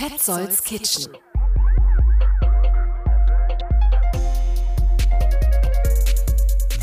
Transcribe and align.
Petzolds 0.00 0.62
Kitchen. 0.64 1.12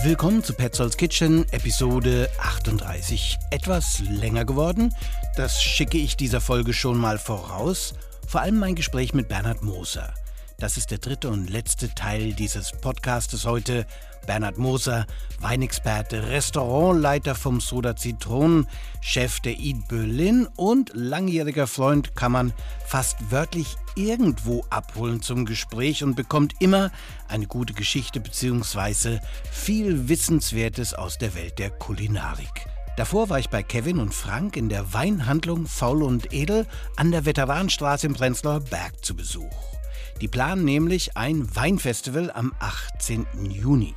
Willkommen 0.04 0.43
zu 0.43 0.54
Petzolds 0.54 0.97
Kitchen, 0.97 1.52
Episode 1.52 2.30
38. 2.38 3.36
Etwas 3.50 4.04
länger 4.07 4.45
geworden, 4.45 4.93
das 5.36 5.64
schicke 5.64 5.98
ich 5.98 6.16
dieser 6.16 6.41
Folge 6.41 6.73
schon 6.73 7.00
mal 7.00 7.18
voraus. 7.18 7.95
Vor 8.27 8.41
allem 8.41 8.59
mein 8.59 8.75
Gespräch 8.75 9.16
mit 9.16 9.27
Bernhard 9.27 9.63
Moser. 9.63 10.13
Das 10.60 10.76
ist 10.76 10.89
der 10.89 10.98
dritte 10.98 11.30
und 11.30 11.52
letzte 11.52 11.94
Teil 11.94 12.34
dieses 12.34 12.71
Podcastes 12.71 13.46
heute. 13.46 13.86
Bernhard 14.26 14.57
Moser, 14.57 15.06
Weinexperte, 15.39 16.30
Restaurantleiter 16.30 17.36
vom 17.36 17.62
Soda 17.62 17.96
Zitronen, 17.96 18.68
Chef 19.00 19.39
der 19.39 19.57
Eat 19.60 19.88
Berlin 19.88 20.48
und 20.56 20.92
langjähriger 20.96 21.68
Freund 21.68 22.15
kann 22.15 22.32
man 22.32 22.54
fast 22.88 23.32
wörtlich 23.32 23.75
irgendwo 23.96 24.65
abholen 24.71 25.21
zum 25.21 25.46
Gespräch 25.46 26.04
und 26.04 26.15
bekommt 26.15 26.56
immer 26.60 26.92
eine 27.28 27.46
gute 27.46 27.74
Geschichte 27.74 28.20
bzw. 28.20 29.20
viel 29.51 30.10
Wissenswertes 30.10 30.96
aus 30.96 31.20
der 31.20 31.36
Welt 31.36 31.60
der 31.60 31.70
Kulinarik. 31.70 32.66
Davor 32.98 33.30
war 33.30 33.38
ich 33.38 33.50
bei 33.50 33.62
Kevin 33.62 34.00
und 34.00 34.16
Frank 34.16 34.58
in 34.58 34.70
der 34.70 34.92
Weinhandlung 34.92 35.67
Faul 35.67 36.02
und 36.02 36.34
Edel 36.34 36.66
an 36.95 37.12
der 37.12 37.26
Veteranenstraße 37.26 38.08
im 38.08 38.16
Prenzlauer 38.16 38.62
Berg 38.62 39.06
zu 39.06 39.16
Besuch. 39.16 39.77
Die 40.22 40.28
planen 40.28 40.66
nämlich 40.66 41.16
ein 41.16 41.56
Weinfestival 41.56 42.31
am 42.31 42.53
18. 42.59 43.26
Juni. 43.50 43.94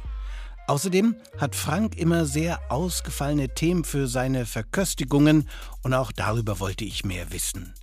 Außerdem 0.67 1.17
hat 1.39 1.57
Frank 1.57 1.97
immer 1.97 2.27
sehr 2.27 2.61
ausgefallene 2.71 3.49
Themen 3.55 3.85
für 3.85 4.07
seine 4.07 4.47
Verköstigungen 4.47 5.49
und 5.83 5.95
auch 5.95 6.13
darüber 6.13 6.61
wollte 6.61 6.85
ich 6.85 7.05
mehr 7.05 7.33
wissen. 7.33 7.75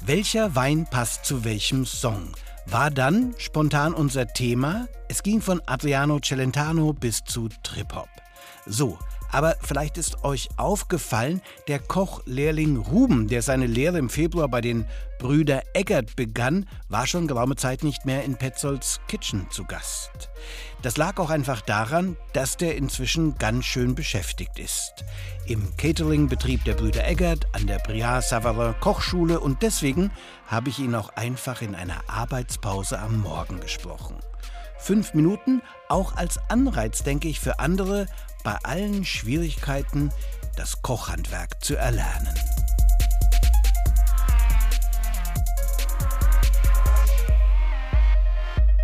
Welcher 0.00 0.54
Wein 0.54 0.86
passt 0.88 1.24
zu 1.24 1.44
welchem 1.44 1.86
Song? 1.86 2.28
War 2.66 2.90
dann 2.90 3.34
spontan 3.38 3.94
unser 3.94 4.28
Thema. 4.28 4.86
Es 5.08 5.22
ging 5.22 5.40
von 5.40 5.60
Adriano 5.66 6.20
Celentano 6.20 6.92
bis 6.92 7.24
zu 7.24 7.48
Trip-Hop. 7.64 8.08
So, 8.66 8.98
aber 9.32 9.56
vielleicht 9.60 9.98
ist 9.98 10.24
euch 10.24 10.48
aufgefallen, 10.56 11.40
der 11.68 11.78
Kochlehrling 11.78 12.76
Ruben, 12.76 13.28
der 13.28 13.42
seine 13.42 13.66
Lehre 13.66 13.98
im 13.98 14.10
Februar 14.10 14.48
bei 14.48 14.60
den 14.60 14.86
Brüder 15.18 15.62
Eggert 15.74 16.16
begann, 16.16 16.66
war 16.88 17.06
schon 17.06 17.26
geraume 17.26 17.56
Zeit 17.56 17.84
nicht 17.84 18.06
mehr 18.06 18.24
in 18.24 18.36
Petzolds 18.36 19.00
Kitchen 19.06 19.46
zu 19.50 19.64
Gast. 19.64 20.30
Das 20.82 20.96
lag 20.96 21.18
auch 21.18 21.30
einfach 21.30 21.60
daran, 21.60 22.16
dass 22.32 22.56
der 22.56 22.76
inzwischen 22.76 23.36
ganz 23.36 23.66
schön 23.66 23.94
beschäftigt 23.94 24.58
ist. 24.58 25.04
Im 25.46 25.76
Cateringbetrieb 25.76 26.64
der 26.64 26.74
Brüder 26.74 27.06
Eggert 27.06 27.46
an 27.52 27.66
der 27.66 27.78
Briard 27.78 28.24
Savarin 28.24 28.74
Kochschule 28.80 29.40
und 29.40 29.62
deswegen 29.62 30.10
habe 30.46 30.70
ich 30.70 30.78
ihn 30.78 30.94
auch 30.94 31.10
einfach 31.10 31.60
in 31.60 31.74
einer 31.74 32.00
Arbeitspause 32.08 32.98
am 32.98 33.20
Morgen 33.20 33.60
gesprochen. 33.60 34.16
Fünf 34.78 35.12
Minuten, 35.12 35.60
auch 35.90 36.16
als 36.16 36.38
Anreiz, 36.48 37.02
denke 37.02 37.28
ich, 37.28 37.38
für 37.38 37.58
andere, 37.58 38.06
bei 38.42 38.56
allen 38.62 39.04
Schwierigkeiten 39.04 40.10
das 40.56 40.82
Kochhandwerk 40.82 41.62
zu 41.62 41.76
erlernen. 41.76 42.34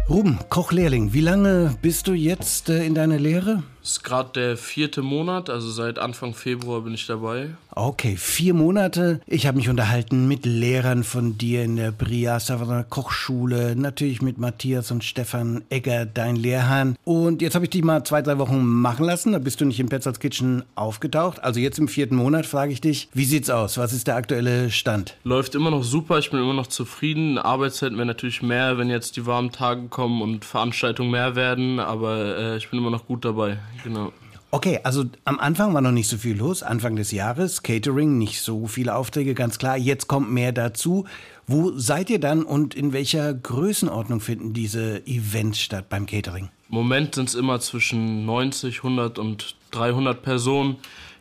Ruben, 0.09 0.39
Kochlehrling, 0.49 1.13
wie 1.13 1.21
lange 1.21 1.77
bist 1.83 2.07
du 2.07 2.13
jetzt 2.13 2.69
äh, 2.69 2.85
in 2.85 2.95
deiner 2.95 3.19
Lehre? 3.19 3.65
Das 3.87 3.93
ist 3.93 4.03
gerade 4.03 4.31
der 4.35 4.57
vierte 4.57 5.01
Monat, 5.01 5.49
also 5.49 5.71
seit 5.71 6.01
Anfang 6.01 6.35
Februar 6.35 6.81
bin 6.81 6.95
ich 6.95 7.07
dabei. 7.07 7.51
Okay, 7.71 8.17
vier 8.17 8.53
Monate. 8.53 9.21
Ich 9.29 9.47
habe 9.47 9.59
mich 9.59 9.69
unterhalten 9.69 10.27
mit 10.27 10.45
Lehrern 10.45 11.05
von 11.05 11.39
dir 11.39 11.63
in 11.63 11.77
der 11.77 11.93
Bria 11.93 12.41
Savana 12.41 12.83
Kochschule, 12.83 13.77
natürlich 13.77 14.23
mit 14.23 14.39
Matthias 14.39 14.91
und 14.91 15.05
Stefan 15.05 15.63
Egger, 15.71 16.05
dein 16.05 16.35
Lehrherrn. 16.35 16.97
Und 17.05 17.43
jetzt 17.43 17.55
habe 17.55 17.67
ich 17.67 17.71
dich 17.71 17.85
mal 17.85 18.03
zwei, 18.03 18.23
drei 18.23 18.39
Wochen 18.39 18.65
machen 18.65 19.05
lassen. 19.05 19.33
Da 19.33 19.39
bist 19.39 19.61
du 19.61 19.65
nicht 19.65 19.79
im 19.79 19.89
Petzolds 19.89 20.19
Kitchen 20.19 20.65
aufgetaucht. 20.75 21.45
Also 21.45 21.61
jetzt 21.61 21.79
im 21.79 21.87
vierten 21.87 22.17
Monat 22.17 22.45
frage 22.45 22.73
ich 22.73 22.81
dich, 22.81 23.09
wie 23.15 23.25
sieht's 23.25 23.51
aus? 23.51 23.79
Was 23.79 23.93
ist 23.93 24.09
der 24.09 24.17
aktuelle 24.17 24.73
Stand? 24.73 25.15
Läuft 25.23 25.55
immer 25.55 25.71
noch 25.71 25.85
super, 25.85 26.19
ich 26.19 26.31
bin 26.33 26.41
immer 26.41 26.55
noch 26.55 26.67
zufrieden. 26.67 27.39
Arbeitszeiten 27.39 27.97
wäre 27.97 28.07
natürlich 28.07 28.43
mehr, 28.43 28.79
wenn 28.79 28.91
jetzt 28.91 29.17
die 29.17 29.27
warmen 29.27 29.53
Tage 29.53 29.83
kommen 29.89 30.23
und 30.23 30.45
Veranstaltungen 30.45 31.13
mehr 31.13 31.37
werden, 31.37 31.79
aber 31.79 32.37
äh, 32.37 32.57
ich 32.57 32.69
bin 32.69 32.81
immer 32.81 32.91
noch 32.91 33.07
gut 33.07 33.25
dabei 33.25 33.59
genau. 33.83 34.13
Okay, 34.53 34.81
also 34.85 35.05
am 35.25 35.41
Anfang 35.41 35.75
war 35.75 35.81
noch 35.81 35.91
nicht 35.93 36.09
so 36.09 36.17
viel 36.17 36.37
los, 36.37 36.63
Anfang 36.63 36.97
des 36.97 37.11
Jahres, 37.11 37.63
Catering, 37.63 38.17
nicht 38.17 38.41
so 38.41 38.67
viele 38.67 38.95
Aufträge, 38.95 39.35
ganz 39.35 39.59
klar. 39.59 39.77
Jetzt 39.77 40.07
kommt 40.07 40.31
mehr 40.31 40.53
dazu. 40.53 41.05
Wo 41.47 41.77
seid 41.77 42.11
ihr 42.11 42.21
dann 42.21 42.43
und 42.43 42.75
in 42.75 42.93
welcher 42.93 43.35
Größenordnung 43.35 44.21
finden 44.21 44.53
diese 44.53 45.07
Events 45.07 45.61
statt 45.61 45.89
beim 45.89 46.07
Catering? 46.07 46.49
Im 46.69 46.75
Moment 46.75 47.17
sind 47.17 47.29
es 47.29 47.35
immer 47.35 47.61
zwischen 47.61 48.25
90, 48.25 48.79
100 48.79 49.19
und 49.19 49.57
300 49.73 50.23
Personen. 50.23 50.77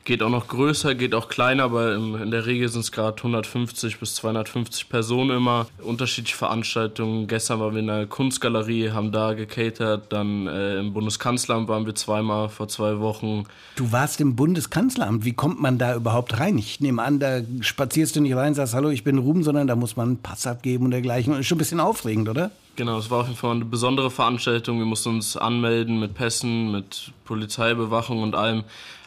Geht 0.05 0.21
auch 0.21 0.29
noch 0.29 0.47
größer, 0.47 0.93
geht 0.93 1.15
auch 1.15 1.29
kleiner, 1.29 1.63
aber 1.63 1.95
in 1.95 2.29
der 2.29 2.45
Regel 2.45 2.69
sind 2.69 2.81
es 2.81 2.91
gerade 2.91 3.17
150 3.17 3.99
bis 3.99 4.13
250 4.13 4.87
Personen 4.87 5.35
immer. 5.35 5.65
Unterschiedliche 5.81 6.37
Veranstaltungen. 6.37 7.25
Gestern 7.25 7.59
waren 7.59 7.73
wir 7.73 7.79
in 7.79 7.87
der 7.87 8.05
Kunstgalerie, 8.05 8.91
haben 8.91 9.11
da 9.11 9.33
gecatert. 9.33 10.13
Dann 10.13 10.45
äh, 10.45 10.77
im 10.77 10.93
Bundeskanzleramt 10.93 11.67
waren 11.69 11.87
wir 11.87 11.95
zweimal 11.95 12.49
vor 12.49 12.67
zwei 12.67 12.99
Wochen. 12.99 13.45
Du 13.75 13.91
warst 13.91 14.21
im 14.21 14.35
Bundeskanzleramt. 14.35 15.25
Wie 15.25 15.33
kommt 15.33 15.59
man 15.59 15.79
da 15.79 15.95
überhaupt 15.95 16.39
rein? 16.39 16.59
Ich 16.59 16.79
nehme 16.79 17.01
an, 17.01 17.19
da 17.19 17.41
spazierst 17.61 18.15
du 18.15 18.21
nicht 18.21 18.35
rein 18.35 18.53
sagst, 18.53 18.75
hallo, 18.75 18.89
ich 18.89 19.03
bin 19.03 19.17
Ruben, 19.17 19.43
sondern 19.43 19.65
da 19.65 19.75
muss 19.75 19.95
man 19.95 20.09
einen 20.09 20.17
Pass 20.17 20.45
abgeben 20.45 20.85
und 20.85 20.91
dergleichen. 20.91 21.33
Und 21.33 21.39
ist 21.39 21.47
schon 21.47 21.55
ein 21.55 21.59
bisschen 21.59 21.79
aufregend, 21.79 22.29
oder? 22.29 22.51
Genau, 22.75 22.97
es 22.97 23.09
war 23.09 23.21
auf 23.21 23.27
jeden 23.27 23.37
Fall 23.37 23.51
eine 23.51 23.65
besondere 23.65 24.11
Veranstaltung. 24.11 24.79
Wir 24.79 24.85
mussten 24.85 25.09
uns 25.09 25.37
anmelden 25.37 25.99
mit 25.99 26.13
Pässen, 26.13 26.71
mit 26.71 27.11
Polizeibewachung 27.23 28.21
und 28.21 28.35
allem 28.35 28.63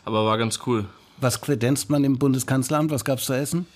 aber 0.08 0.24
war 0.24 0.38
ganz 0.38 0.60
cool. 0.66 0.86
Was 1.18 1.42
kredenzt 1.42 1.90
man 1.90 2.02
im 2.02 2.18
Bundeskanzleramt? 2.18 2.90
Was 2.90 3.04
gab 3.04 3.18
es 3.18 3.26
zu 3.26 3.34
essen? 3.34 3.66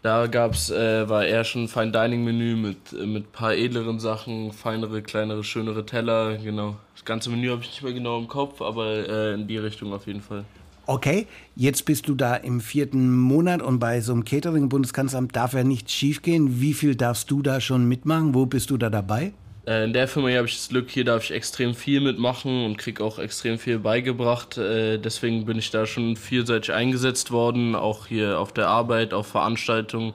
Da 0.00 0.26
gab's, 0.26 0.70
äh, 0.70 1.08
war 1.08 1.26
eher 1.26 1.44
schon 1.44 1.64
ein 1.64 1.68
Fine 1.68 1.92
Dining 1.92 2.24
Menü 2.24 2.56
mit 2.56 2.92
äh, 2.92 3.04
mit 3.04 3.32
paar 3.32 3.54
edleren 3.54 4.00
Sachen, 4.00 4.52
feinere, 4.52 5.02
kleinere, 5.02 5.44
schönere 5.44 5.84
Teller, 5.84 6.36
genau. 6.38 6.76
Das 6.94 7.04
ganze 7.04 7.28
Menü 7.28 7.50
habe 7.50 7.62
ich 7.62 7.68
nicht 7.68 7.82
mehr 7.82 7.92
genau 7.92 8.18
im 8.18 8.28
Kopf, 8.28 8.62
aber 8.62 9.08
äh, 9.08 9.34
in 9.34 9.46
die 9.46 9.58
Richtung 9.58 9.92
auf 9.92 10.06
jeden 10.06 10.22
Fall. 10.22 10.44
Okay, 10.86 11.26
jetzt 11.56 11.86
bist 11.86 12.08
du 12.08 12.14
da 12.14 12.36
im 12.36 12.60
vierten 12.60 13.18
Monat 13.18 13.62
und 13.62 13.78
bei 13.78 14.02
so 14.02 14.12
einem 14.12 14.24
Catering 14.24 14.64
im 14.64 14.68
Bundeskanzleramt 14.68 15.34
darf 15.34 15.54
ja 15.54 15.64
nichts 15.64 15.92
schiefgehen. 15.92 16.60
Wie 16.60 16.74
viel 16.74 16.94
darfst 16.94 17.30
du 17.30 17.40
da 17.40 17.60
schon 17.62 17.88
mitmachen? 17.88 18.34
Wo 18.34 18.44
bist 18.44 18.68
du 18.68 18.76
da 18.76 18.90
dabei? 18.90 19.32
Äh, 19.66 19.84
in 19.84 19.94
der 19.94 20.08
Firma 20.08 20.28
habe 20.30 20.46
ich 20.46 20.56
das 20.56 20.68
Glück, 20.68 20.90
hier 20.90 21.04
darf 21.04 21.24
ich 21.24 21.30
extrem 21.30 21.74
viel 21.74 22.02
mitmachen 22.02 22.66
und 22.66 22.76
kriege 22.76 23.02
auch 23.02 23.18
extrem 23.18 23.58
viel 23.58 23.78
beigebracht. 23.78 24.58
Äh, 24.58 24.98
deswegen 24.98 25.46
bin 25.46 25.58
ich 25.58 25.70
da 25.70 25.86
schon 25.86 26.16
vielseitig 26.16 26.74
eingesetzt 26.74 27.30
worden, 27.30 27.74
auch 27.74 28.06
hier 28.06 28.38
auf 28.38 28.52
der 28.52 28.68
Arbeit, 28.68 29.14
auf 29.14 29.28
Veranstaltungen 29.28 30.12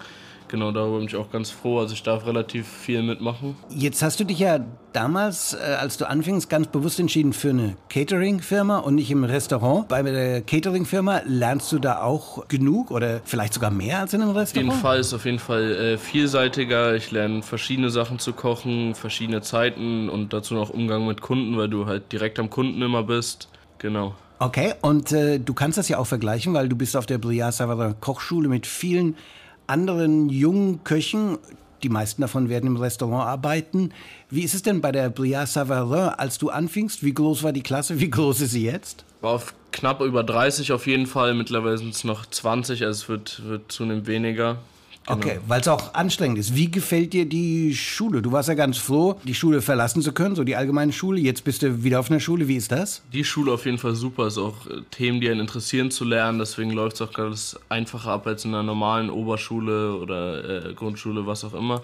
genau, 0.50 0.72
darüber 0.72 0.98
bin 0.98 1.08
ich 1.08 1.16
auch 1.16 1.32
ganz 1.32 1.50
froh. 1.50 1.80
Also 1.80 1.94
ich 1.94 2.04
darf 2.04 2.26
relativ 2.26 2.68
viel 2.68 3.02
mitmachen. 3.02 3.56
Jetzt 3.70 4.02
hast 4.02 4.20
du 4.20 4.26
dich 4.26 4.40
ja 4.40 4.60
damals, 4.92 5.54
äh, 5.54 5.76
als 5.80 5.98
du 5.98 6.10
anfingst, 6.10 6.50
ganz 6.50 6.68
bewusst 6.68 7.00
entschieden 7.00 7.32
für 7.32 7.52
eine 7.52 7.78
Catering-Firma 7.90 8.80
und 8.80 8.96
nicht 8.96 9.12
im 9.12 9.24
Restaurant. 9.24 9.88
Bei 9.88 10.02
der 10.02 10.42
Catering-Firma 10.42 11.22
lernst 11.26 11.72
du 11.72 11.80
da 11.80 12.02
auch 12.02 12.48
genug 12.48 12.92
oder 12.92 13.22
vielleicht 13.24 13.54
sogar 13.54 13.72
mehr 13.72 14.00
als 14.00 14.14
in 14.14 14.22
einem 14.22 14.32
Restaurant? 14.32 14.70
Auf 14.70 14.76
jeden 14.76 14.82
Fall 14.82 15.00
ist 15.00 15.14
auf 15.14 15.26
jeden 15.26 15.40
Fall 15.40 15.72
äh, 15.72 15.98
vielseitiger. 15.98 16.96
Ich 16.96 17.12
lerne 17.12 17.42
verschiedene 17.44 17.90
Sachen 17.90 18.20
zu 18.20 18.34
kochen, 18.34 18.96
verschiedene 18.96 19.42
Zeiten 19.42 20.10
und 20.10 20.34
dazu 20.34 20.56
noch 20.56 20.70
Umgang 20.70 21.08
mit 21.08 21.22
Kunden, 21.22 21.58
weil 21.58 21.70
du 21.70 21.86
halt 21.86 22.12
direkt 22.12 22.40
am 22.40 22.50
Kunden 22.50 22.82
immer 22.82 23.04
bist. 23.04 23.48
Genau. 23.78 24.16
Okay, 24.42 24.74
und 24.82 25.12
äh, 25.12 25.38
du 25.38 25.54
kannst 25.54 25.78
das 25.78 25.90
ja 25.90 25.98
auch 25.98 26.08
vergleichen, 26.08 26.54
weil 26.54 26.70
du 26.70 26.76
bist 26.78 26.96
auf 26.96 27.06
der 27.06 27.18
Briard 27.18 27.54
Savarin 27.54 27.96
Kochschule 28.00 28.48
mit 28.48 28.66
vielen 28.66 29.18
anderen 29.70 30.30
jungen 30.30 30.84
Köchen, 30.84 31.38
die 31.84 31.90
meisten 31.90 32.22
davon 32.22 32.50
werden 32.50 32.68
im 32.68 32.78
Restaurant 32.78 33.26
arbeiten. 33.26 33.92
Wie 34.30 34.44
ist 34.44 34.54
es 34.54 34.64
denn 34.64 34.82
bei 34.82 34.92
der 34.92 35.10
Briard 35.10 35.48
Savarin, 35.48 36.10
als 36.10 36.38
du 36.38 36.50
anfingst? 36.50 37.04
Wie 37.04 37.14
groß 37.14 37.44
war 37.44 37.54
die 37.54 37.64
Klasse? 37.64 38.00
Wie 38.00 38.10
groß 38.10 38.42
ist 38.42 38.52
sie 38.52 38.66
jetzt? 38.66 39.06
War 39.22 39.32
auf 39.32 39.54
knapp 39.72 40.02
über 40.02 40.24
30 40.24 40.72
auf 40.72 40.88
jeden 40.88 41.06
Fall. 41.06 41.34
Mittlerweile 41.34 41.78
sind 41.78 41.94
es 41.94 42.04
noch 42.04 42.26
20, 42.26 42.84
also 42.84 43.04
es 43.04 43.10
wird, 43.10 43.48
wird 43.48 43.72
zunehmend 43.72 44.08
weniger. 44.08 44.58
Genau. 45.10 45.20
Okay, 45.22 45.40
weil 45.48 45.62
es 45.62 45.68
auch 45.68 45.96
anstrengend 45.96 46.38
ist. 46.38 46.56
Wie 46.56 46.70
gefällt 46.70 47.14
dir 47.14 47.26
die 47.26 47.74
Schule? 47.76 48.22
Du 48.22 48.32
warst 48.32 48.48
ja 48.48 48.54
ganz 48.54 48.78
froh, 48.78 49.20
die 49.24 49.34
Schule 49.34 49.62
verlassen 49.62 50.04
zu 50.04 50.14
können, 50.14 50.36
so 50.36 50.44
die 50.44 50.56
allgemeine 50.56 50.94
Schule. 50.94 51.20
Jetzt 51.20 51.44
bist 51.44 51.64
du 51.64 51.84
wieder 51.84 52.00
auf 52.00 52.12
einer 52.12 52.20
Schule. 52.20 52.48
Wie 52.48 52.56
ist 52.56 52.72
das? 52.72 53.02
Die 53.12 53.24
Schule 53.24 53.52
auf 53.52 53.66
jeden 53.66 53.80
Fall 53.80 53.96
super. 53.96 54.28
Ist 54.28 54.38
auch 54.38 54.68
äh, 54.68 54.82
Themen, 54.92 55.20
die 55.20 55.30
einen 55.30 55.40
interessieren 55.40 55.90
zu 55.90 56.06
lernen. 56.06 56.38
Deswegen 56.38 56.72
läuft 56.72 56.96
es 56.96 57.02
auch 57.02 57.12
ganz 57.12 57.58
einfacher 57.70 58.12
ab 58.12 58.28
als 58.28 58.46
in 58.46 58.54
einer 58.54 58.64
normalen 58.64 59.10
Oberschule 59.10 59.96
oder 59.96 60.68
äh, 60.68 60.74
Grundschule, 60.74 61.26
was 61.26 61.44
auch 61.44 61.56
immer. 61.56 61.82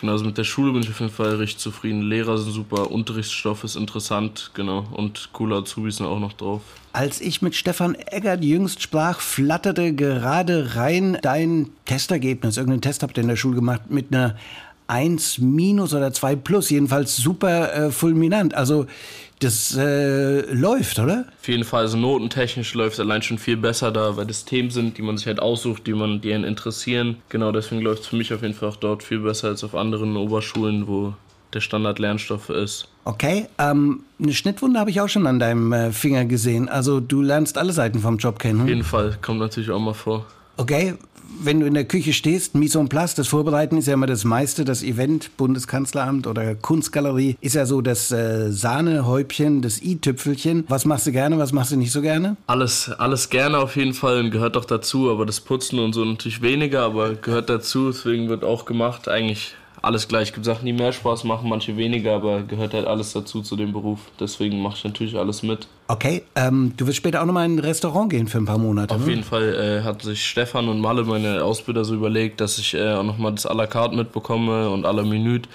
Genau, 0.00 0.12
also 0.12 0.24
mit 0.24 0.36
der 0.36 0.44
Schule 0.44 0.72
bin 0.72 0.82
ich 0.82 0.90
auf 0.90 1.00
jeden 1.00 1.12
Fall 1.12 1.36
richtig 1.36 1.58
zufrieden. 1.58 2.02
Lehrer 2.02 2.36
sind 2.36 2.52
super, 2.52 2.90
Unterrichtsstoff 2.90 3.64
ist 3.64 3.76
interessant, 3.76 4.50
genau. 4.52 4.86
Und 4.92 5.30
coole 5.32 5.56
Azubis 5.56 5.96
sind 5.96 6.06
auch 6.06 6.18
noch 6.18 6.34
drauf. 6.34 6.60
Als 6.92 7.20
ich 7.20 7.40
mit 7.40 7.54
Stefan 7.54 7.94
Eggert 7.94 8.44
jüngst 8.44 8.82
sprach, 8.82 9.20
flatterte 9.20 9.94
gerade 9.94 10.76
rein 10.76 11.18
dein 11.22 11.70
Testergebnis. 11.86 12.58
Irgendeinen 12.58 12.82
Test 12.82 13.02
habt 13.02 13.16
ihr 13.16 13.22
in 13.22 13.28
der 13.28 13.36
Schule 13.36 13.54
gemacht 13.54 13.82
mit 13.90 14.12
einer 14.12 14.36
1 14.88 15.38
minus 15.38 15.94
oder 15.94 16.12
2 16.12 16.36
plus, 16.36 16.70
jedenfalls 16.70 17.16
super 17.16 17.72
äh, 17.72 17.90
fulminant. 17.90 18.54
Also 18.54 18.86
das 19.40 19.76
äh, 19.76 20.40
läuft, 20.52 20.98
oder? 20.98 21.26
Auf 21.40 21.48
jeden 21.48 21.64
Fall, 21.64 21.82
also 21.82 21.98
notentechnisch 21.98 22.72
läuft 22.74 22.94
es 22.94 23.00
allein 23.00 23.22
schon 23.22 23.38
viel 23.38 23.56
besser 23.56 23.90
da, 23.90 24.16
weil 24.16 24.26
das 24.26 24.44
Themen 24.44 24.70
sind, 24.70 24.96
die 24.96 25.02
man 25.02 25.18
sich 25.18 25.26
halt 25.26 25.40
aussucht, 25.40 25.86
die 25.86 25.92
man 25.92 26.20
die 26.20 26.32
einen 26.32 26.44
interessieren. 26.44 27.18
Genau 27.28 27.52
deswegen 27.52 27.82
läuft 27.82 28.02
es 28.02 28.08
für 28.08 28.16
mich 28.16 28.32
auf 28.32 28.42
jeden 28.42 28.54
Fall 28.54 28.70
auch 28.70 28.76
dort 28.76 29.02
viel 29.02 29.18
besser 29.20 29.48
als 29.48 29.62
auf 29.62 29.74
anderen 29.74 30.16
Oberschulen, 30.16 30.86
wo 30.86 31.14
der 31.52 31.60
Standard-Lernstoff 31.60 32.48
ist. 32.50 32.88
Okay, 33.04 33.46
ähm, 33.58 34.00
eine 34.20 34.32
Schnittwunde 34.32 34.80
habe 34.80 34.90
ich 34.90 35.00
auch 35.00 35.08
schon 35.08 35.26
an 35.26 35.38
deinem 35.38 35.72
äh, 35.72 35.92
Finger 35.92 36.24
gesehen. 36.24 36.68
Also 36.68 37.00
du 37.00 37.22
lernst 37.22 37.58
alle 37.58 37.72
Seiten 37.72 38.00
vom 38.00 38.16
Job 38.16 38.38
kennen. 38.38 38.60
Hm? 38.60 38.62
Auf 38.64 38.68
jeden 38.68 38.84
Fall, 38.84 39.18
kommt 39.22 39.38
natürlich 39.38 39.70
auch 39.70 39.78
mal 39.78 39.94
vor. 39.94 40.26
Okay, 40.56 40.94
wenn 41.40 41.60
du 41.60 41.66
in 41.66 41.74
der 41.74 41.84
Küche 41.84 42.12
stehst, 42.12 42.54
Mise 42.54 42.78
en 42.78 42.88
place, 42.88 43.14
das 43.14 43.28
Vorbereiten 43.28 43.78
ist 43.78 43.86
ja 43.86 43.94
immer 43.94 44.06
das 44.06 44.24
meiste. 44.24 44.64
Das 44.64 44.82
Event, 44.82 45.36
Bundeskanzleramt 45.36 46.26
oder 46.26 46.54
Kunstgalerie 46.54 47.36
ist 47.40 47.54
ja 47.54 47.66
so 47.66 47.80
das 47.80 48.10
äh, 48.10 48.50
Sahnehäubchen, 48.50 49.62
das 49.62 49.82
i-Tüpfelchen. 49.82 50.64
Was 50.68 50.84
machst 50.84 51.06
du 51.06 51.12
gerne, 51.12 51.38
was 51.38 51.52
machst 51.52 51.72
du 51.72 51.76
nicht 51.76 51.92
so 51.92 52.02
gerne? 52.02 52.36
Alles, 52.46 52.90
alles 52.90 53.30
gerne 53.30 53.58
auf 53.58 53.76
jeden 53.76 53.94
Fall 53.94 54.20
und 54.20 54.30
gehört 54.30 54.56
doch 54.56 54.64
dazu. 54.64 55.10
Aber 55.10 55.26
das 55.26 55.40
Putzen 55.40 55.78
und 55.78 55.92
so 55.92 56.04
natürlich 56.04 56.42
weniger, 56.42 56.82
aber 56.82 57.14
gehört 57.14 57.48
dazu. 57.48 57.90
Deswegen 57.90 58.28
wird 58.28 58.44
auch 58.44 58.64
gemacht. 58.64 59.08
Eigentlich 59.08 59.54
alles 59.86 60.08
gleich. 60.08 60.28
Es 60.28 60.34
gibt 60.34 60.44
Sachen, 60.44 60.66
die 60.66 60.72
mehr 60.72 60.92
Spaß 60.92 61.24
machen, 61.24 61.48
manche 61.48 61.76
weniger, 61.76 62.14
aber 62.14 62.42
gehört 62.42 62.74
halt 62.74 62.86
alles 62.86 63.12
dazu 63.12 63.40
zu 63.42 63.56
dem 63.56 63.72
Beruf. 63.72 64.00
Deswegen 64.20 64.60
mache 64.60 64.76
ich 64.76 64.84
natürlich 64.84 65.16
alles 65.16 65.42
mit. 65.42 65.68
Okay, 65.88 66.24
ähm, 66.34 66.72
du 66.76 66.86
wirst 66.86 66.96
später 66.96 67.22
auch 67.22 67.26
nochmal 67.26 67.46
in 67.46 67.56
ein 67.56 67.58
Restaurant 67.60 68.10
gehen 68.10 68.26
für 68.26 68.38
ein 68.38 68.44
paar 68.44 68.58
Monate. 68.58 68.94
Auf 68.94 69.04
ne? 69.04 69.10
jeden 69.10 69.24
Fall 69.24 69.54
äh, 69.54 69.84
hat 69.84 70.02
sich 70.02 70.24
Stefan 70.24 70.68
und 70.68 70.80
Malle, 70.80 71.04
meine 71.04 71.44
Ausbilder, 71.44 71.84
so 71.84 71.94
überlegt, 71.94 72.40
dass 72.40 72.58
ich 72.58 72.74
äh, 72.74 72.94
auch 72.94 73.04
nochmal 73.04 73.32
das 73.32 73.46
à 73.48 73.54
la 73.54 73.66
carte 73.66 73.96
mitbekomme 73.96 74.68
und 74.68 74.84
à 74.84 74.92
la 74.92 75.02
minute 75.02 75.48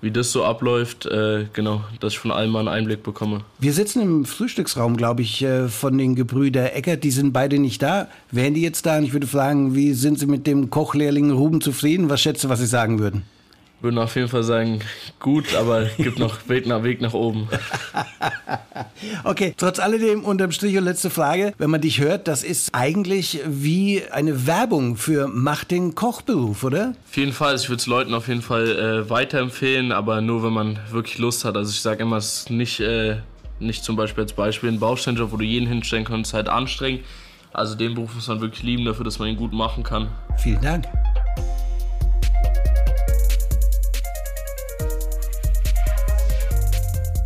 wie 0.00 0.10
das 0.10 0.30
so 0.30 0.44
abläuft, 0.44 1.06
äh, 1.06 1.46
genau, 1.52 1.80
dass 2.00 2.12
ich 2.12 2.18
von 2.18 2.30
allem 2.30 2.50
mal 2.50 2.60
einen 2.60 2.68
Einblick 2.68 3.02
bekomme. 3.02 3.40
Wir 3.58 3.72
sitzen 3.72 4.00
im 4.00 4.24
Frühstücksraum, 4.24 4.96
glaube 4.96 5.22
ich, 5.22 5.42
äh, 5.42 5.68
von 5.68 5.98
den 5.98 6.14
Gebrüder 6.14 6.74
Eckert. 6.76 7.02
Die 7.02 7.10
sind 7.10 7.32
beide 7.32 7.58
nicht 7.58 7.82
da. 7.82 8.08
Wären 8.30 8.54
die 8.54 8.62
jetzt 8.62 8.86
da? 8.86 8.98
Und 8.98 9.04
ich 9.04 9.12
würde 9.12 9.26
fragen, 9.26 9.74
wie 9.74 9.94
sind 9.94 10.18
sie 10.18 10.26
mit 10.26 10.46
dem 10.46 10.70
Kochlehrling 10.70 11.30
Ruben 11.30 11.60
zufrieden? 11.60 12.08
Was 12.10 12.20
schätzt 12.20 12.44
du, 12.44 12.48
was 12.48 12.60
sie 12.60 12.66
sagen 12.66 12.98
würden? 13.00 13.24
Würde 13.80 14.02
auf 14.02 14.16
jeden 14.16 14.28
Fall 14.28 14.42
sagen, 14.42 14.80
gut, 15.20 15.54
aber 15.54 15.84
gibt 15.98 16.18
noch 16.18 16.48
Weg 16.48 16.66
nach, 16.66 16.82
Weg 16.82 17.00
nach 17.00 17.14
oben. 17.14 17.48
okay, 19.24 19.54
trotz 19.56 19.78
alledem 19.78 20.24
unterm 20.24 20.50
Strich 20.50 20.76
und 20.76 20.84
letzte 20.84 21.10
Frage. 21.10 21.52
Wenn 21.58 21.70
man 21.70 21.80
dich 21.80 22.00
hört, 22.00 22.26
das 22.26 22.42
ist 22.42 22.74
eigentlich 22.74 23.40
wie 23.46 24.02
eine 24.10 24.48
Werbung 24.48 24.96
für 24.96 25.28
Mach 25.28 25.62
den 25.62 25.94
Kochberuf, 25.94 26.64
oder? 26.64 26.94
Auf 27.08 27.16
jeden 27.16 27.32
Fall, 27.32 27.54
ich 27.54 27.68
würde 27.68 27.80
es 27.80 27.86
Leuten 27.86 28.14
auf 28.14 28.26
jeden 28.26 28.42
Fall 28.42 29.04
äh, 29.06 29.10
weiterempfehlen, 29.10 29.92
aber 29.92 30.20
nur, 30.22 30.42
wenn 30.42 30.52
man 30.52 30.80
wirklich 30.90 31.18
Lust 31.18 31.44
hat. 31.44 31.56
Also 31.56 31.70
ich 31.70 31.80
sage 31.80 32.02
immer, 32.02 32.16
es 32.16 32.40
ist 32.40 32.50
nicht, 32.50 32.80
äh, 32.80 33.18
nicht 33.60 33.84
zum 33.84 33.94
Beispiel 33.94 34.24
als 34.24 34.32
Beispiel 34.32 34.70
ein 34.70 34.80
Bausteinjob, 34.80 35.30
wo 35.30 35.36
du 35.36 35.44
jeden 35.44 35.68
hinstellen 35.68 36.04
kannst, 36.04 36.34
halt 36.34 36.48
anstrengend. 36.48 37.04
Also 37.52 37.76
den 37.76 37.94
Beruf 37.94 38.12
muss 38.14 38.26
man 38.26 38.40
wirklich 38.40 38.64
lieben 38.64 38.84
dafür, 38.84 39.04
dass 39.04 39.20
man 39.20 39.28
ihn 39.28 39.36
gut 39.36 39.52
machen 39.52 39.84
kann. 39.84 40.08
Vielen 40.36 40.60
Dank. 40.60 40.84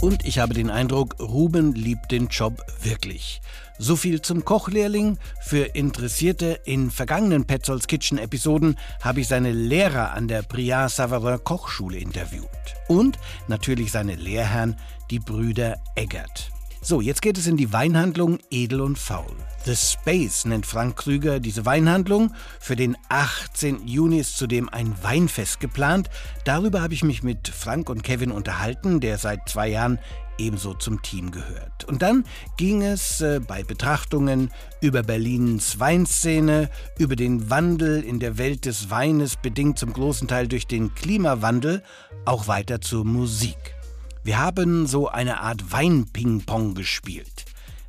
Und 0.03 0.25
ich 0.25 0.41
habe 0.41 0.53
den 0.53 0.69
Eindruck, 0.69 1.21
Ruben 1.21 1.77
liebt 1.77 2.11
den 2.11 2.27
Job 2.27 2.61
wirklich. 2.83 3.41
So 3.79 3.95
viel 3.95 4.21
zum 4.21 4.45
Kochlehrling. 4.45 5.17
Für 5.41 5.77
Interessierte 5.77 6.59
in 6.65 6.91
vergangenen 6.91 7.45
Petzolds 7.45 7.87
Kitchen 7.87 8.19
Episoden 8.19 8.81
habe 9.01 9.21
ich 9.21 9.29
seine 9.29 9.53
Lehrer 9.53 10.11
an 10.11 10.27
der 10.27 10.43
Briard 10.43 10.91
Savarin 10.91 11.45
Kochschule 11.45 11.99
interviewt. 11.99 12.49
Und 12.89 13.17
natürlich 13.47 13.93
seine 13.93 14.17
Lehrherren, 14.17 14.75
die 15.13 15.21
Brüder 15.21 15.79
Eggert. 15.95 16.51
So, 16.81 17.01
jetzt 17.01 17.23
geht 17.23 17.39
es 17.39 17.47
in 17.47 17.57
die 17.57 17.73
Weinhandlung 17.73 18.41
Edel 18.51 18.81
und 18.81 18.99
Faul. 18.99 19.37
The 19.65 19.77
Space 19.77 20.45
nennt 20.45 20.67
Frank 20.67 20.97
Krüger 20.97 21.39
diese 21.39 21.65
Weinhandlung. 21.65 22.35
Für 22.59 22.75
den 22.75 22.97
18. 23.09 23.87
Juni 23.87 24.19
ist 24.19 24.37
zudem 24.37 24.69
ein 24.69 24.93
Weinfest 25.03 25.61
geplant. 25.61 26.11
Darüber 26.45 26.83
habe 26.83 26.95
ich 26.95 27.05
mich 27.05 27.23
mit 27.23 27.47
Frank 27.47 27.89
und 27.89 28.03
Kevin 28.03 28.33
unterhalten, 28.33 28.99
der 28.99 29.19
seit 29.19 29.49
zwei 29.49 29.69
Jahren 29.69 30.01
ebenso 30.37 30.75
zum 30.75 31.01
Team 31.03 31.31
gehört. 31.31 31.85
Und 31.85 32.03
dann 32.03 32.25
ging 32.57 32.83
es 32.83 33.21
äh, 33.21 33.39
bei 33.39 33.63
Betrachtungen 33.63 34.51
über 34.81 35.05
Berlins 35.05 35.79
Weinszene, 35.79 36.69
über 36.99 37.15
den 37.15 37.49
Wandel 37.49 38.03
in 38.03 38.19
der 38.19 38.39
Welt 38.39 38.65
des 38.65 38.91
Weines, 38.91 39.37
bedingt 39.37 39.79
zum 39.79 39.93
großen 39.93 40.27
Teil 40.27 40.49
durch 40.49 40.67
den 40.67 40.93
Klimawandel, 40.97 41.85
auch 42.25 42.49
weiter 42.49 42.81
zur 42.81 43.05
Musik. 43.05 43.77
Wir 44.25 44.41
haben 44.41 44.89
so 44.89 45.07
eine 45.09 45.41
Art 45.41 45.71
Wein-Ping-Pong 45.71 46.75
gespielt. 46.75 47.45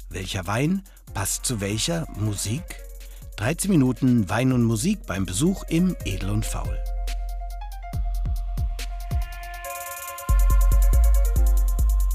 Welcher 0.09 0.45
Wein 0.45 0.83
passt 1.13 1.45
zu 1.45 1.61
welcher 1.61 2.07
Musik? 2.17 2.63
13 3.37 3.69
Minuten 3.69 4.29
Wein 4.29 4.51
und 4.51 4.63
Musik 4.63 5.05
beim 5.05 5.25
Besuch 5.25 5.63
im 5.69 5.95
Edel 6.05 6.29
und 6.29 6.45
Faul. 6.45 6.77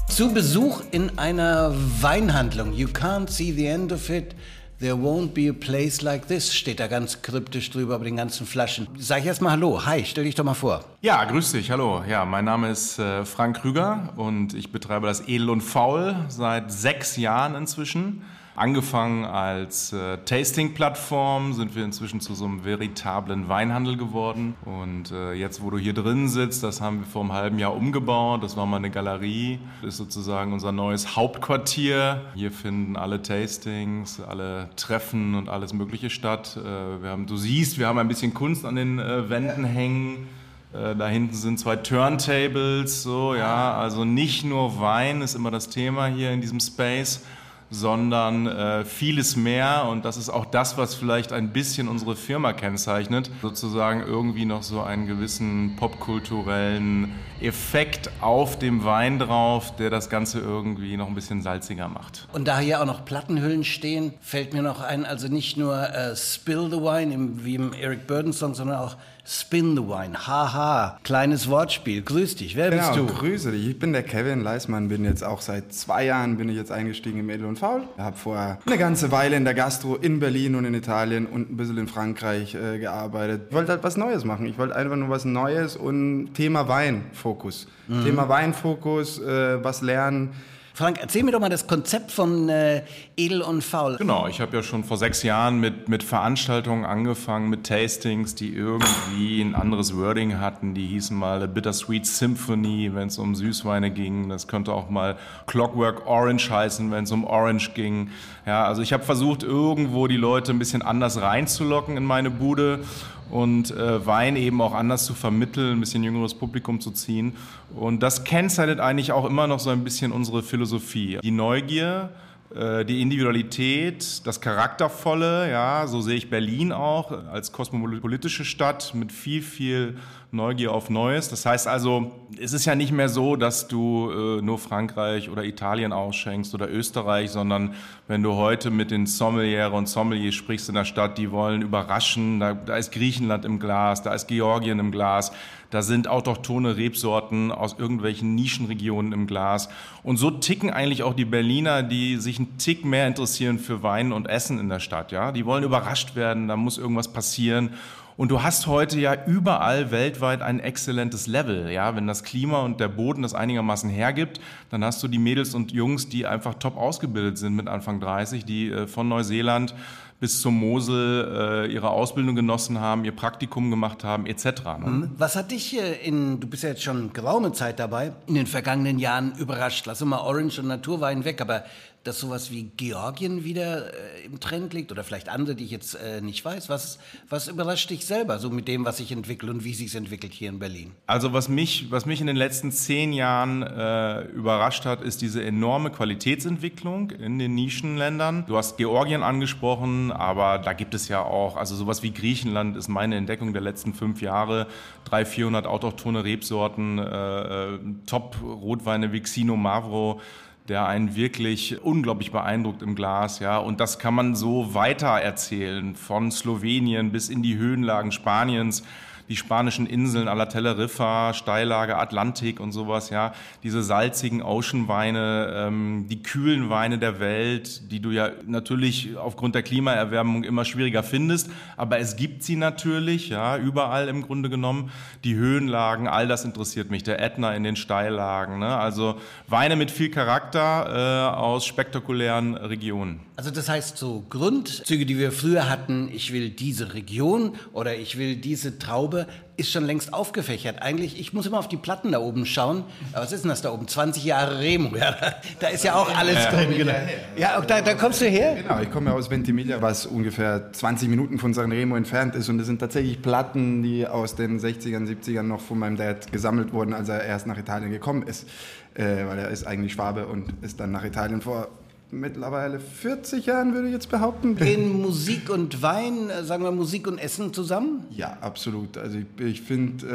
Zu 0.07 0.33
Besuch 0.33 0.81
in 0.91 1.17
einer 1.17 1.73
Weinhandlung. 2.01 2.73
You 2.73 2.87
can't 2.87 3.29
see 3.29 3.53
the 3.53 3.67
end 3.67 3.91
of 3.93 4.09
it. 4.09 4.35
There 4.79 4.95
won't 4.95 5.33
be 5.33 5.49
a 5.49 5.53
place 5.53 6.01
like 6.01 6.27
this, 6.27 6.53
steht 6.53 6.79
da 6.79 6.87
ganz 6.87 7.21
kryptisch 7.21 7.69
drüber 7.69 7.95
über 7.95 8.05
den 8.05 8.15
ganzen 8.15 8.47
Flaschen. 8.47 8.87
Sag 8.97 9.19
ich 9.19 9.25
erstmal 9.25 9.51
Hallo. 9.51 9.85
Hi, 9.85 10.05
stell 10.05 10.23
dich 10.23 10.35
doch 10.35 10.45
mal 10.45 10.53
vor. 10.53 10.85
Ja, 11.01 11.23
grüß 11.25 11.51
dich. 11.51 11.69
Hallo. 11.69 12.01
Ja, 12.07 12.23
mein 12.23 12.45
Name 12.45 12.69
ist 12.69 12.97
äh, 12.97 13.25
Frank 13.25 13.61
Krüger 13.61 14.13
und 14.15 14.53
ich 14.53 14.71
betreibe 14.71 15.07
das 15.07 15.27
Edel 15.27 15.49
und 15.49 15.61
Faul 15.61 16.15
seit 16.29 16.71
sechs 16.71 17.17
Jahren 17.17 17.55
inzwischen. 17.55 18.21
Angefangen 18.59 19.23
als 19.23 19.93
äh, 19.93 20.17
Tasting-Plattform 20.25 21.53
sind 21.53 21.77
wir 21.77 21.85
inzwischen 21.85 22.19
zu 22.19 22.33
so 22.33 22.43
einem 22.43 22.65
veritablen 22.65 23.47
Weinhandel 23.47 23.95
geworden. 23.95 24.53
Und 24.65 25.11
äh, 25.11 25.31
jetzt, 25.31 25.63
wo 25.63 25.69
du 25.69 25.77
hier 25.77 25.93
drin 25.93 26.27
sitzt, 26.27 26.61
das 26.61 26.81
haben 26.81 26.99
wir 26.99 27.07
vor 27.07 27.21
einem 27.21 27.31
halben 27.31 27.57
Jahr 27.57 27.73
umgebaut. 27.73 28.43
Das 28.43 28.57
war 28.57 28.65
mal 28.65 28.75
eine 28.75 28.89
Galerie. 28.89 29.59
Das 29.81 29.93
ist 29.93 29.97
sozusagen 29.99 30.51
unser 30.51 30.73
neues 30.73 31.15
Hauptquartier. 31.15 32.19
Hier 32.35 32.51
finden 32.51 32.97
alle 32.97 33.21
Tastings, 33.21 34.19
alle 34.19 34.69
Treffen 34.75 35.35
und 35.35 35.47
alles 35.47 35.71
Mögliche 35.71 36.09
statt. 36.09 36.57
Äh, 36.57 37.01
wir 37.01 37.11
haben, 37.11 37.27
du 37.27 37.37
siehst, 37.37 37.79
wir 37.79 37.87
haben 37.87 37.97
ein 37.97 38.09
bisschen 38.09 38.33
Kunst 38.33 38.65
an 38.65 38.75
den 38.75 38.99
äh, 38.99 39.29
Wänden 39.29 39.63
hängen. 39.63 40.27
Äh, 40.73 40.97
da 40.97 41.07
hinten 41.07 41.33
sind 41.33 41.59
zwei 41.59 41.77
Turntables, 41.77 43.03
so 43.03 43.35
ja, 43.35 43.73
also 43.73 44.03
nicht 44.05 44.43
nur 44.43 44.81
Wein 44.81 45.21
ist 45.21 45.33
immer 45.33 45.49
das 45.49 45.69
Thema 45.69 46.07
hier 46.07 46.31
in 46.31 46.41
diesem 46.41 46.59
Space, 46.59 47.23
sondern 47.69 48.47
äh, 48.47 48.85
vieles 48.85 49.35
mehr. 49.35 49.85
Und 49.89 50.05
das 50.05 50.17
ist 50.17 50.29
auch 50.29 50.45
das, 50.45 50.77
was 50.77 50.95
vielleicht 50.95 51.31
ein 51.33 51.49
bisschen 51.51 51.87
unsere 51.87 52.15
Firma 52.15 52.53
kennzeichnet. 52.53 53.29
Sozusagen 53.41 54.01
irgendwie 54.01 54.45
noch 54.45 54.63
so 54.63 54.81
einen 54.81 55.07
gewissen 55.07 55.75
popkulturellen 55.75 57.13
Effekt 57.41 58.09
auf 58.21 58.59
dem 58.59 58.83
Wein 58.83 59.19
drauf, 59.19 59.75
der 59.75 59.89
das 59.89 60.09
Ganze 60.09 60.39
irgendwie 60.39 60.97
noch 60.97 61.07
ein 61.07 61.15
bisschen 61.15 61.41
salziger 61.41 61.87
macht. 61.87 62.27
Und 62.33 62.47
da 62.47 62.59
hier 62.59 62.81
auch 62.81 62.85
noch 62.85 63.05
Plattenhüllen 63.05 63.63
stehen, 63.63 64.13
fällt 64.19 64.53
mir 64.53 64.61
noch 64.61 64.81
ein, 64.81 65.05
also 65.05 65.27
nicht 65.27 65.57
nur 65.57 65.77
äh, 65.89 66.15
Spill 66.15 66.69
the 66.69 66.77
Wine 66.77 67.13
im, 67.13 67.45
wie 67.45 67.55
im 67.55 67.73
Eric 67.73 68.07
Burden 68.07 68.33
Song, 68.33 68.55
sondern 68.55 68.77
auch 68.77 68.97
Spin 69.31 69.75
the 69.75 69.83
Wine. 69.83 70.25
Haha, 70.25 70.97
kleines 71.03 71.47
Wortspiel. 71.47 72.01
Grüß 72.01 72.37
dich, 72.37 72.55
wer 72.55 72.71
genau, 72.71 72.87
bist 72.87 72.97
du? 72.97 73.05
grüße 73.05 73.51
dich. 73.51 73.67
Ich 73.67 73.77
bin 73.77 73.93
der 73.93 74.01
Kevin 74.01 74.41
Leismann, 74.41 74.89
bin 74.89 75.05
jetzt 75.05 75.23
auch 75.23 75.41
seit 75.41 75.71
zwei 75.71 76.05
Jahren 76.05 76.37
bin 76.37 76.49
ich 76.49 76.55
jetzt 76.55 76.71
eingestiegen 76.71 77.19
im 77.19 77.29
Edel 77.29 77.45
und 77.45 77.59
Faul. 77.59 77.83
Ich 77.95 78.01
habe 78.01 78.17
vorher 78.17 78.57
eine 78.65 78.77
ganze 78.79 79.11
Weile 79.11 79.35
in 79.35 79.45
der 79.45 79.53
Gastro 79.53 79.95
in 79.97 80.19
Berlin 80.19 80.55
und 80.55 80.65
in 80.65 80.73
Italien 80.73 81.27
und 81.27 81.51
ein 81.51 81.57
bisschen 81.57 81.77
in 81.77 81.87
Frankreich 81.87 82.55
äh, 82.55 82.79
gearbeitet. 82.79 83.43
Ich 83.49 83.55
wollte 83.55 83.73
halt 83.73 83.83
was 83.83 83.97
Neues 83.97 84.25
machen. 84.25 84.47
Ich 84.47 84.57
wollte 84.57 84.75
einfach 84.75 84.95
nur 84.95 85.09
was 85.09 85.25
Neues 85.25 85.77
und 85.77 86.33
Thema 86.33 86.67
Weinfokus. 86.67 87.67
Mhm. 87.87 88.05
Thema 88.05 88.29
Weinfokus, 88.29 89.19
äh, 89.19 89.63
was 89.63 89.83
lernen. 89.83 90.31
Frank, 90.79 90.99
erzähl 91.01 91.23
mir 91.23 91.33
doch 91.33 91.41
mal 91.41 91.49
das 91.49 91.67
Konzept 91.67 92.09
von 92.09 92.47
äh, 92.47 92.83
Edel 93.17 93.41
und 93.41 93.65
Faul. 93.65 93.97
Genau, 93.97 94.27
ich 94.27 94.39
habe 94.39 94.55
ja 94.55 94.63
schon 94.63 94.85
vor 94.85 94.95
sechs 94.95 95.23
Jahren 95.23 95.59
mit, 95.59 95.89
mit 95.89 96.03
Veranstaltungen 96.03 96.85
angefangen, 96.85 97.49
mit 97.49 97.65
Tastings, 97.65 98.33
die 98.33 98.53
irgendwie 98.53 99.41
ein 99.41 99.55
anderes 99.55 99.97
Wording 99.97 100.39
hatten. 100.39 100.73
Die 100.75 100.87
hießen 100.87 101.17
mal 101.17 101.43
A 101.43 101.47
Bittersweet 101.47 102.05
Symphony, 102.05 102.91
wenn 102.95 103.09
es 103.09 103.17
um 103.17 103.35
Süßweine 103.35 103.91
ging. 103.91 104.29
Das 104.29 104.47
könnte 104.47 104.71
auch 104.71 104.89
mal 104.89 105.17
Clockwork 105.47 106.07
Orange 106.07 106.49
heißen, 106.49 106.89
wenn 106.91 107.03
es 107.03 107.11
um 107.11 107.25
Orange 107.25 107.73
ging. 107.73 108.11
Ja, 108.45 108.63
also 108.63 108.81
ich 108.81 108.93
habe 108.93 109.03
versucht, 109.03 109.43
irgendwo 109.43 110.07
die 110.07 110.15
Leute 110.15 110.53
ein 110.53 110.59
bisschen 110.59 110.81
anders 110.81 111.19
reinzulocken 111.19 111.97
in 111.97 112.05
meine 112.05 112.31
Bude 112.31 112.85
und 113.29 113.71
äh, 113.71 114.05
Wein 114.05 114.35
eben 114.35 114.61
auch 114.61 114.73
anders 114.73 115.05
zu 115.05 115.13
vermitteln, 115.13 115.77
ein 115.77 115.79
bisschen 115.79 116.03
jüngeres 116.03 116.33
Publikum 116.33 116.79
zu 116.81 116.91
ziehen. 116.91 117.35
Und 117.75 118.01
das 118.01 118.23
kennzeichnet 118.23 118.79
eigentlich 118.79 119.11
auch 119.11 119.25
immer 119.25 119.47
noch 119.47 119.59
so 119.59 119.69
ein 119.69 119.83
bisschen 119.83 120.11
unsere 120.11 120.43
Philosophie. 120.43 121.19
Die 121.21 121.31
Neugier, 121.31 122.09
äh, 122.55 122.83
die 122.83 123.01
Individualität, 123.01 124.25
das 124.25 124.41
Charaktervolle, 124.41 125.51
ja, 125.51 125.85
so 125.85 126.01
sehe 126.01 126.15
ich 126.15 126.29
Berlin 126.29 126.71
auch 126.71 127.11
als 127.31 127.51
kosmopolitische 127.51 128.43
Stadt 128.45 128.93
mit 128.95 129.11
viel, 129.11 129.41
viel 129.41 129.97
Neugier 130.31 130.73
auf 130.73 130.91
Neues. 130.91 131.29
Das 131.29 131.45
heißt 131.45 131.67
also, 131.67 132.11
es 132.39 132.53
ist 132.53 132.65
ja 132.65 132.75
nicht 132.75 132.91
mehr 132.91 133.09
so, 133.09 133.35
dass 133.35 133.67
du 133.67 134.11
äh, 134.11 134.41
nur 134.43 134.59
Frankreich 134.59 135.27
oder 135.29 135.43
Italien 135.43 135.91
ausschenkst 135.91 136.53
oder 136.53 136.69
Österreich, 136.69 137.31
sondern 137.31 137.73
wenn 138.07 138.21
du 138.21 138.33
heute 138.33 138.69
mit 138.69 138.91
den 138.91 139.07
Sommeliere 139.07 139.71
und 139.71 139.89
Sommeliers 139.89 140.35
sprichst 140.35 140.69
in 140.69 140.75
der 140.75 140.85
Stadt, 140.85 141.17
die 141.17 141.31
wollen 141.31 141.63
überraschen. 141.63 142.39
Da, 142.39 142.53
da 142.53 142.77
ist 142.77 142.91
Griechenland 142.91 143.43
im 143.43 143.59
Glas, 143.59 144.03
da 144.03 144.13
ist 144.13 144.27
Georgien 144.27 144.77
im 144.77 144.91
Glas, 144.91 145.31
da 145.71 145.81
sind 145.81 146.07
autochtone 146.07 146.77
Rebsorten 146.77 147.51
aus 147.51 147.75
irgendwelchen 147.79 148.35
Nischenregionen 148.35 149.13
im 149.13 149.25
Glas. 149.25 149.69
Und 150.03 150.17
so 150.17 150.29
ticken 150.29 150.69
eigentlich 150.69 151.01
auch 151.01 151.15
die 151.15 151.25
Berliner, 151.25 151.81
die 151.81 152.17
sich 152.17 152.37
einen 152.37 152.57
Tick 152.59 152.85
mehr 152.85 153.07
interessieren 153.07 153.57
für 153.57 153.81
Wein 153.81 154.11
und 154.11 154.29
Essen 154.29 154.59
in 154.59 154.69
der 154.69 154.79
Stadt. 154.79 155.11
Ja, 155.11 155.31
die 155.31 155.47
wollen 155.47 155.63
überrascht 155.63 156.15
werden, 156.15 156.47
da 156.47 156.55
muss 156.55 156.77
irgendwas 156.77 157.07
passieren. 157.07 157.71
Und 158.19 158.31
du 158.31 158.43
hast 158.43 158.67
heute 158.67 158.99
ja 158.99 159.15
überall 159.27 159.91
weltweit 159.91 160.41
ein 160.41 160.59
exzellentes 160.59 161.25
Level. 161.25 161.71
Ja, 161.71 161.95
wenn 161.95 162.05
das 162.05 162.25
Klima 162.25 162.63
und 162.63 162.81
der 162.81 162.89
Boden 162.89 163.21
das 163.21 163.33
einigermaßen 163.33 163.89
hergibt, 163.89 164.41
dann 164.69 164.83
hast 164.83 165.01
du 165.01 165.07
die 165.07 165.19
Mädels 165.19 165.55
und 165.55 165.71
Jungs, 165.71 166.09
die 166.09 166.25
einfach 166.25 166.55
top 166.55 166.75
ausgebildet 166.75 167.37
sind 167.37 167.55
mit 167.55 167.69
Anfang 167.69 168.01
30, 168.01 168.43
die 168.43 168.71
äh, 168.71 168.87
von 168.87 169.07
Neuseeland 169.07 169.73
bis 170.19 170.41
zur 170.41 170.51
Mosel 170.51 171.67
äh, 171.69 171.73
ihre 171.73 171.91
Ausbildung 171.91 172.35
genossen 172.35 172.81
haben, 172.81 173.05
ihr 173.05 173.15
Praktikum 173.15 173.69
gemacht 173.69 174.03
haben, 174.03 174.25
etc. 174.25 174.43
Ne? 174.79 174.89
Mhm. 174.89 175.11
Was 175.17 175.37
hat 175.37 175.51
dich 175.51 175.79
in, 176.03 176.41
du 176.41 176.47
bist 176.47 176.63
ja 176.63 176.69
jetzt 176.71 176.83
schon 176.83 177.13
geraume 177.13 177.53
Zeit 177.53 177.79
dabei, 177.79 178.11
in 178.27 178.35
den 178.35 178.47
vergangenen 178.47 178.99
Jahren 178.99 179.31
überrascht? 179.37 179.85
Lass 179.85 180.03
mal 180.03 180.19
Orange 180.19 180.59
und 180.59 180.67
Naturwein 180.67 181.23
weg, 181.23 181.39
aber 181.39 181.63
dass 182.09 182.19
sowas 182.19 182.49
wie 182.49 182.63
Georgien 182.75 183.43
wieder 183.43 183.93
äh, 183.93 184.25
im 184.25 184.39
Trend 184.39 184.73
liegt 184.73 184.91
oder 184.91 185.03
vielleicht 185.03 185.29
andere, 185.29 185.55
die 185.55 185.65
ich 185.65 185.69
jetzt 185.69 185.93
äh, 185.93 186.21
nicht 186.21 186.43
weiß. 186.43 186.67
Was, 186.67 186.97
was 187.29 187.47
überrascht 187.47 187.91
dich 187.91 188.03
selber 188.07 188.39
so 188.39 188.49
mit 188.49 188.67
dem, 188.67 188.83
was 188.83 188.97
sich 188.97 189.11
entwickelt 189.11 189.51
und 189.51 189.63
wie 189.63 189.75
sich 189.75 189.93
entwickelt 189.93 190.33
hier 190.33 190.49
in 190.49 190.57
Berlin? 190.57 190.91
Also 191.05 191.33
was 191.33 191.49
mich, 191.49 191.91
was 191.91 192.07
mich 192.07 192.19
in 192.19 192.25
den 192.25 192.35
letzten 192.35 192.71
zehn 192.71 193.13
Jahren 193.13 193.61
äh, 193.61 194.23
überrascht 194.23 194.85
hat, 194.85 195.01
ist 195.01 195.21
diese 195.21 195.43
enorme 195.43 195.91
Qualitätsentwicklung 195.91 197.11
in 197.11 197.37
den 197.37 197.53
Nischenländern. 197.53 198.45
Du 198.47 198.57
hast 198.57 198.77
Georgien 198.77 199.21
angesprochen, 199.21 200.11
aber 200.11 200.57
da 200.57 200.73
gibt 200.73 200.95
es 200.95 201.09
ja 201.09 201.21
auch, 201.21 201.57
also 201.57 201.75
sowas 201.75 202.01
wie 202.01 202.11
Griechenland 202.11 202.75
ist 202.75 202.87
meine 202.87 203.17
Entdeckung 203.17 203.53
der 203.53 203.61
letzten 203.61 203.93
fünf 203.93 204.23
Jahre. 204.23 204.65
300, 205.05 205.27
400 205.27 205.67
autochtone 205.67 206.23
Rebsorten, 206.23 206.97
äh, 206.97 207.03
äh, 207.03 207.79
Top-Rotweine 208.07 209.11
wie 209.11 209.21
Xino 209.21 209.55
Mavro 209.55 210.21
der 210.69 210.87
einen 210.87 211.15
wirklich 211.15 211.81
unglaublich 211.81 212.31
beeindruckt 212.31 212.81
im 212.81 212.95
Glas, 212.95 213.39
ja. 213.39 213.57
Und 213.57 213.79
das 213.79 213.99
kann 213.99 214.13
man 214.13 214.35
so 214.35 214.73
weiter 214.73 215.07
erzählen, 215.07 215.95
von 215.95 216.31
Slowenien 216.31 217.11
bis 217.11 217.29
in 217.29 217.41
die 217.41 217.57
Höhenlagen 217.57 218.11
Spaniens 218.11 218.83
die 219.29 219.35
spanischen 219.35 219.85
Inseln 219.85 220.27
à 220.27 220.33
la 220.33 220.47
Teneriffa, 220.47 221.33
Steillage, 221.33 221.95
Atlantik 221.95 222.59
und 222.59 222.71
sowas, 222.71 223.11
ja, 223.11 223.33
diese 223.63 223.83
salzigen 223.83 224.41
Ocean-Weine, 224.41 225.53
ähm, 225.55 226.07
die 226.09 226.23
kühlen 226.23 226.69
Weine 226.69 226.97
der 226.97 227.19
Welt, 227.19 227.91
die 227.91 227.99
du 228.01 228.09
ja 228.09 228.31
natürlich 228.47 229.15
aufgrund 229.15 229.53
der 229.53 229.61
Klimaerwärmung 229.61 230.43
immer 230.43 230.65
schwieriger 230.65 231.03
findest, 231.03 231.51
aber 231.77 231.99
es 231.99 232.15
gibt 232.15 232.43
sie 232.43 232.55
natürlich, 232.55 233.29
ja, 233.29 233.57
überall 233.57 234.07
im 234.07 234.23
Grunde 234.23 234.49
genommen. 234.49 234.91
Die 235.23 235.35
Höhenlagen, 235.35 236.07
all 236.07 236.27
das 236.27 236.43
interessiert 236.43 236.89
mich, 236.89 237.03
der 237.03 237.21
Ätna 237.21 237.53
in 237.53 237.63
den 237.63 237.75
Steillagen, 237.75 238.59
ne? 238.59 238.77
also 238.77 239.19
Weine 239.47 239.75
mit 239.75 239.91
viel 239.91 240.09
Charakter 240.09 241.33
äh, 241.33 241.35
aus 241.35 241.65
spektakulären 241.65 242.55
Regionen. 242.55 243.19
Also 243.35 243.51
das 243.51 243.69
heißt 243.69 243.97
so 243.97 244.25
Grundzüge, 244.29 245.05
die 245.05 245.17
wir 245.17 245.31
früher 245.31 245.69
hatten, 245.69 246.09
ich 246.11 246.33
will 246.33 246.49
diese 246.49 246.93
Region 246.93 247.55
oder 247.71 247.95
ich 247.95 248.17
will 248.17 248.35
diese 248.35 248.79
Traube, 248.79 249.18
ist 249.57 249.71
schon 249.71 249.85
längst 249.85 250.13
aufgefächert. 250.13 250.81
Eigentlich, 250.81 251.19
ich 251.19 251.33
muss 251.33 251.45
immer 251.45 251.59
auf 251.59 251.67
die 251.67 251.77
Platten 251.77 252.11
da 252.11 252.19
oben 252.19 252.45
schauen. 252.45 252.83
Aber 253.13 253.23
was 253.23 253.31
ist 253.31 253.43
denn 253.43 253.49
das 253.49 253.61
da 253.61 253.71
oben? 253.71 253.87
20 253.87 254.23
Jahre 254.23 254.59
Remo. 254.59 254.89
Ja, 254.99 255.15
da 255.59 255.67
ist 255.69 255.83
ja 255.85 255.95
auch 255.95 256.13
alles 256.17 256.35
ja, 256.35 256.51
drin. 256.51 256.77
Genau. 256.77 256.93
Ja, 257.37 257.61
da, 257.61 257.81
da, 257.81 257.93
kommst 257.93 258.19
du 258.19 258.25
her? 258.25 258.55
Genau, 258.61 258.81
ich 258.81 258.91
komme 258.91 259.13
aus 259.13 259.29
Ventimiglia, 259.29 259.81
was 259.81 260.05
ungefähr 260.05 260.73
20 260.73 261.07
Minuten 261.07 261.39
von 261.39 261.53
San 261.53 261.71
Remo 261.71 261.95
entfernt 261.95 262.35
ist. 262.35 262.49
Und 262.49 262.57
das 262.57 262.67
sind 262.67 262.79
tatsächlich 262.79 263.21
Platten, 263.21 263.81
die 263.81 264.05
aus 264.05 264.35
den 264.35 264.59
60ern, 264.59 265.07
70ern 265.07 265.43
noch 265.43 265.61
von 265.61 265.79
meinem 265.79 265.95
Dad 265.95 266.31
gesammelt 266.31 266.73
wurden, 266.73 266.93
als 266.93 267.07
er 267.07 267.23
erst 267.23 267.47
nach 267.47 267.57
Italien 267.57 267.91
gekommen 267.91 268.23
ist. 268.23 268.47
Äh, 268.95 269.25
weil 269.25 269.39
er 269.39 269.49
ist 269.49 269.65
eigentlich 269.65 269.93
Schwabe 269.93 270.27
und 270.27 270.53
ist 270.61 270.79
dann 270.79 270.91
nach 270.91 271.05
Italien 271.05 271.41
vor 271.41 271.69
mittlerweile 272.11 272.79
40 272.79 273.45
Jahren, 273.45 273.73
würde 273.73 273.87
ich 273.87 273.93
jetzt 273.93 274.09
behaupten. 274.09 274.55
Gehen 274.55 275.01
Musik 275.01 275.49
und 275.49 275.81
Wein, 275.81 276.29
äh, 276.29 276.43
sagen 276.43 276.63
wir 276.63 276.71
Musik 276.71 277.07
und 277.07 277.19
Essen 277.19 277.53
zusammen? 277.53 278.05
Ja, 278.09 278.37
absolut. 278.41 278.97
Also 278.97 279.19
ich, 279.19 279.45
ich 279.45 279.61
finde, 279.61 280.07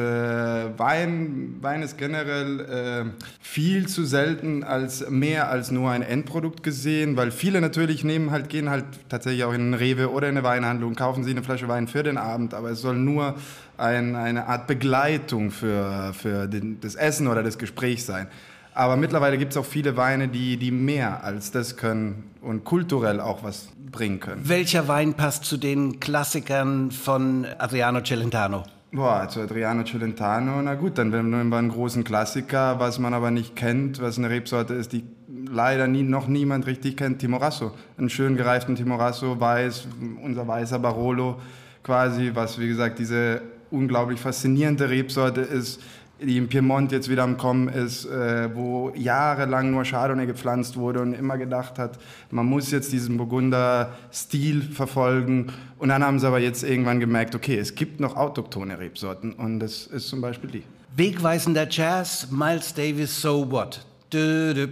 äh, 0.75 0.79
Wein, 0.79 1.57
Wein 1.61 1.83
ist 1.83 1.97
generell 1.97 2.61
äh, 2.61 3.25
viel 3.41 3.87
zu 3.87 4.05
selten 4.05 4.65
als 4.65 5.09
mehr 5.09 5.51
als 5.51 5.71
nur 5.71 5.91
ein 5.91 6.03
Endprodukt 6.03 6.63
gesehen, 6.63 7.17
weil 7.17 7.31
viele 7.31 7.61
natürlich 7.61 8.05
nehmen 8.05 8.31
halt, 8.31 8.49
gehen 8.49 8.71
halt 8.71 8.85
tatsächlich 9.09 9.45
auch 9.45 9.53
in 9.53 9.61
einen 9.61 9.75
Rewe 9.75 10.11
oder 10.11 10.29
in 10.29 10.37
eine 10.37 10.45
Weinhandlung, 10.45 10.95
kaufen 10.95 11.25
sie 11.25 11.31
eine 11.31 11.43
Flasche 11.43 11.69
Wein 11.69 11.89
für 11.89 12.03
den 12.03 12.19
Abend, 12.19 12.55
aber 12.55 12.71
es 12.71 12.81
soll 12.81 12.97
nur 12.97 13.37
ein, 13.77 14.17
eine 14.17 14.47
Art 14.47 14.67
Begleitung 14.67 15.51
für, 15.51 16.13
für 16.15 16.47
den, 16.47 16.81
das 16.81 16.95
Essen 16.95 17.27
oder 17.27 17.43
das 17.43 17.59
Gespräch 17.59 18.05
sein. 18.05 18.29
Aber 18.75 18.97
mittlerweile 18.97 19.39
gibt 19.39 19.53
es 19.53 19.57
auch 19.57 19.65
viele 19.65 19.97
Weine, 19.97 20.27
die, 20.27 20.57
die 20.57 20.73
mehr 20.73 21.23
als 21.23 21.53
das 21.53 21.77
können 21.77 22.31
und 22.43 22.65
kulturell 22.65 23.21
auch 23.21 23.45
was 23.45 23.69
bringen 23.93 24.19
können. 24.19 24.49
Welcher 24.49 24.89
Wein 24.89 25.15
passt 25.15 25.45
zu 25.45 25.57
den 25.57 26.01
Klassikern 26.01 26.91
von 26.91 27.47
Adriano 27.59 28.01
Celentano? 28.03 28.65
Boah, 28.91 29.29
zu 29.29 29.41
Adriano 29.41 29.85
Celentano, 29.85 30.61
na 30.63 30.75
gut, 30.75 30.99
dann 30.99 31.11
nehmen 31.11 31.49
wir 31.49 31.57
einen 31.57 31.71
großen 31.71 32.05
Klassiker, 32.05 32.79
was 32.79 32.99
man 32.99 33.15
aber 33.15 33.31
nicht 33.31 33.57
kennt, 33.57 34.01
was 34.01 34.19
eine 34.19 34.31
Rebsorte 34.31 34.75
ist, 34.75 34.93
die 34.93 35.05
leider 35.51 35.87
nie, 35.87 36.03
noch 36.03 36.29
niemand 36.29 36.67
richtig 36.67 36.97
kennt, 36.97 37.21
Timorasso. 37.21 37.73
Einen 37.97 38.11
schön 38.11 38.37
gereiften 38.37 38.77
Timorasso, 38.77 39.39
weiß, 39.39 39.89
unser 40.23 40.47
weißer 40.47 40.79
Barolo 40.79 41.41
quasi, 41.83 42.31
was 42.35 42.59
wie 42.59 42.69
gesagt 42.69 42.99
diese 42.99 43.43
unglaublich 43.71 44.21
faszinierende 44.21 44.89
Rebsorte 44.89 45.41
ist, 45.41 45.81
die 46.21 46.39
im 46.39 46.49
Piemont 46.49 46.93
jetzt 46.93 47.09
wieder 47.09 47.23
am 47.23 47.37
Kommen 47.37 47.69
ist, 47.69 48.07
äh, 48.07 48.55
wo 48.55 48.93
jahrelang 48.95 49.71
nur 49.71 49.85
Chardonnay 49.85 50.27
gepflanzt 50.27 50.77
wurde 50.77 51.01
und 51.01 51.15
immer 51.15 51.39
gedacht 51.39 51.79
hat, 51.79 51.99
man 52.31 52.47
muss 52.47 52.71
jetzt 52.71 52.93
diesen 52.93 53.17
Burgunder-Stil 53.17 54.63
verfolgen. 54.63 55.53
Und 55.79 55.89
dann 55.89 56.05
haben 56.05 56.19
sie 56.19 56.27
aber 56.27 56.39
jetzt 56.39 56.63
irgendwann 56.63 57.01
gemerkt, 57.01 57.35
okay, 57.35 57.59
es 57.59 57.75
gibt 57.75 58.01
noch 58.01 58.17
autochtone 58.17 58.79
Rebsorten 58.79 59.33
und 59.33 59.61
das 59.61 59.87
ist 59.87 60.09
zum 60.09 60.21
Beispiel 60.21 60.51
die. 60.51 60.63
Wegweisender 60.97 61.67
Jazz, 61.69 62.29
Miles 62.31 62.73
Davis, 62.73 63.21
So 63.21 63.51
What? 63.51 63.85
Dö, 64.13 64.55
dö, 64.55 64.69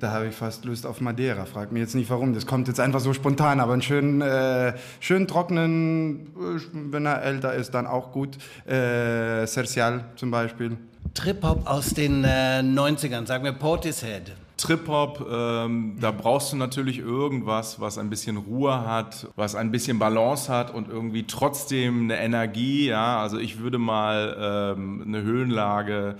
da 0.00 0.10
habe 0.10 0.28
ich 0.28 0.34
fast 0.34 0.64
Lust 0.64 0.84
auf 0.84 1.00
Madeira. 1.00 1.46
Frag 1.46 1.72
mich 1.72 1.80
jetzt 1.80 1.94
nicht 1.94 2.10
warum. 2.10 2.34
Das 2.34 2.46
kommt 2.46 2.68
jetzt 2.68 2.80
einfach 2.80 3.00
so 3.00 3.14
spontan, 3.14 3.60
aber 3.60 3.72
einen 3.72 3.82
schönen, 3.82 4.20
äh, 4.20 4.74
schönen 5.00 5.26
trockenen, 5.26 6.26
äh, 6.36 6.60
wenn 6.72 7.06
er 7.06 7.22
älter 7.22 7.54
ist, 7.54 7.72
dann 7.72 7.86
auch 7.86 8.12
gut. 8.12 8.36
Äh, 8.66 9.46
Cercial 9.46 10.04
zum 10.16 10.30
Beispiel. 10.30 10.76
Trip-Hop 11.14 11.66
aus 11.66 11.90
den 11.90 12.24
äh, 12.24 12.60
90ern, 12.60 13.26
sagen 13.26 13.44
wir 13.44 13.52
Portishead. 13.52 14.32
Trip-Hop, 14.58 15.26
ähm, 15.30 15.96
da 16.00 16.10
brauchst 16.10 16.52
du 16.52 16.56
natürlich 16.56 16.98
irgendwas, 16.98 17.80
was 17.80 17.98
ein 17.98 18.10
bisschen 18.10 18.36
Ruhe 18.36 18.86
hat, 18.86 19.28
was 19.36 19.54
ein 19.54 19.70
bisschen 19.70 19.98
Balance 19.98 20.52
hat 20.52 20.72
und 20.72 20.88
irgendwie 20.88 21.24
trotzdem 21.26 22.04
eine 22.04 22.18
Energie. 22.18 22.88
Ja, 22.88 23.20
also 23.20 23.38
ich 23.38 23.60
würde 23.60 23.78
mal 23.78 24.74
ähm, 24.76 25.04
eine 25.06 25.22
Höhenlage 25.22 26.16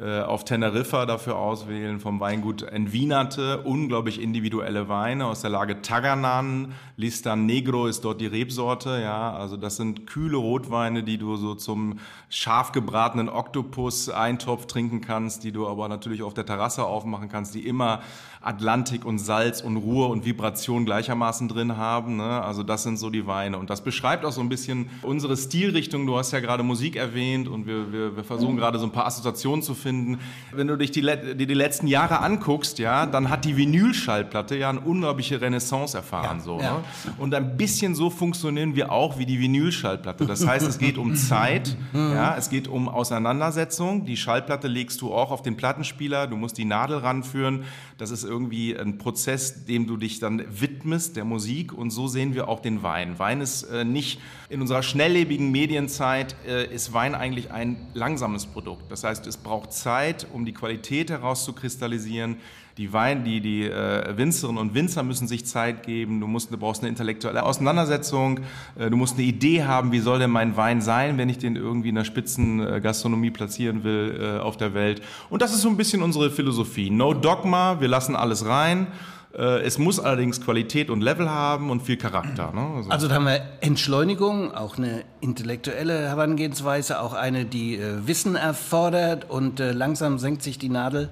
äh, 0.00 0.22
auf 0.22 0.44
Teneriffa 0.44 1.06
dafür 1.06 1.36
auswählen, 1.36 2.00
vom 2.00 2.18
Weingut 2.18 2.62
Envinate, 2.62 3.60
unglaublich 3.60 4.20
individuelle 4.20 4.88
Weine 4.88 5.26
aus 5.26 5.42
der 5.42 5.50
Lage 5.50 5.82
Taganan, 5.82 6.72
Listan 6.96 7.46
Negro 7.46 7.86
ist 7.86 8.04
dort 8.04 8.20
die 8.20 8.26
Rebsorte, 8.26 9.00
ja, 9.00 9.32
also 9.32 9.56
das 9.56 9.76
sind 9.76 10.08
kühle 10.08 10.36
Rotweine, 10.36 11.04
die 11.04 11.16
du 11.16 11.36
so 11.36 11.54
zum 11.54 12.00
scharf 12.28 12.72
gebratenen 12.72 13.28
Oktopus-Eintopf 13.28 14.66
trinken 14.66 15.00
kannst, 15.00 15.44
die 15.44 15.52
du 15.52 15.68
aber 15.68 15.88
natürlich 15.88 16.22
auf 16.22 16.34
der 16.34 16.44
Terrasse 16.44 16.84
aufmachen 16.84 17.28
kannst, 17.28 17.54
die 17.54 17.64
immer 17.64 18.00
Atlantik 18.44 19.04
und 19.04 19.18
Salz 19.18 19.62
und 19.62 19.76
Ruhe 19.78 20.06
und 20.08 20.24
Vibration 20.24 20.84
gleichermaßen 20.84 21.48
drin 21.48 21.76
haben. 21.76 22.16
Ne? 22.18 22.42
Also 22.42 22.62
das 22.62 22.82
sind 22.82 22.98
so 22.98 23.08
die 23.08 23.26
Weine. 23.26 23.58
Und 23.58 23.70
das 23.70 23.82
beschreibt 23.82 24.24
auch 24.24 24.32
so 24.32 24.42
ein 24.42 24.50
bisschen 24.50 24.90
unsere 25.02 25.36
Stilrichtung. 25.36 26.06
Du 26.06 26.18
hast 26.18 26.32
ja 26.32 26.40
gerade 26.40 26.62
Musik 26.62 26.96
erwähnt 26.96 27.48
und 27.48 27.66
wir, 27.66 27.90
wir, 27.92 28.16
wir 28.16 28.24
versuchen 28.24 28.56
gerade 28.56 28.78
so 28.78 28.84
ein 28.84 28.92
paar 28.92 29.06
Assoziationen 29.06 29.62
zu 29.62 29.74
finden. 29.74 30.18
Wenn 30.52 30.66
du 30.66 30.76
dich 30.76 30.90
die, 30.90 31.00
die, 31.34 31.46
die 31.46 31.54
letzten 31.54 31.86
Jahre 31.86 32.20
anguckst, 32.20 32.78
ja, 32.78 33.06
dann 33.06 33.30
hat 33.30 33.44
die 33.46 33.56
Vinylschallplatte 33.56 34.56
ja 34.56 34.68
eine 34.68 34.80
unglaubliche 34.80 35.40
Renaissance 35.40 35.96
erfahren. 35.96 36.38
Ja, 36.38 36.44
so, 36.44 36.60
ja. 36.60 36.74
Ne? 36.74 36.84
Und 37.18 37.34
ein 37.34 37.56
bisschen 37.56 37.94
so 37.94 38.10
funktionieren 38.10 38.76
wir 38.76 38.92
auch 38.92 39.18
wie 39.18 39.26
die 39.26 39.40
Vinylschallplatte. 39.40 40.26
Das 40.26 40.46
heißt, 40.46 40.66
es 40.66 40.78
geht 40.78 40.98
um 40.98 41.14
Zeit, 41.16 41.76
ja, 41.94 42.36
es 42.36 42.50
geht 42.50 42.68
um 42.68 42.88
Auseinandersetzung. 42.88 44.04
Die 44.04 44.16
Schallplatte 44.16 44.68
legst 44.68 45.00
du 45.00 45.14
auch 45.14 45.30
auf 45.30 45.40
den 45.40 45.56
Plattenspieler, 45.56 46.26
du 46.26 46.36
musst 46.36 46.58
die 46.58 46.64
Nadel 46.64 46.98
ranführen. 46.98 47.64
Das 47.96 48.10
ist 48.10 48.24
irgendwie 48.34 48.76
ein 48.76 48.98
Prozess, 48.98 49.64
dem 49.64 49.86
du 49.86 49.96
dich 49.96 50.18
dann 50.18 50.44
widmest, 50.50 51.16
der 51.16 51.24
Musik. 51.24 51.72
Und 51.72 51.90
so 51.90 52.08
sehen 52.08 52.34
wir 52.34 52.48
auch 52.48 52.58
den 52.58 52.82
Wein. 52.82 53.20
Wein 53.20 53.40
ist 53.40 53.62
äh, 53.62 53.84
nicht 53.84 54.20
in 54.48 54.60
unserer 54.60 54.82
schnelllebigen 54.82 55.52
Medienzeit, 55.52 56.34
äh, 56.44 56.66
ist 56.74 56.92
Wein 56.92 57.14
eigentlich 57.14 57.52
ein 57.52 57.76
langsames 57.94 58.46
Produkt. 58.46 58.90
Das 58.90 59.04
heißt, 59.04 59.28
es 59.28 59.36
braucht 59.36 59.72
Zeit, 59.72 60.26
um 60.32 60.44
die 60.44 60.52
Qualität 60.52 61.10
herauszukristallisieren. 61.10 62.36
Die 62.76 62.92
Wein, 62.92 63.22
die, 63.22 63.40
die 63.40 63.62
äh, 63.64 64.16
Winzerinnen 64.16 64.60
und 64.60 64.74
Winzer 64.74 65.04
müssen 65.04 65.28
sich 65.28 65.46
Zeit 65.46 65.84
geben. 65.84 66.20
Du, 66.20 66.26
musst, 66.26 66.52
du 66.52 66.56
brauchst 66.58 66.82
eine 66.82 66.88
intellektuelle 66.88 67.44
Auseinandersetzung. 67.44 68.40
Äh, 68.76 68.90
du 68.90 68.96
musst 68.96 69.14
eine 69.14 69.22
Idee 69.22 69.62
haben, 69.62 69.92
wie 69.92 70.00
soll 70.00 70.18
denn 70.18 70.30
mein 70.30 70.56
Wein 70.56 70.80
sein, 70.80 71.16
wenn 71.16 71.28
ich 71.28 71.38
den 71.38 71.54
irgendwie 71.54 71.90
in 71.90 71.94
der 71.94 72.04
Spitzengastronomie 72.04 73.30
platzieren 73.30 73.84
will 73.84 74.18
äh, 74.20 74.40
auf 74.40 74.56
der 74.56 74.74
Welt. 74.74 75.02
Und 75.30 75.40
das 75.40 75.54
ist 75.54 75.62
so 75.62 75.68
ein 75.68 75.76
bisschen 75.76 76.02
unsere 76.02 76.30
Philosophie. 76.32 76.90
No 76.90 77.14
Dogma, 77.14 77.80
wir 77.80 77.86
lassen 77.88 78.16
alles 78.16 78.44
rein. 78.44 78.88
Äh, 79.36 79.60
Es 79.64 79.78
muss 79.78 80.00
allerdings 80.00 80.40
Qualität 80.40 80.90
und 80.90 81.00
Level 81.00 81.30
haben 81.30 81.70
und 81.70 81.82
viel 81.82 81.96
Charakter. 81.96 82.52
Ne? 82.52 82.66
Also, 82.76 82.90
Also 82.90 83.08
da 83.08 83.14
haben 83.14 83.26
wir 83.26 83.40
Entschleunigung, 83.60 84.52
auch 84.52 84.78
eine 84.78 85.04
intellektuelle 85.20 86.08
Herangehensweise, 86.08 87.00
auch 87.00 87.12
eine, 87.14 87.44
die 87.44 87.76
äh, 87.76 88.06
Wissen 88.06 88.34
erfordert 88.36 89.30
und 89.30 89.60
äh, 89.60 89.70
langsam 89.72 90.18
senkt 90.18 90.42
sich 90.42 90.58
die 90.58 90.68
Nadel 90.68 91.08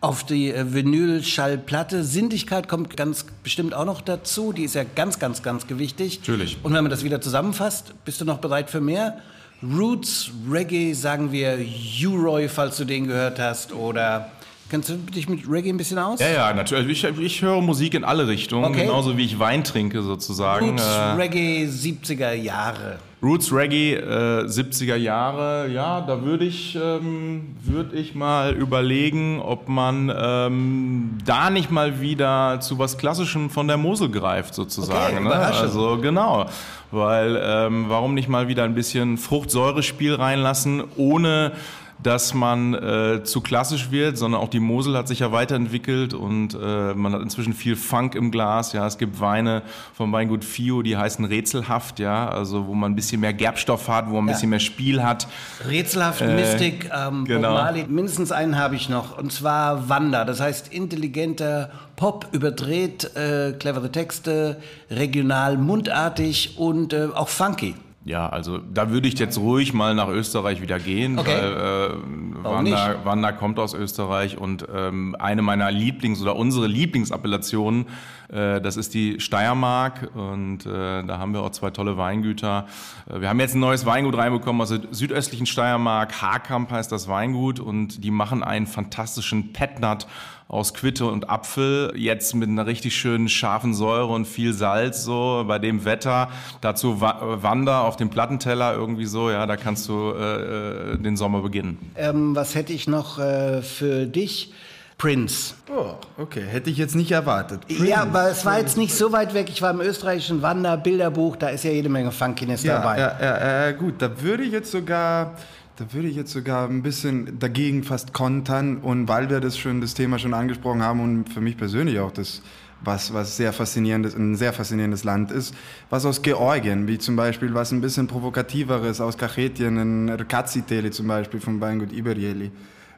auf 0.00 0.24
die 0.24 0.50
äh, 0.52 0.72
Vinylschallplatte. 0.72 2.04
Sindigkeit 2.04 2.68
kommt 2.68 2.96
ganz 2.96 3.26
bestimmt 3.42 3.74
auch 3.74 3.84
noch 3.84 4.00
dazu, 4.00 4.52
die 4.52 4.64
ist 4.64 4.74
ja 4.74 4.84
ganz, 4.94 5.18
ganz, 5.18 5.42
ganz 5.42 5.66
gewichtig. 5.66 6.20
Natürlich. 6.20 6.56
Und 6.62 6.72
wenn 6.72 6.82
man 6.82 6.90
das 6.90 7.04
wieder 7.04 7.20
zusammenfasst, 7.20 7.92
bist 8.04 8.20
du 8.20 8.24
noch 8.24 8.38
bereit 8.38 8.70
für 8.70 8.80
mehr? 8.80 9.18
Roots, 9.62 10.30
Reggae, 10.50 10.94
sagen 10.94 11.32
wir 11.32 11.58
U-Roy, 12.06 12.48
falls 12.48 12.78
du 12.78 12.86
den 12.86 13.08
gehört 13.08 13.38
hast, 13.38 13.74
oder 13.74 14.30
kennst 14.70 14.88
du 14.88 14.94
dich 14.96 15.28
mit 15.28 15.46
Reggae 15.46 15.68
ein 15.68 15.76
bisschen 15.76 15.98
aus? 15.98 16.18
ja, 16.20 16.30
ja, 16.30 16.54
natürlich. 16.54 17.04
Ich, 17.04 17.18
ich 17.18 17.42
höre 17.42 17.60
Musik 17.60 17.92
in 17.92 18.02
alle 18.04 18.26
Richtungen, 18.26 18.64
Okay. 18.64 18.86
genauso 18.86 19.18
wie 19.18 19.24
ich 19.26 19.38
Wein 19.38 19.62
trinke 19.62 20.02
sozusagen. 20.02 20.70
Roots, 20.70 20.82
Äh, 20.82 21.12
Reggae, 21.12 21.66
70er 21.66 22.32
Jahre. 22.32 22.98
Roots 23.22 23.52
Reggae, 23.52 23.96
äh, 23.96 24.46
70er 24.46 24.96
Jahre, 24.96 25.68
ja, 25.68 26.00
da 26.00 26.22
würde 26.22 26.46
ich, 26.46 26.74
ähm, 26.74 27.54
würd 27.62 27.92
ich 27.92 28.14
mal 28.14 28.54
überlegen, 28.54 29.40
ob 29.40 29.68
man 29.68 30.10
ähm, 30.16 31.18
da 31.26 31.50
nicht 31.50 31.70
mal 31.70 32.00
wieder 32.00 32.60
zu 32.60 32.78
was 32.78 32.96
Klassischem 32.96 33.50
von 33.50 33.68
der 33.68 33.76
Mosel 33.76 34.10
greift, 34.10 34.54
sozusagen. 34.54 35.26
Okay, 35.26 35.28
ne? 35.28 35.34
Also 35.34 35.98
genau, 35.98 36.46
weil 36.90 37.38
ähm, 37.42 37.86
warum 37.88 38.14
nicht 38.14 38.28
mal 38.28 38.48
wieder 38.48 38.64
ein 38.64 38.74
bisschen 38.74 39.18
Fruchtsäurespiel 39.18 40.14
reinlassen, 40.14 40.82
ohne 40.96 41.52
dass 42.02 42.32
man 42.34 42.74
äh, 42.74 43.22
zu 43.24 43.40
klassisch 43.40 43.90
wird, 43.90 44.16
sondern 44.16 44.40
auch 44.40 44.48
die 44.48 44.60
Mosel 44.60 44.96
hat 44.96 45.06
sich 45.08 45.18
ja 45.18 45.32
weiterentwickelt 45.32 46.14
und 46.14 46.54
äh, 46.54 46.94
man 46.94 47.12
hat 47.12 47.20
inzwischen 47.22 47.52
viel 47.52 47.76
Funk 47.76 48.14
im 48.14 48.30
Glas. 48.30 48.72
Ja, 48.72 48.86
es 48.86 48.96
gibt 48.96 49.20
Weine 49.20 49.62
vom 49.94 50.12
Weingut 50.12 50.44
Fio, 50.44 50.82
die 50.82 50.96
heißen 50.96 51.24
rätselhaft, 51.24 51.98
ja, 51.98 52.28
also 52.28 52.66
wo 52.66 52.74
man 52.74 52.92
ein 52.92 52.96
bisschen 52.96 53.20
mehr 53.20 53.32
Gerbstoff 53.34 53.88
hat, 53.88 54.06
wo 54.08 54.14
man 54.14 54.24
ein 54.24 54.28
Ja. 54.28 54.32
bisschen 54.34 54.50
mehr 54.50 54.60
Spiel 54.60 55.02
hat. 55.02 55.28
Rätselhaft, 55.68 56.22
Mystik, 56.22 56.90
ähm, 56.96 57.24
genau. 57.26 57.52
Marley. 57.52 57.84
Mindestens 57.88 58.32
einen 58.32 58.56
habe 58.58 58.76
ich 58.76 58.88
noch, 58.88 59.18
und 59.18 59.32
zwar 59.32 59.88
Wanda. 59.88 60.24
Das 60.24 60.40
heißt 60.40 60.72
intelligenter 60.72 61.70
Pop, 61.96 62.28
überdreht, 62.32 63.14
äh, 63.14 63.52
clevere 63.58 63.92
Texte, 63.92 64.56
regional, 64.90 65.58
mundartig 65.58 66.54
und 66.56 66.92
äh, 66.94 67.08
auch 67.14 67.28
funky. 67.28 67.74
Ja, 68.02 68.30
also 68.30 68.56
da 68.56 68.88
würde 68.90 69.08
ich 69.08 69.18
jetzt 69.18 69.36
ruhig 69.36 69.74
mal 69.74 69.94
nach 69.94 70.08
Österreich 70.08 70.62
wieder 70.62 70.78
gehen, 70.78 71.18
Okay. 71.18 71.30
weil 71.30 71.90
äh, 71.92 72.44
Wanda? 72.44 72.94
Wanda 73.04 73.32
kommt 73.32 73.58
aus 73.58 73.74
Österreich 73.74 74.38
und 74.38 74.66
ähm, 74.74 75.14
eine 75.18 75.42
meiner 75.42 75.70
Lieblings- 75.70 76.22
oder 76.22 76.34
unsere 76.34 76.66
Lieblingsappellationen, 76.66 77.84
äh, 78.30 78.60
das 78.62 78.78
ist 78.78 78.94
die 78.94 79.20
Steiermark 79.20 80.08
und 80.14 80.64
äh, 80.64 81.02
da 81.04 81.18
haben 81.18 81.34
wir 81.34 81.42
auch 81.42 81.50
zwei 81.50 81.70
tolle 81.70 81.98
Weingüter. 81.98 82.66
Äh, 83.06 83.20
wir 83.20 83.28
haben 83.28 83.38
jetzt 83.38 83.54
ein 83.54 83.60
neues 83.60 83.84
Weingut 83.84 84.16
reinbekommen 84.16 84.62
aus 84.62 84.70
der 84.70 84.80
südöstlichen 84.90 85.44
Steiermark, 85.44 86.22
Haarkamp 86.22 86.70
heißt 86.70 86.90
das 86.90 87.06
Weingut 87.06 87.60
und 87.60 88.02
die 88.02 88.10
machen 88.10 88.42
einen 88.42 88.66
fantastischen 88.66 89.52
Petnat 89.52 90.06
aus 90.50 90.74
Quitte 90.74 91.06
und 91.06 91.30
Apfel, 91.30 91.92
jetzt 91.94 92.34
mit 92.34 92.48
einer 92.48 92.66
richtig 92.66 92.96
schönen 92.96 93.28
scharfen 93.28 93.72
Säure 93.72 94.12
und 94.12 94.26
viel 94.26 94.52
Salz 94.52 95.04
so 95.04 95.44
bei 95.46 95.60
dem 95.60 95.84
Wetter. 95.84 96.28
Dazu 96.60 97.00
Wa 97.00 97.38
Wander 97.40 97.82
auf 97.82 97.96
dem 97.96 98.10
Plattenteller 98.10 98.74
irgendwie 98.74 99.06
so, 99.06 99.30
ja, 99.30 99.46
da 99.46 99.56
kannst 99.56 99.88
du 99.88 100.10
äh, 100.12 100.94
äh, 100.94 100.98
den 100.98 101.16
Sommer 101.16 101.40
beginnen. 101.40 101.78
Ähm, 101.96 102.34
was 102.34 102.56
hätte 102.56 102.72
ich 102.72 102.88
noch 102.88 103.20
äh, 103.20 103.62
für 103.62 104.06
dich? 104.06 104.52
Prince. 104.98 105.54
Oh, 105.74 105.94
okay, 106.20 106.42
hätte 106.46 106.68
ich 106.68 106.76
jetzt 106.76 106.94
nicht 106.94 107.10
erwartet. 107.12 107.62
Ja, 107.68 108.02
aber 108.02 108.28
es 108.30 108.44
war 108.44 108.58
jetzt 108.58 108.76
nicht 108.76 108.94
so 108.94 109.12
weit 109.12 109.32
weg. 109.32 109.48
Ich 109.48 109.62
war 109.62 109.70
im 109.70 109.80
österreichischen 109.80 110.42
Wanderbilderbuch, 110.42 111.36
da 111.36 111.48
ist 111.48 111.64
ja 111.64 111.70
jede 111.70 111.88
Menge 111.88 112.10
Funkiness 112.12 112.64
Ja, 112.64 112.78
dabei. 112.78 112.98
ja, 112.98 113.16
ja, 113.18 113.66
ja, 113.66 113.72
gut, 113.72 113.94
da 114.02 114.20
würde 114.20 114.42
ich 114.42 114.52
jetzt 114.52 114.70
sogar, 114.70 115.36
da 115.76 115.92
würde 115.92 116.08
ich 116.08 116.16
jetzt 116.16 116.32
sogar 116.32 116.68
ein 116.68 116.82
bisschen 116.82 117.38
dagegen 117.38 117.82
fast 117.84 118.12
kontern. 118.12 118.78
Und 118.78 119.08
weil 119.08 119.30
wir 119.30 119.40
das 119.40 119.58
schon, 119.58 119.80
das 119.80 119.94
Thema 119.94 120.18
schon 120.18 120.34
angesprochen 120.34 120.82
haben 120.82 121.00
und 121.00 121.28
für 121.28 121.40
mich 121.40 121.56
persönlich 121.56 121.98
auch 121.98 122.12
das, 122.12 122.42
was, 122.82 123.12
was 123.12 123.36
sehr 123.36 123.52
faszinierendes, 123.52 124.14
ein 124.14 124.36
sehr 124.36 124.52
faszinierendes 124.52 125.04
Land 125.04 125.30
ist, 125.30 125.54
was 125.90 126.04
aus 126.04 126.22
Georgien, 126.22 126.86
wie 126.88 126.98
zum 126.98 127.16
Beispiel 127.16 127.54
was 127.54 127.72
ein 127.72 127.80
bisschen 127.80 128.06
provokativeres 128.06 129.00
aus 129.00 129.18
Kachetien, 129.18 129.78
ein 129.78 130.08
Rkatsiteli 130.08 130.90
zum 130.90 131.06
Beispiel 131.06 131.40
vom 131.40 131.60
Weingut 131.60 131.92
Iberieli 131.92 132.50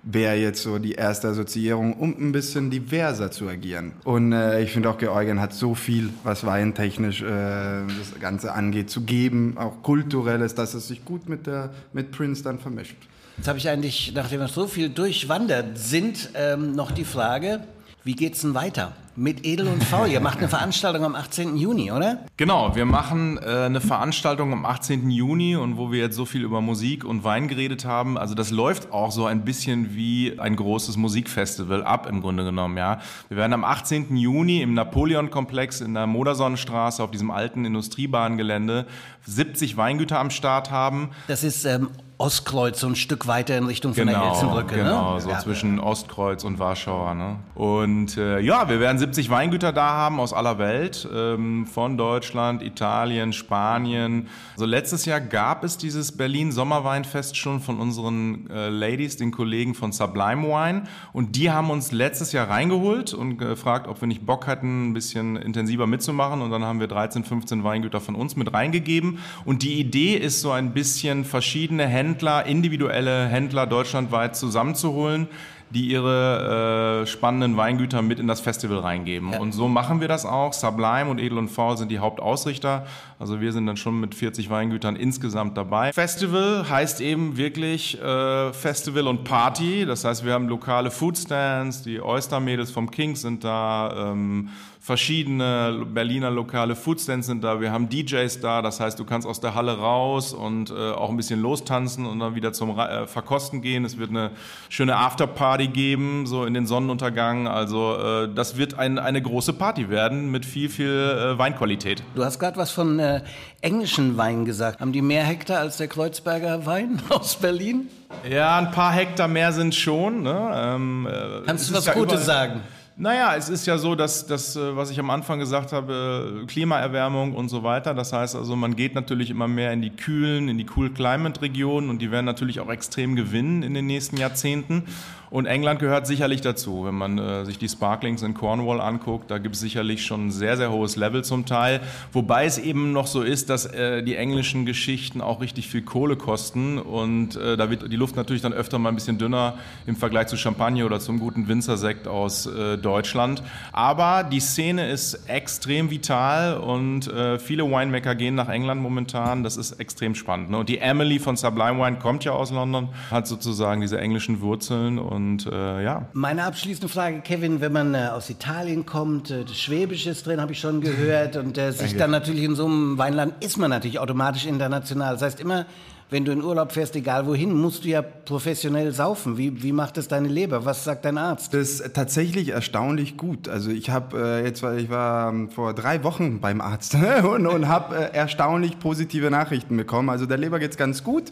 wäre 0.03 0.35
jetzt 0.37 0.63
so 0.63 0.79
die 0.79 0.93
erste 0.93 1.29
Assoziierung, 1.29 1.95
um 1.95 2.15
ein 2.19 2.33
bisschen 2.33 2.71
diverser 2.71 3.31
zu 3.31 3.49
agieren. 3.49 3.93
Und 4.05 4.33
äh, 4.33 4.63
ich 4.63 4.73
finde 4.73 4.91
auch, 4.91 4.99
Georgien 4.99 5.41
hat 5.41 5.55
so 5.55 5.75
viel, 5.75 6.11
was 6.25 6.45
weintechnisch 6.45 7.23
äh, 7.23 7.27
das 7.27 8.21
Ganze 8.21 8.53
angeht, 8.53 8.91
zu 8.91 9.03
geben, 9.03 9.57
auch 9.57 9.83
kulturelles, 9.83 10.55
dass 10.55 10.75
es 10.75 10.89
sich 10.89 11.05
gut 11.05 11.29
mit, 11.29 11.47
der, 11.47 11.71
mit 11.93 12.11
Prince 12.11 12.43
dann 12.43 12.59
vermischt. 12.59 12.97
Jetzt 13.37 13.49
habe 13.49 13.59
ich 13.59 13.69
eigentlich, 13.69 14.13
nachdem 14.15 14.41
wir 14.41 14.49
so 14.49 14.67
viel 14.67 14.89
durchwandert 14.89 15.79
sind, 15.79 16.31
ähm, 16.35 16.73
noch 16.73 16.91
die 16.91 17.05
Frage, 17.05 17.65
wie 18.05 18.15
geht's 18.15 18.43
denn 18.43 18.55
weiter? 18.55 18.93
Mit 19.15 19.45
Edel 19.45 19.69
und 19.69 19.85
Faul. 19.85 20.09
Ihr 20.09 20.21
macht 20.21 20.39
eine 20.39 20.49
Veranstaltung 20.49 21.05
am 21.05 21.15
18. 21.15 21.59
Juni, 21.59 21.93
oder? 21.93 22.21
Genau, 22.39 22.75
wir 22.75 22.87
machen 22.87 23.37
äh, 23.37 23.67
eine 23.67 23.83
Veranstaltung 23.83 24.55
am 24.55 24.65
18. 24.65 25.11
Juni 25.11 25.55
und 25.55 25.77
wo 25.77 25.93
wir 25.93 26.01
jetzt 26.01 26.17
so 26.17 26.25
viel 26.25 26.43
über 26.43 26.63
Musik 26.63 27.05
und 27.05 27.23
Wein 27.23 27.47
geredet 27.47 27.85
haben, 27.85 28.17
also 28.17 28.35
das 28.35 28.51
läuft 28.51 28.91
auch 28.91 29.13
so 29.13 29.27
ein 29.27 29.45
bisschen 29.45 29.95
wie 29.95 30.39
ein 30.39 30.57
großes 30.57 30.97
Musikfestival 30.97 31.83
ab 31.83 32.07
im 32.09 32.23
Grunde 32.23 32.45
genommen, 32.45 32.79
ja. 32.79 33.01
Wir 33.29 33.37
werden 33.37 33.53
am 33.53 33.65
18. 33.65 34.17
Juni 34.17 34.63
im 34.63 34.73
Napoleon-Komplex 34.73 35.83
in 35.83 35.93
der 35.93 36.07
Modersonnenstraße 36.07 37.03
auf 37.03 37.11
diesem 37.11 37.31
alten 37.31 37.67
Industriebahngelände 37.67 38.87
70 39.27 39.77
Weingüter 39.77 40.21
am 40.21 40.31
Start 40.31 40.71
haben. 40.71 41.11
Das 41.29 41.45
ist 41.45 41.67
ähm, 41.67 41.91
Ostkreuz, 42.23 42.79
so 42.79 42.87
ein 42.87 42.95
Stück 42.95 43.27
weiter 43.27 43.59
in 43.59 43.65
Richtung 43.65 43.95
von 43.95 44.07
der 44.07 44.15
Genau, 44.15 44.29
Elzenbrücke. 44.33 44.77
genau, 44.77 45.15
ne? 45.15 45.21
so 45.21 45.29
Ja. 45.31 45.41
zwischen 45.41 45.81
Ostkreuz 45.81 46.45
und 46.45 46.61
Warschauer. 46.61 47.15
Ne? 47.15 47.37
Und 47.57 48.17
äh, 48.17 48.39
ja, 48.39 48.69
wir 48.69 48.79
werden 48.79 48.99
70 48.99 49.29
Weingüter 49.29 49.73
da 49.73 49.89
haben 49.89 50.21
aus 50.21 50.33
aller 50.33 50.59
Welt, 50.59 51.09
ähm, 51.13 51.67
von 51.67 51.97
Deutschland, 51.99 52.63
Italien, 52.63 53.33
Spanien. 53.33 54.29
Also 54.53 54.67
letztes 54.67 55.05
Jahr 55.05 55.21
gab 55.21 55.65
es 55.65 55.79
dieses 55.79 56.17
Berlin 56.17 56.53
Sommerweinfest 56.53 57.37
schon 57.37 57.61
von 57.61 57.81
unseren 57.81 58.49
äh, 58.51 58.69
Ladies, 58.69 59.17
den 59.17 59.33
Kollegen 59.33 59.75
von 59.75 59.91
Sublime 59.91 60.45
Wine. 60.47 60.85
Und 61.13 61.35
die 61.35 61.51
haben 61.51 61.71
uns 61.71 61.91
letztes 61.91 62.31
Jahr 62.31 62.49
reingeholt 62.49 63.15
und 63.15 63.37
gefragt, 63.39 63.89
ob 63.89 64.01
wir 64.01 64.07
nicht 64.07 64.25
Bock 64.25 64.47
hatten, 64.47 64.91
ein 64.91 64.95
bisschen 64.95 65.35
intensiver 65.35 65.89
mitzumachen. 65.89 66.41
Und 66.41 66.53
dann 66.53 66.63
haben 66.63 66.79
wir 66.79 66.87
13, 66.87 67.25
15 67.25 67.65
Weingüter 67.65 68.01
von 68.01 68.15
uns 68.15 68.37
mit 68.37 68.53
reingegeben. 68.53 69.19
Und 69.45 69.65
die 69.65 69.81
Idee 69.81 70.15
ist 70.15 70.41
so 70.41 70.53
ein 70.53 70.73
bisschen 70.73 71.25
verschiedene 71.25 71.89
Händler, 72.13 72.45
individuelle 72.45 73.27
Händler 73.27 73.67
deutschlandweit 73.67 74.37
zusammenzuholen, 74.37 75.29
die 75.71 75.87
ihre 75.89 77.05
äh, 77.05 77.07
spannenden 77.07 77.57
Weingüter 77.57 78.03
mit 78.03 78.19
in 78.19 78.27
das 78.27 78.43
Festival 78.43 78.81
reingeben. 78.81 79.33
Und 79.33 79.53
so 79.53 79.67
machen 79.67 80.03
wir 80.03 80.09
das 80.09 80.27
auch. 80.27 80.53
Sublime 80.53 81.09
und 81.09 81.19
Edel 81.19 81.39
und 81.39 81.49
Faul 81.49 81.79
sind 81.79 81.91
die 81.91 81.99
Hauptausrichter. 81.99 82.85
Also 83.23 83.41
wir 83.41 83.53
sind 83.53 83.67
dann 83.67 83.77
schon 83.77 84.01
mit 84.01 84.17
40 84.17 84.51
Weingütern 84.51 84.97
insgesamt 84.97 85.57
dabei. 85.57 85.93
Festival 85.93 86.69
heißt 86.69 87.01
eben 87.01 87.37
wirklich 87.37 87.97
äh, 88.03 88.53
Festival 88.53 89.07
und 89.07 89.23
Party. 89.23 89.87
Das 89.87 90.05
heißt, 90.05 90.25
wir 90.25 90.33
haben 90.33 90.49
lokale 90.49 90.91
Foodstands, 90.91 91.85
die 91.85 92.03
Oyster-Mädels 92.03 92.73
vom 92.73 92.91
Kings 92.91 93.23
sind 93.23 93.45
da, 93.45 94.11
ähm, 94.11 94.49
verschiedene 94.83 95.87
Berliner 95.95 96.33
lokale 96.33 96.75
Foodstands 96.75 97.29
sind 97.29 97.45
da, 97.45 97.61
wir 97.61 97.71
haben 97.71 97.89
DJs 97.89 98.41
da, 98.41 98.63
das 98.63 98.81
heißt, 98.81 98.99
du 98.99 99.05
kannst 99.05 99.29
aus 99.29 99.39
der 99.39 99.55
Halle 99.55 99.79
raus 99.79 100.33
und 100.33 100.73
äh, 100.73 100.91
auch 100.91 101.09
ein 101.09 101.17
bisschen 101.17 101.41
lostanzen 101.41 102.05
und 102.05 102.19
dann 102.19 102.35
wieder 102.35 102.53
zum 102.53 102.77
äh, 102.77 103.07
Verkosten 103.07 103.63
gehen. 103.63 103.85
Es 103.85 103.97
wird 103.99 104.11
eine 104.11 104.33
schöne 104.69 104.97
Afterparty 104.97 105.69
geben, 105.69 106.27
so 106.27 106.45
in 106.45 106.55
den 106.55 106.67
Sonnenuntergang. 106.67 107.47
Also 107.47 107.95
äh, 107.97 108.29
das 108.35 108.57
wird 108.57 108.77
ein, 108.77 108.99
eine 108.99 109.23
große 109.23 109.53
Party 109.53 109.89
werden 109.89 110.33
mit 110.33 110.45
viel, 110.45 110.69
viel 110.69 110.89
äh, 110.89 111.39
Weinqualität. 111.39 112.03
Du 112.17 112.25
hast 112.25 112.41
gerade 112.41 112.57
was 112.57 112.73
von 112.73 112.99
äh, 113.17 113.23
englischen 113.61 114.17
Wein 114.17 114.45
gesagt. 114.45 114.81
Haben 114.81 114.93
die 114.93 115.03
mehr 115.03 115.25
Hektar 115.25 115.61
als 115.61 115.77
der 115.77 115.89
Kreuzberger 115.89 116.67
Wein 116.67 117.01
aus 117.09 117.37
Berlin? 117.37 117.89
Ja, 118.29 118.59
ein 118.59 118.71
paar 118.71 118.93
Hektar 118.93 119.29
mehr 119.29 119.53
sind 119.53 119.75
schon. 119.75 120.23
Ne? 120.23 120.53
Ähm, 120.55 121.09
äh, 121.11 121.47
Kannst 121.47 121.71
du 121.71 121.75
was 121.75 121.87
ja 121.87 121.95
Gutes 121.95 122.27
sagen? 122.27 122.61
Naja, 122.97 123.35
es 123.37 123.49
ist 123.49 123.67
ja 123.67 123.79
so, 123.79 123.95
dass 123.95 124.27
das, 124.27 124.55
äh, 124.55 124.77
was 124.77 124.91
ich 124.91 125.01
am 125.01 125.11
Anfang 125.11 125.39
gesagt 125.39 125.73
habe, 125.73 126.45
Klimaerwärmung 126.47 127.35
und 127.35 127.49
so 127.49 127.63
weiter. 127.63 127.95
Das 127.95 128.13
heißt 128.13 128.37
also, 128.37 128.55
man 128.55 128.77
geht 128.77 128.95
natürlich 128.95 129.31
immer 129.31 129.49
mehr 129.49 129.73
in 129.73 129.81
die 129.81 129.91
kühlen, 129.91 130.49
in 130.49 130.59
die 130.59 130.67
Cool 130.77 130.91
Climate 130.91 131.41
Regionen 131.41 131.89
und 131.89 132.01
die 132.01 132.11
werden 132.11 132.27
natürlich 132.27 132.61
auch 132.61 132.71
extrem 132.71 133.17
gewinnen 133.17 133.63
in 133.63 133.75
den 133.75 133.87
nächsten 133.87 134.19
Jahrzehnten. 134.19 134.85
Und 135.33 135.47
England 135.47 135.81
gehört 135.81 136.07
sicherlich 136.07 136.43
dazu. 136.43 136.85
Wenn 136.85 136.95
man 136.95 137.17
äh, 137.17 137.47
sich 137.47 137.57
die 137.57 137.67
Sparklings 137.67 138.21
in 138.21 138.35
Cornwall 138.35 138.83
anguckt, 138.83 139.31
da 139.31 139.39
gibt 139.39 139.55
es 139.55 139.63
sicherlich 139.63 140.05
schon 140.05 140.27
ein 140.27 140.31
sehr, 140.31 140.59
sehr 140.59 140.71
hohes 140.71 140.97
Level 140.97 141.25
zum 141.25 141.47
Teil. 141.47 141.81
Wobei 142.13 142.45
es 142.45 142.59
eben 142.59 142.93
noch 142.93 143.07
so 143.07 143.23
ist, 143.23 143.49
dass 143.49 143.65
äh, 143.65 144.03
die 144.03 144.15
englischen 144.15 144.67
Geschichten 144.67 145.23
auch 145.23 145.41
richtig 145.41 145.69
viel 145.69 145.81
Kohle 145.81 146.17
kosten. 146.17 146.79
Und 146.79 147.37
äh, 147.37 147.57
da 147.57 147.71
wird 147.71 147.91
die 147.91 147.97
Luft 147.97 148.15
natürlich 148.15 148.43
dann 148.43 148.53
öfter 148.53 148.79
mal 148.79 148.91
ein 148.91 148.95
bisschen 148.95 149.17
dünner 149.17 149.55
im 149.87 149.97
Vergleich 149.97 150.27
zu 150.27 150.37
Champagner 150.37 150.85
oder 150.85 151.01
zum 151.01 151.19
guten 151.19 151.49
Winzersekt 151.49 152.07
aus 152.07 152.45
äh, 152.45 152.77
Deutschland. 152.77 153.43
Aber 153.73 154.25
die 154.25 154.41
Szene 154.41 154.91
ist 154.91 155.15
extrem 155.29 155.91
vital 155.91 156.59
und 156.59 157.09
äh, 157.09 157.39
viele 157.39 157.65
Winemaker 157.65 158.15
gehen 158.17 158.35
nach 158.35 158.51
England 158.51 158.83
momentan. 158.83 159.45
Das 159.45 159.57
ist 159.57 159.81
extrem 159.81 160.15
spannend. 160.15 160.51
Ne? 160.51 160.59
Und 160.59 160.69
die 160.69 160.77
Emily 160.77 161.19
von 161.19 161.37
Sublime 161.37 161.83
Wine 161.83 161.99
kommt 161.99 162.25
ja 162.25 162.33
aus 162.33 162.51
London, 162.51 162.91
hat 163.11 163.27
sozusagen 163.27 163.81
diese 163.81 163.99
englischen 163.99 164.43
Wurzeln 164.43 164.99
und 164.99 165.22
und 165.23 165.47
äh, 165.47 165.85
ja. 165.85 166.09
Meine 166.13 166.45
abschließende 166.45 166.89
Frage, 166.89 167.21
Kevin, 167.21 167.61
wenn 167.61 167.73
man 167.73 167.95
äh, 167.95 168.09
aus 168.13 168.29
Italien 168.29 168.85
kommt, 168.85 169.31
äh, 169.31 169.45
das 169.45 169.57
Schwäbisch 169.59 170.07
ist 170.07 170.27
drin, 170.27 170.41
habe 170.41 170.53
ich 170.53 170.59
schon 170.59 170.81
gehört, 170.81 171.37
und 171.37 171.57
äh, 171.59 171.73
sich 171.73 171.97
dann 171.97 172.11
natürlich 172.11 172.45
in 172.45 172.57
so 172.57 172.67
einem 172.67 172.99
Weinland 172.99 173.35
ist 173.43 173.57
man 173.57 173.71
natürlich 173.71 173.99
automatisch 173.99 174.47
international. 174.47 175.15
Das 175.15 175.23
heißt 175.23 175.41
immer, 175.41 175.67
wenn 176.13 176.27
du 176.27 176.33
in 176.33 176.43
Urlaub 176.43 176.73
fährst, 176.73 176.95
egal 176.95 177.27
wohin, 177.27 177.59
musst 177.59 177.85
du 177.85 177.89
ja 177.89 178.03
professionell 178.03 178.93
saufen. 178.93 179.39
Wie, 179.39 179.63
wie 179.63 179.73
macht 179.73 179.97
es 179.97 180.09
deine 180.09 180.29
Leber? 180.29 180.67
Was 180.67 180.85
sagt 180.85 181.07
dein 181.07 181.17
Arzt? 181.17 181.55
Das 181.55 181.81
ist 181.81 181.95
tatsächlich 181.95 182.51
erstaunlich 182.51 183.17
gut. 183.17 183.49
Also 183.49 183.71
ich 183.71 183.89
habe 183.89 184.19
äh, 184.19 184.45
jetzt, 184.45 184.63
ich 184.63 184.91
war 184.91 185.31
ähm, 185.31 185.49
vor 185.49 185.73
drei 185.73 186.05
Wochen 186.05 186.41
beim 186.41 186.61
Arzt 186.61 186.95
und, 187.23 187.47
und 187.47 187.67
habe 187.67 187.97
äh, 187.97 188.15
erstaunlich 188.15 188.79
positive 188.79 189.31
Nachrichten 189.31 189.77
bekommen. 189.79 190.11
Also 190.11 190.27
der 190.27 190.37
Leber 190.37 190.59
geht's 190.59 190.77
ganz 190.77 191.03
gut. 191.03 191.25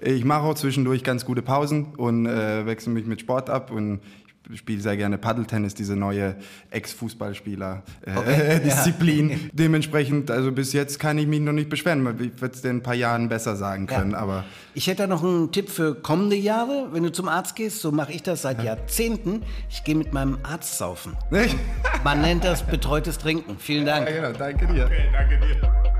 Ich 0.00 0.24
mache 0.24 0.42
auch 0.42 0.54
zwischendurch 0.54 1.02
ganz 1.02 1.24
gute 1.24 1.42
Pausen 1.42 1.94
und 1.96 2.26
äh, 2.26 2.64
wechsle 2.64 2.92
mich 2.92 3.06
mit 3.06 3.20
Sport 3.20 3.50
ab 3.50 3.72
und 3.72 4.00
spiele 4.54 4.80
sehr 4.80 4.96
gerne 4.96 5.18
Paddeltennis, 5.18 5.74
diese 5.74 5.96
neue 5.96 6.36
Ex-Fußballspieler-Disziplin. 6.70 9.30
Äh, 9.30 9.34
okay. 9.34 9.42
ja. 9.44 9.50
Dementsprechend, 9.52 10.30
also 10.30 10.52
bis 10.52 10.72
jetzt 10.72 10.98
kann 10.98 11.18
ich 11.18 11.26
mich 11.26 11.40
noch 11.40 11.52
nicht 11.52 11.68
beschweren. 11.68 12.06
Ich 12.20 12.40
würde 12.40 12.54
es 12.54 12.64
in 12.64 12.78
ein 12.78 12.82
paar 12.82 12.94
Jahren 12.94 13.28
besser 13.28 13.56
sagen 13.56 13.86
können. 13.86 14.12
Ja. 14.12 14.18
Aber 14.18 14.44
ich 14.74 14.86
hätte 14.86 15.02
da 15.02 15.06
noch 15.06 15.22
einen 15.22 15.52
Tipp 15.52 15.68
für 15.68 15.94
kommende 15.94 16.36
Jahre, 16.36 16.88
wenn 16.92 17.02
du 17.02 17.12
zum 17.12 17.28
Arzt 17.28 17.56
gehst. 17.56 17.80
So 17.80 17.92
mache 17.92 18.12
ich 18.12 18.22
das 18.22 18.42
seit 18.42 18.58
ja. 18.58 18.76
Jahrzehnten. 18.76 19.42
Ich 19.68 19.84
gehe 19.84 19.94
mit 19.94 20.12
meinem 20.12 20.38
Arzt 20.42 20.78
saufen. 20.78 21.16
Man 22.04 22.22
nennt 22.22 22.44
das 22.44 22.62
betreutes 22.62 23.18
Trinken. 23.18 23.56
Vielen 23.58 23.86
Dank. 23.86 24.08
Ja, 24.08 24.28
genau. 24.28 24.38
Danke 24.38 24.66
dir. 24.66 24.86
Okay, 24.86 25.08
danke 25.12 25.38
dir. 25.38 25.94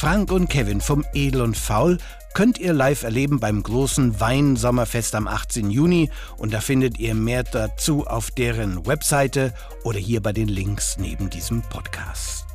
Frank 0.00 0.32
und 0.32 0.48
Kevin 0.48 0.80
vom 0.80 1.04
Edel 1.12 1.42
und 1.42 1.58
Faul 1.58 1.98
könnt 2.32 2.56
ihr 2.56 2.72
live 2.72 3.02
erleben 3.02 3.38
beim 3.38 3.62
großen 3.62 4.18
Weinsommerfest 4.18 5.14
am 5.14 5.28
18. 5.28 5.68
Juni 5.68 6.08
und 6.38 6.54
da 6.54 6.62
findet 6.62 6.98
ihr 6.98 7.14
mehr 7.14 7.42
dazu 7.42 8.06
auf 8.06 8.30
deren 8.30 8.86
Webseite 8.86 9.52
oder 9.84 9.98
hier 9.98 10.22
bei 10.22 10.32
den 10.32 10.48
Links 10.48 10.96
neben 10.96 11.28
diesem 11.28 11.60
Podcast. 11.60 12.49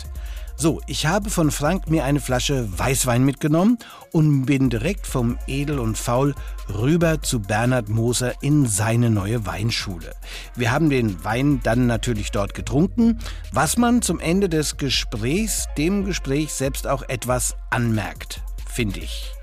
So, 0.57 0.81
ich 0.87 1.05
habe 1.05 1.29
von 1.29 1.51
Frank 1.51 1.89
mir 1.89 2.05
eine 2.05 2.21
Flasche 2.21 2.67
Weißwein 2.79 3.25
mitgenommen 3.25 3.77
und 4.13 4.45
bin 4.45 4.69
direkt 4.69 5.05
vom 5.05 5.37
Edel 5.47 5.79
und 5.79 5.97
Faul 5.97 6.33
rüber 6.73 7.21
zu 7.21 7.41
Bernhard 7.41 7.89
Moser 7.89 8.41
in 8.41 8.65
seine 8.65 9.09
neue 9.09 9.45
Weinschule. 9.45 10.15
Wir 10.55 10.71
haben 10.71 10.89
den 10.89 11.25
Wein 11.25 11.59
dann 11.61 11.87
natürlich 11.87 12.31
dort 12.31 12.53
getrunken, 12.53 13.19
was 13.51 13.77
man 13.77 14.01
zum 14.01 14.21
Ende 14.21 14.47
des 14.47 14.77
Gesprächs 14.77 15.67
dem 15.77 16.05
Gespräch 16.05 16.53
selbst 16.53 16.87
auch 16.87 17.03
etwas 17.09 17.57
anmerkt, 17.69 18.41
finde 18.65 19.01
ich. 19.01 19.33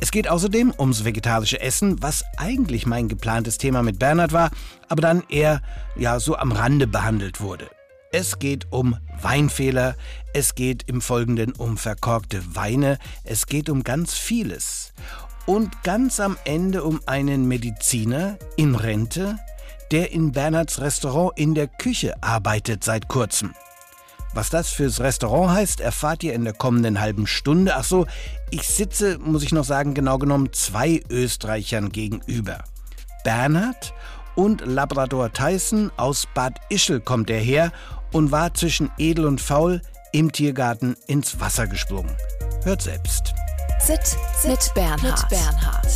Es 0.00 0.10
geht 0.10 0.28
außerdem 0.28 0.74
ums 0.76 1.04
vegetarische 1.04 1.60
Essen, 1.60 2.02
was 2.02 2.24
eigentlich 2.36 2.86
mein 2.86 3.06
geplantes 3.06 3.56
Thema 3.56 3.82
mit 3.82 4.00
Bernhard 4.00 4.32
war, 4.32 4.50
aber 4.88 5.00
dann 5.00 5.22
eher 5.28 5.62
ja 5.94 6.18
so 6.18 6.36
am 6.36 6.50
Rande 6.50 6.88
behandelt 6.88 7.40
wurde. 7.40 7.70
Es 8.12 8.38
geht 8.38 8.70
um 8.70 8.96
Weinfehler, 9.20 9.96
es 10.32 10.54
geht 10.54 10.88
im 10.88 11.00
Folgenden 11.00 11.52
um 11.52 11.76
verkorkte 11.76 12.54
Weine, 12.54 12.98
es 13.24 13.46
geht 13.46 13.68
um 13.68 13.82
ganz 13.82 14.14
vieles. 14.14 14.92
Und 15.44 15.82
ganz 15.82 16.20
am 16.20 16.36
Ende 16.44 16.84
um 16.84 17.00
einen 17.06 17.46
Mediziner 17.46 18.38
in 18.56 18.74
Rente, 18.74 19.38
der 19.90 20.12
in 20.12 20.32
Bernhards 20.32 20.80
Restaurant 20.80 21.38
in 21.38 21.54
der 21.54 21.68
Küche 21.68 22.14
arbeitet 22.22 22.84
seit 22.84 23.08
kurzem. 23.08 23.54
Was 24.34 24.50
das 24.50 24.70
fürs 24.70 25.00
Restaurant 25.00 25.52
heißt, 25.52 25.80
erfahrt 25.80 26.22
ihr 26.22 26.34
in 26.34 26.44
der 26.44 26.52
kommenden 26.52 27.00
halben 27.00 27.26
Stunde. 27.26 27.74
Ach 27.76 27.84
so, 27.84 28.06
ich 28.50 28.62
sitze, 28.68 29.18
muss 29.18 29.42
ich 29.42 29.52
noch 29.52 29.64
sagen, 29.64 29.94
genau 29.94 30.18
genommen 30.18 30.52
zwei 30.52 31.02
Österreichern 31.08 31.90
gegenüber. 31.90 32.64
Bernhard 33.24 33.94
und 34.34 34.60
Labrador 34.60 35.32
Tyson 35.32 35.90
aus 35.96 36.28
Bad 36.34 36.60
Ischl 36.68 37.00
kommt 37.00 37.30
er 37.30 37.40
her 37.40 37.72
und 38.16 38.32
war 38.32 38.54
zwischen 38.54 38.90
edel 38.96 39.26
und 39.26 39.42
faul 39.42 39.82
im 40.10 40.32
Tiergarten 40.32 40.96
ins 41.06 41.38
Wasser 41.38 41.66
gesprungen. 41.66 42.16
Hört 42.64 42.80
selbst. 42.80 43.34
Sit, 43.78 44.00
sit 44.40 44.50
mit 44.50 44.72
Bernhard. 44.74 45.02
Mit 45.02 45.28
Bernhard. 45.28 45.86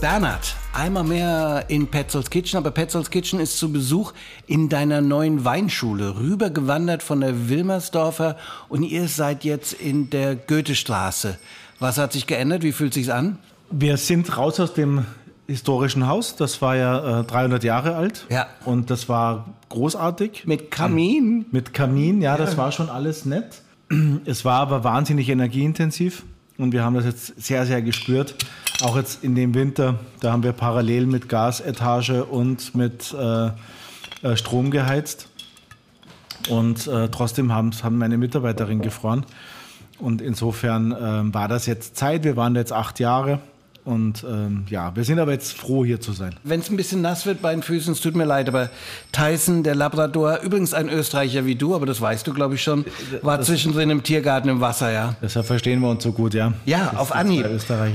Bernhard, 0.00 0.54
einmal 0.72 1.02
mehr 1.02 1.64
in 1.66 1.88
Petzolds 1.88 2.30
Kitchen, 2.30 2.56
aber 2.56 2.70
Petzolds 2.70 3.10
Kitchen 3.10 3.40
ist 3.40 3.58
zu 3.58 3.72
Besuch 3.72 4.12
in 4.46 4.68
deiner 4.68 5.00
neuen 5.00 5.44
Weinschule, 5.44 6.16
rübergewandert 6.16 7.02
von 7.02 7.20
der 7.20 7.48
Wilmersdorfer 7.48 8.36
und 8.68 8.84
ihr 8.84 9.08
seid 9.08 9.42
jetzt 9.42 9.72
in 9.72 10.08
der 10.08 10.36
Goethestraße. 10.36 11.36
Was 11.80 11.98
hat 11.98 12.12
sich 12.12 12.28
geändert? 12.28 12.62
Wie 12.62 12.70
fühlt 12.70 12.94
sich's 12.94 13.08
an? 13.08 13.38
Wir 13.72 13.96
sind 13.96 14.36
raus 14.36 14.60
aus 14.60 14.72
dem 14.72 15.04
historischen 15.48 16.06
Haus. 16.06 16.36
Das 16.36 16.60
war 16.62 16.76
ja 16.76 17.20
äh, 17.20 17.24
300 17.24 17.64
Jahre 17.64 17.96
alt. 17.96 18.26
Ja. 18.28 18.46
Und 18.64 18.90
das 18.90 19.08
war 19.08 19.46
großartig. 19.70 20.46
Mit 20.46 20.70
Kamin? 20.70 21.46
Mit 21.50 21.72
Kamin, 21.74 22.20
ja, 22.20 22.32
ja, 22.32 22.36
das 22.36 22.56
war 22.56 22.70
schon 22.70 22.90
alles 22.90 23.24
nett. 23.24 23.62
Es 24.26 24.44
war 24.44 24.60
aber 24.60 24.84
wahnsinnig 24.84 25.30
energieintensiv. 25.30 26.24
Und 26.58 26.72
wir 26.72 26.84
haben 26.84 26.94
das 26.94 27.06
jetzt 27.06 27.40
sehr, 27.40 27.64
sehr 27.64 27.80
gespürt. 27.80 28.34
Auch 28.82 28.96
jetzt 28.96 29.24
in 29.24 29.34
dem 29.34 29.54
Winter, 29.54 29.94
da 30.20 30.32
haben 30.32 30.42
wir 30.42 30.52
parallel 30.52 31.06
mit 31.06 31.28
Gasetage 31.28 32.24
und 32.24 32.74
mit 32.74 33.14
äh, 33.14 33.46
äh, 34.22 34.36
Strom 34.36 34.70
geheizt. 34.70 35.28
Und 36.50 36.86
äh, 36.86 37.08
trotzdem 37.08 37.52
haben, 37.52 37.70
haben 37.82 37.96
meine 37.96 38.18
Mitarbeiterinnen 38.18 38.82
gefroren. 38.82 39.24
Und 39.98 40.20
insofern 40.20 40.92
äh, 40.92 41.32
war 41.34 41.48
das 41.48 41.64
jetzt 41.66 41.96
Zeit. 41.96 42.24
Wir 42.24 42.36
waren 42.36 42.54
jetzt 42.56 42.72
acht 42.72 43.00
Jahre 43.00 43.40
und 43.88 44.22
ähm, 44.28 44.64
ja, 44.68 44.94
wir 44.94 45.02
sind 45.02 45.18
aber 45.18 45.32
jetzt 45.32 45.54
froh, 45.54 45.82
hier 45.82 45.98
zu 45.98 46.12
sein. 46.12 46.34
Wenn 46.44 46.60
es 46.60 46.68
ein 46.68 46.76
bisschen 46.76 47.00
nass 47.00 47.24
wird 47.24 47.40
bei 47.40 47.54
den 47.54 47.62
Füßen, 47.62 47.94
es 47.94 48.02
tut 48.02 48.14
mir 48.14 48.26
leid, 48.26 48.46
aber 48.46 48.68
Tyson, 49.12 49.62
der 49.62 49.74
Labrador, 49.74 50.40
übrigens 50.42 50.74
ein 50.74 50.90
Österreicher 50.90 51.46
wie 51.46 51.54
du, 51.54 51.74
aber 51.74 51.86
das 51.86 51.98
weißt 51.98 52.26
du, 52.26 52.34
glaube 52.34 52.56
ich 52.56 52.62
schon, 52.62 52.84
war 53.22 53.38
das 53.38 53.46
zwischendrin 53.46 53.88
im 53.88 54.02
Tiergarten 54.02 54.50
im 54.50 54.60
Wasser, 54.60 54.92
ja. 54.92 55.16
Deshalb 55.22 55.46
verstehen 55.46 55.80
wir 55.80 55.88
uns 55.88 56.02
so 56.02 56.12
gut, 56.12 56.34
ja. 56.34 56.52
Ja, 56.66 56.90
das 56.90 57.00
auf 57.00 57.12
Anhieb. 57.12 57.46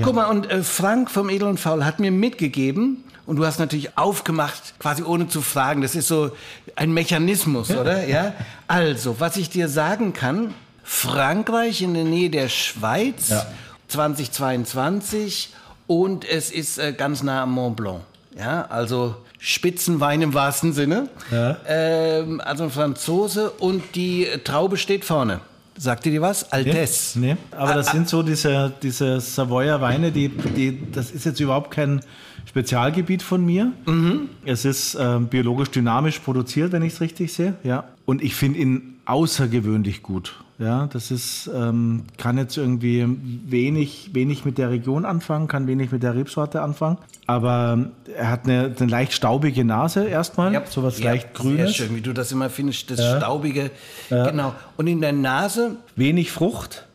Guck 0.02 0.16
mal, 0.16 0.26
und 0.26 0.50
äh, 0.50 0.64
Frank 0.64 1.12
vom 1.12 1.30
Edel 1.30 1.48
und 1.48 1.60
Faul 1.60 1.86
hat 1.86 2.00
mir 2.00 2.12
mitgegeben, 2.12 3.04
und 3.28 3.38
du 3.38 3.46
hast 3.46 3.60
natürlich 3.60 3.96
aufgemacht, 3.96 4.74
quasi 4.80 5.04
ohne 5.04 5.28
zu 5.28 5.42
fragen. 5.42 5.82
Das 5.82 5.96
ist 5.96 6.08
so 6.08 6.32
ein 6.76 6.92
Mechanismus, 6.92 7.70
oder? 7.72 8.06
Ja. 8.06 8.34
Also, 8.68 9.20
was 9.20 9.38
ich 9.38 9.50
dir 9.50 9.70
sagen 9.70 10.12
kann, 10.12 10.54
Frankreich 10.84 11.82
in 11.82 11.94
der 11.94 12.04
Nähe 12.04 12.30
der 12.30 12.50
Schweiz, 12.50 13.30
ja. 13.30 13.46
2022 13.88 15.52
und 15.88 16.26
es 16.26 16.52
ist 16.52 16.78
äh, 16.78 16.94
ganz 16.94 17.24
nah 17.24 17.44
am 17.44 17.54
Mont 17.54 17.76
Blanc. 17.76 18.02
Ja, 18.38 18.66
also 18.70 19.16
Spitzenwein 19.38 20.22
im 20.22 20.34
wahrsten 20.34 20.74
Sinne. 20.74 21.10
Ja. 21.32 21.58
Ähm, 21.68 22.42
also 22.44 22.64
ein 22.66 22.72
Franzose 22.72 23.52
und 23.52 23.84
die 23.96 24.28
Traube 24.44 24.78
steht 24.78 25.06
vorne. 25.06 25.42
Sagt 25.78 26.06
ihr 26.06 26.12
dir 26.12 26.22
was? 26.22 26.52
Altes. 26.52 27.16
Nee, 27.16 27.34
nee. 27.34 27.38
aber 27.52 27.74
das 27.74 27.90
ah, 27.90 27.92
sind 27.94 28.08
so 28.08 28.22
diese, 28.22 28.72
diese 28.82 29.20
Savoyer 29.20 29.82
Weine, 29.82 30.12
die, 30.12 30.30
die, 30.30 30.92
das 30.92 31.12
ist 31.12 31.26
jetzt 31.26 31.40
überhaupt 31.40 31.72
kein 31.72 32.02
Spezialgebiet 32.46 33.24
von 33.24 33.44
mir. 33.44 33.72
Mhm. 33.86 34.30
Es 34.46 34.66
ist 34.66 34.96
äh, 34.96 35.20
biologisch 35.20 35.72
dynamisch 35.72 36.20
produziert, 36.20 36.72
wenn 36.72 36.84
ich 36.84 36.94
es 36.94 37.02
richtig 37.02 37.34
sehe. 37.34 37.56
Ja. 37.64 37.86
Und 38.06 38.22
ich 38.22 38.36
finde 38.36 38.60
ihn 38.60 39.00
außergewöhnlich 39.06 40.04
gut. 40.04 40.36
Ja, 40.60 40.88
das 40.88 41.10
ist, 41.10 41.50
ähm, 41.54 42.04
kann 42.18 42.38
jetzt 42.38 42.56
irgendwie 42.58 43.06
wenig, 43.48 44.12
wenig 44.14 44.46
mit 44.46 44.58
der 44.60 44.70
Region 44.70 45.04
anfangen, 45.04 45.48
kann 45.48 45.66
wenig 45.68 45.92
mit 45.92 46.04
der 46.04 46.14
Rebsorte 46.16 46.62
anfangen. 46.62 47.00
Aber 47.26 47.74
ähm, 47.74 47.88
er 48.16 48.30
hat 48.30 48.46
eine, 48.46 48.74
eine 48.80 48.90
leicht 48.90 49.14
staubige 49.14 49.66
Nase 49.66 50.06
erstmal, 50.06 50.54
Ja. 50.54 50.62
sowas 50.70 51.00
Ja, 51.00 51.06
leicht 51.12 51.34
Grünes. 51.34 51.76
Sehr 51.76 51.88
schön, 51.88 51.96
wie 51.96 52.02
du 52.02 52.14
das 52.14 52.32
immer 52.32 52.50
findest, 52.50 52.92
das 52.92 53.18
Staubige. 53.18 53.72
Genau. 54.10 54.54
Und 54.78 54.88
in 54.88 55.02
der 55.02 55.14
Nase 55.14 55.78
Wenig 55.96 56.32
Frucht. 56.32 56.86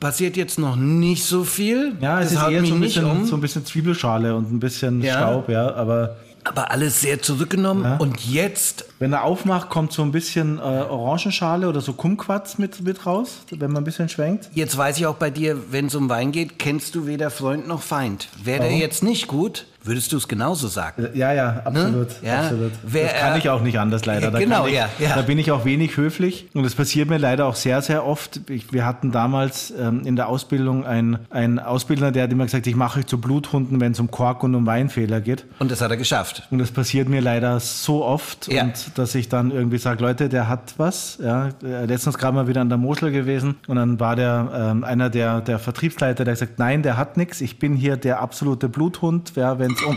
passiert 0.00 0.36
jetzt 0.36 0.58
noch 0.58 0.74
nicht 0.76 1.24
so 1.24 1.44
viel. 1.44 1.92
Ja, 2.00 2.20
es 2.20 2.32
das 2.34 2.42
ist 2.42 2.50
eher 2.50 2.64
so 2.66 2.74
ein, 2.74 2.80
bisschen, 2.80 3.04
um. 3.04 3.24
so 3.26 3.36
ein 3.36 3.40
bisschen 3.40 3.64
Zwiebelschale 3.64 4.34
und 4.34 4.52
ein 4.52 4.58
bisschen 4.60 5.02
Ja. 5.02 5.14
Staub, 5.14 5.48
ja. 5.48 5.72
Aber 5.74 6.16
aber 6.48 6.70
alles 6.70 7.00
sehr 7.00 7.22
zurückgenommen. 7.22 7.98
Und 7.98 8.24
jetzt, 8.26 8.86
wenn 8.98 9.12
er 9.12 9.24
aufmacht, 9.24 9.68
kommt 9.68 9.92
so 9.92 10.02
ein 10.02 10.12
bisschen 10.12 10.58
äh, 10.58 10.62
Orangenschale 10.62 11.68
oder 11.68 11.80
so 11.80 11.92
Kumquats 11.92 12.58
mit, 12.58 12.80
mit 12.82 13.06
raus, 13.06 13.40
wenn 13.50 13.70
man 13.70 13.82
ein 13.82 13.84
bisschen 13.84 14.08
schwenkt. 14.08 14.50
jetzt 14.54 14.76
weiß 14.76 14.98
ich 14.98 15.06
auch 15.06 15.16
bei 15.16 15.30
dir, 15.30 15.72
wenn 15.72 15.86
es 15.86 15.94
um 15.94 16.08
Wein 16.08 16.32
geht, 16.32 16.58
kennst 16.58 16.94
du 16.94 17.06
weder 17.06 17.30
Freund 17.30 17.68
noch 17.68 17.82
Feind. 17.82 18.28
Wäre 18.42 18.62
der 18.62 18.76
jetzt 18.76 19.02
nicht 19.02 19.26
gut, 19.26 19.66
würdest 19.84 20.12
du 20.12 20.16
es 20.16 20.28
genauso 20.28 20.68
sagen. 20.68 21.08
Ja, 21.14 21.32
ja, 21.32 21.62
absolut. 21.64 22.08
Ne? 22.22 22.28
Ja. 22.28 22.40
absolut. 22.40 22.72
Wer 22.82 23.04
das 23.04 23.12
kann 23.20 23.32
er- 23.32 23.38
ich 23.38 23.48
auch 23.48 23.62
nicht 23.62 23.78
anders 23.78 24.04
leider. 24.06 24.30
Da 24.30 24.38
Genau, 24.38 24.66
ich, 24.66 24.74
ja, 24.74 24.88
ja. 24.98 25.14
Da 25.16 25.22
bin 25.22 25.38
ich 25.38 25.50
auch 25.50 25.64
wenig 25.64 25.96
höflich 25.96 26.48
und 26.54 26.62
das 26.64 26.74
passiert 26.74 27.08
mir 27.08 27.18
leider 27.18 27.46
auch 27.46 27.54
sehr, 27.54 27.80
sehr 27.82 28.04
oft. 28.06 28.40
Ich, 28.50 28.72
wir 28.72 28.84
hatten 28.84 29.12
damals 29.12 29.72
ähm, 29.78 30.02
in 30.04 30.16
der 30.16 30.28
Ausbildung 30.28 30.84
einen, 30.86 31.58
Ausbilder, 31.58 32.10
der 32.12 32.24
hat 32.24 32.32
immer 32.32 32.44
gesagt, 32.44 32.66
ich 32.66 32.76
mache 32.76 33.00
euch 33.00 33.06
zu 33.06 33.18
Bluthunden, 33.20 33.80
wenn 33.80 33.92
es 33.92 34.00
um 34.00 34.10
Kork 34.10 34.42
und 34.42 34.54
um 34.54 34.66
Weinfehler 34.66 35.20
geht. 35.20 35.44
Und 35.58 35.70
das 35.70 35.80
hat 35.80 35.90
er 35.90 35.96
geschafft. 35.96 36.46
Und 36.50 36.58
das 36.58 36.70
passiert 36.70 37.08
mir 37.08 37.20
leider 37.20 37.58
so 37.60 38.04
oft 38.04 38.48
Ja. 38.52 38.64
und 38.64 38.98
dass 38.98 39.14
ich 39.14 39.28
dann 39.28 39.50
irgendwie 39.50 39.78
sage, 39.78 40.02
Leute, 40.02 40.28
der 40.28 40.48
hat 40.48 40.74
was. 40.76 41.18
Ja, 41.22 41.48
Äh, 41.62 41.86
letztens 41.86 42.18
gerade 42.18 42.34
mal 42.34 42.46
wieder 42.48 42.60
an 42.60 42.68
der 42.68 42.78
Mosel 42.78 43.10
gewesen 43.10 43.56
und 43.66 43.76
dann 43.76 43.98
war 44.00 44.16
der 44.16 44.50
ähm, 44.54 44.84
einer 44.84 45.08
der, 45.10 45.40
der 45.40 45.58
Vertriebsleiter, 45.58 46.24
der 46.24 46.34
gesagt, 46.34 46.58
nein, 46.58 46.82
der 46.82 46.96
hat 46.96 47.16
nichts. 47.16 47.40
Ich 47.40 47.58
bin 47.58 47.74
hier 47.74 47.96
der 47.96 48.20
absolute 48.20 48.68
Bluthund, 48.68 49.32
ja, 49.36 49.58
wenn 49.58 49.67
es 49.72 49.82
um, 49.82 49.96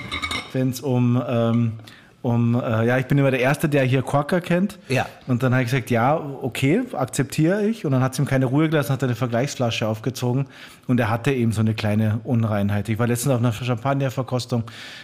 wenn's 0.53 0.81
um 0.81 1.21
ähm, 1.27 1.71
um, 2.21 2.53
äh, 2.53 2.85
ja, 2.85 2.99
ich 2.99 3.07
bin 3.07 3.17
immer 3.17 3.31
der 3.31 3.39
Erste, 3.39 3.67
der 3.67 3.83
hier 3.83 4.03
Korker 4.03 4.41
kennt. 4.41 4.77
Ja. 4.89 5.07
Und 5.25 5.41
dann 5.41 5.53
habe 5.53 5.63
ich 5.63 5.71
gesagt, 5.71 5.89
ja, 5.89 6.15
okay, 6.15 6.83
akzeptiere 6.93 7.65
ich. 7.65 7.83
Und 7.83 7.93
dann 7.93 8.03
hat 8.03 8.13
es 8.13 8.19
ihm 8.19 8.25
keine 8.25 8.45
Ruhe 8.45 8.69
gelassen, 8.69 8.93
hat 8.93 9.01
er 9.01 9.07
eine 9.07 9.15
Vergleichsflasche 9.15 9.87
aufgezogen 9.87 10.45
und 10.87 10.99
er 10.99 11.09
hatte 11.09 11.31
eben 11.31 11.51
so 11.51 11.61
eine 11.61 11.73
kleine 11.73 12.19
Unreinheit. 12.23 12.89
Ich 12.89 12.99
war 12.99 13.07
letztens 13.07 13.33
auf 13.33 13.39
einer 13.39 13.53
Champagnerverkostung, 13.53 14.63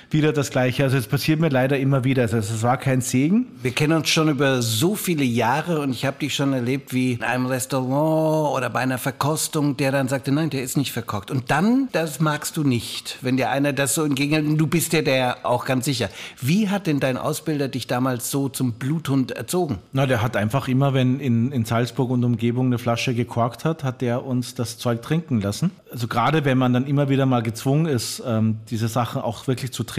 wieder 0.09 0.33
das 0.33 0.49
Gleiche. 0.49 0.83
Also 0.83 0.97
es 0.97 1.07
passiert 1.07 1.39
mir 1.39 1.49
leider 1.49 1.77
immer 1.77 2.03
wieder. 2.03 2.23
Also 2.23 2.37
es 2.37 2.63
war 2.63 2.77
kein 2.77 3.01
Segen. 3.01 3.47
Wir 3.61 3.71
kennen 3.71 3.93
uns 3.93 4.09
schon 4.09 4.29
über 4.29 4.61
so 4.61 4.95
viele 4.95 5.23
Jahre 5.23 5.79
und 5.79 5.91
ich 5.91 6.05
habe 6.05 6.19
dich 6.19 6.35
schon 6.35 6.53
erlebt 6.53 6.93
wie 6.93 7.13
in 7.13 7.23
einem 7.23 7.45
Restaurant 7.45 8.55
oder 8.55 8.69
bei 8.69 8.79
einer 8.79 8.97
Verkostung, 8.97 9.77
der 9.77 9.91
dann 9.91 10.07
sagte, 10.07 10.31
nein, 10.31 10.49
der 10.49 10.63
ist 10.63 10.77
nicht 10.77 10.91
verkocht. 10.91 11.31
Und 11.31 11.51
dann, 11.51 11.89
das 11.91 12.19
magst 12.19 12.57
du 12.57 12.63
nicht, 12.63 13.17
wenn 13.21 13.37
dir 13.37 13.49
einer 13.49 13.73
das 13.73 13.95
so 13.95 14.03
entgegenhält. 14.03 14.59
Du 14.59 14.67
bist 14.67 14.93
ja 14.93 15.01
der 15.01 15.37
auch 15.43 15.65
ganz 15.65 15.85
sicher. 15.85 16.09
Wie 16.41 16.69
hat 16.69 16.87
denn 16.87 16.99
dein 16.99 17.17
Ausbilder 17.17 17.67
dich 17.67 17.87
damals 17.87 18.31
so 18.31 18.49
zum 18.49 18.73
Bluthund 18.73 19.31
erzogen? 19.31 19.79
Na, 19.93 20.05
der 20.05 20.21
hat 20.21 20.35
einfach 20.35 20.67
immer, 20.67 20.93
wenn 20.93 21.19
in, 21.19 21.51
in 21.51 21.65
Salzburg 21.65 22.09
und 22.09 22.23
Umgebung 22.23 22.67
eine 22.67 22.77
Flasche 22.77 23.13
gekorkt 23.13 23.65
hat, 23.65 23.83
hat 23.83 24.01
der 24.01 24.25
uns 24.25 24.55
das 24.55 24.77
Zeug 24.77 25.01
trinken 25.01 25.41
lassen. 25.41 25.71
Also 25.91 26.07
gerade 26.07 26.45
wenn 26.45 26.57
man 26.57 26.73
dann 26.73 26.85
immer 26.85 27.09
wieder 27.09 27.25
mal 27.25 27.41
gezwungen 27.41 27.85
ist, 27.85 28.21
ähm, 28.25 28.57
diese 28.69 28.87
Sachen 28.87 29.21
auch 29.21 29.47
wirklich 29.47 29.71
zu 29.71 29.83
trinken, 29.83 29.96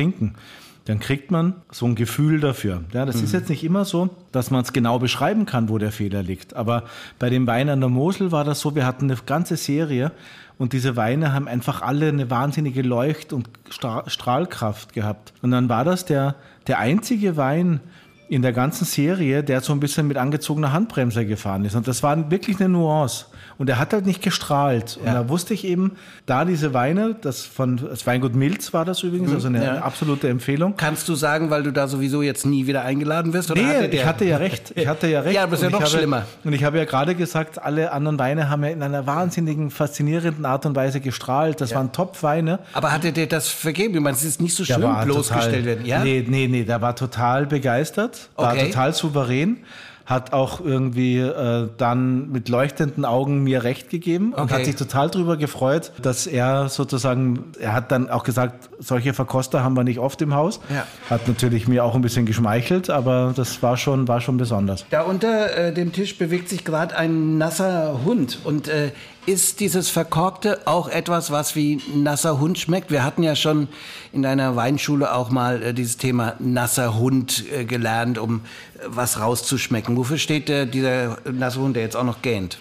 dann 0.89 1.01
kriegt 1.01 1.31
man 1.31 1.55
so 1.71 1.85
ein 1.85 1.97
Gefühl 1.97 2.41
dafür. 2.41 2.83
Ja, 2.95 3.05
das 3.05 3.21
ist 3.21 3.35
jetzt 3.35 3.51
nicht 3.51 3.63
immer 3.63 3.85
so, 3.85 4.09
dass 4.33 4.51
man 4.51 4.63
es 4.63 4.73
genau 4.73 4.99
beschreiben 4.99 5.45
kann, 5.45 5.69
wo 5.69 5.77
der 5.77 5.93
Fehler 5.93 6.23
liegt. 6.23 6.57
Aber 6.57 6.85
bei 7.19 7.29
dem 7.29 7.47
Wein 7.47 7.69
an 7.69 7.81
der 7.81 7.91
Mosel 7.91 8.33
war 8.33 8.43
das 8.43 8.61
so, 8.61 8.75
wir 8.75 8.87
hatten 8.87 9.05
eine 9.05 9.21
ganze 9.27 9.59
Serie 9.59 10.13
und 10.57 10.73
diese 10.73 10.97
Weine 10.97 11.35
haben 11.35 11.47
einfach 11.47 11.83
alle 11.83 12.09
eine 12.09 12.31
wahnsinnige 12.31 12.81
Leucht- 12.81 13.35
und 13.35 13.51
Stra 13.69 14.09
Strahlkraft 14.09 14.95
gehabt. 14.95 15.35
Und 15.43 15.51
dann 15.51 15.69
war 15.69 15.85
das 15.85 16.07
der, 16.07 16.37
der 16.67 16.79
einzige 16.79 17.37
Wein, 17.37 17.81
in 18.29 18.43
der 18.43 18.53
ganzen 18.53 18.85
Serie, 18.85 19.43
der 19.43 19.61
so 19.63 19.73
ein 19.73 19.81
bisschen 19.81 20.07
mit 20.07 20.17
angezogener 20.19 20.73
Handbremse 20.73 21.25
gefahren 21.25 21.65
ist. 21.65 21.75
Und 21.75 21.89
das 21.89 22.03
war 22.03 22.31
wirklich 22.31 22.61
eine 22.61 22.69
Nuance. 22.69 23.27
Und 23.57 23.69
er 23.69 23.79
hat 23.79 23.93
halt 23.93 24.07
nicht 24.07 24.23
gestrahlt. 24.23 24.99
Und 25.01 25.07
da 25.07 25.29
wusste 25.29 25.53
ich 25.55 25.65
eben, 25.65 25.93
da 26.27 26.45
diese 26.45 26.75
Weine, 26.75 27.17
das 27.21 27.43
von 27.43 27.77
das 27.79 28.07
Weingut 28.07 28.35
Milz 28.37 28.73
war 28.73 28.85
das 28.85 29.03
übrigens, 29.03 29.33
also 29.33 29.49
eine, 29.49 29.65
ja. 29.65 29.75
absolute 29.79 30.29
Empfehlung. 30.29 30.75
Kannst 30.77 31.09
du 31.09 31.15
sagen, 31.17 31.51
weil 31.51 31.63
du 31.65 31.73
da 31.73 31.89
sowieso 31.89 32.23
jetzt 32.23 32.47
nie 32.47 32.67
wieder 32.69 32.83
eingeladen 32.85 33.33
wirst? 33.33 33.51
Oder 33.51 33.63
Nee, 33.63 33.67
hatte 33.69 33.89
der- 33.89 33.93
ich 34.01 34.07
hatte 34.07 34.25
ja 34.27 34.37
recht. 34.37 34.73
Ich 34.77 34.87
hatte 34.87 35.07
ja 35.09 35.21
recht. 35.23 35.35
Ja, 35.35 35.43
aber 35.45 35.55
ist 35.55 35.63
ja 35.63 35.69
Und 35.69 35.75
ich 35.75 35.81
noch 35.81 35.87
habe, 35.87 35.99
schlimmer. 35.99 36.27
Und 36.45 36.53
ich 36.53 36.63
habe 36.65 36.79
ja 36.79 36.85
gerade 36.85 37.15
gesagt, 37.17 37.61
alle 37.61 37.91
anderen 37.93 38.19
Weine 38.19 38.49
haben 38.51 38.63
ja 38.63 38.71
in 38.71 38.83
einer 38.83 39.07
wahnsinnigen, 39.07 39.71
faszinierenden 39.71 40.45
Art 40.45 40.67
und 40.67 40.77
Weise 40.77 41.01
gestrahlt. 41.01 41.61
Das 41.61 41.75
waren 41.75 41.91
Top-Weine. 41.93 42.61
Aber 42.75 42.93
hat 42.93 43.05
er 43.05 43.13
dir 43.13 43.27
das 43.27 43.49
vergeben? 43.49 43.95
Ich 43.95 44.01
meine, 44.01 44.17
es 44.17 44.23
ist 44.25 44.41
nicht 44.41 44.55
so 44.55 44.65
schön 44.65 44.81
Der 44.81 45.03
bloßgestellt 45.05 45.65
total, 45.65 45.65
werden. 45.65 45.87
Ja? 45.87 46.05
Nee, 46.05 46.25
nee, 46.29 46.47
nee, 46.47 46.63
der 46.65 46.81
war 46.81 46.95
total 46.95 47.47
begeistert, 47.47 48.18
war 48.37 48.53
Okay. 48.53 48.67
total 48.71 48.93
souverän, 48.95 49.59
hat 50.07 50.33
auch 50.33 50.61
irgendwie 50.63 51.19
äh, 51.19 51.69
dann 51.77 52.31
mit 52.33 52.49
leuchtenden 52.49 53.05
Augen 53.05 53.43
mir 53.43 53.63
recht 53.63 53.91
gegeben 53.91 54.33
und 54.33 54.45
Okay. 54.45 54.55
hat 54.55 54.65
sich 54.65 54.77
total 54.77 55.11
darüber 55.11 55.37
gefreut, 55.37 55.93
dass 56.01 56.27
er 56.27 56.71
sozusagen, 56.71 57.45
er 57.61 57.75
hat 57.75 57.93
dann 57.93 58.09
auch 58.09 58.25
gesagt, 58.25 58.71
solche 58.79 59.13
Verkoster 59.13 59.63
haben 59.63 59.75
wir 59.77 59.85
nicht 59.85 59.99
oft 59.99 60.23
im 60.23 60.33
Haus. 60.35 60.61
Ja. 60.71 60.87
Hat 61.11 61.29
natürlich 61.29 61.69
mir 61.69 61.85
auch 61.85 61.95
ein 61.95 62.01
bisschen 62.01 62.25
geschmeichelt, 62.25 62.89
aber 62.89 63.35
das 63.37 63.63
war 63.63 63.77
schon, 63.77 64.09
war 64.09 64.23
schon 64.23 64.39
besonders. 64.39 64.87
Da 64.89 65.03
unter 65.03 65.55
äh, 65.55 65.75
dem 65.75 65.93
Tisch 65.93 66.17
bewegt 66.17 66.49
sich 66.49 66.65
gerade 66.65 66.97
ein 66.97 67.37
nasser 67.37 68.01
Hund. 68.07 68.39
Und 68.45 68.67
äh, 68.69 68.93
ist 69.29 69.61
dieses 69.61 69.91
Verkorkte 69.91 70.61
auch 70.65 70.89
etwas, 70.89 71.31
was 71.31 71.55
wie 71.55 71.83
nasser 71.95 72.41
Hund 72.41 72.59
schmeckt? 72.59 72.91
Wir 72.91 73.05
hatten 73.05 73.23
ja 73.23 73.37
schon 73.37 73.69
in 74.11 74.23
deiner 74.23 74.57
Weinschule 74.57 75.15
auch 75.15 75.29
mal 75.29 75.63
äh, 75.63 75.75
dieses 75.75 75.99
Thema 75.99 76.35
nasser 76.39 76.99
Hund 76.99 77.45
äh, 77.53 77.67
gelernt, 77.67 78.17
um 78.17 78.37
äh, 78.37 78.85
was 78.87 79.21
rauszuschmecken. 79.21 79.99
Wofür 79.99 80.17
steht 80.17 80.49
äh, 80.49 80.67
dieser 80.67 81.19
nasse 81.31 81.61
Hund, 81.61 81.77
der 81.77 81.83
jetzt 81.83 81.95
auch 81.95 82.05
noch 82.05 82.23
gähnt? 82.23 82.57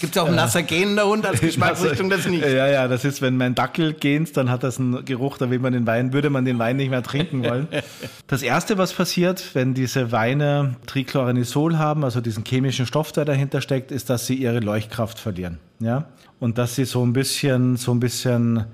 Gibt 0.00 0.16
es 0.16 0.22
auch 0.22 0.26
einen 0.26 0.36
nasser 0.36 0.62
gähnender 0.62 1.06
Hund 1.06 1.26
als 1.26 1.40
Geschmacksrichtung? 1.40 2.08
Das 2.18 2.26
nicht. 2.26 2.44
Ja, 2.44 2.68
ja, 2.68 2.88
das 2.88 3.04
ist, 3.04 3.20
wenn 3.22 3.36
mein 3.36 3.54
Dackel 3.54 3.92
gähnt, 3.92 4.36
dann 4.36 4.50
hat 4.50 4.62
das 4.62 4.78
einen 4.78 5.04
Geruch, 5.04 5.36
da 5.36 5.50
will 5.50 5.58
man 5.58 5.72
den 5.72 5.86
Wein, 5.86 6.12
würde 6.12 6.30
man 6.30 6.44
den 6.44 6.58
Wein 6.58 6.76
nicht 6.76 6.90
mehr 6.90 7.02
trinken 7.02 7.44
wollen. 7.44 7.68
Das 8.26 8.42
erste, 8.42 8.76
was 8.76 8.92
passiert, 8.92 9.54
wenn 9.54 9.72
diese 9.72 10.12
Weine 10.12 10.76
Trichloranisol 10.86 11.78
haben, 11.78 12.04
also 12.04 12.20
diesen 12.20 12.44
chemischen 12.44 12.86
Stoff, 12.86 13.10
der 13.12 13.24
dahinter 13.24 13.60
steckt, 13.60 13.90
ist, 13.90 14.10
dass 14.10 14.26
sie 14.26 14.34
ihre 14.34 14.60
Leuchtkraft 14.60 15.18
verlieren. 15.18 15.58
Ja? 15.80 16.06
Und 16.38 16.58
dass 16.58 16.74
sie 16.74 16.84
so 16.84 17.04
ein 17.04 17.12
bisschen, 17.12 17.76
so 17.76 17.92
ein 17.92 18.00
bisschen 18.00 18.66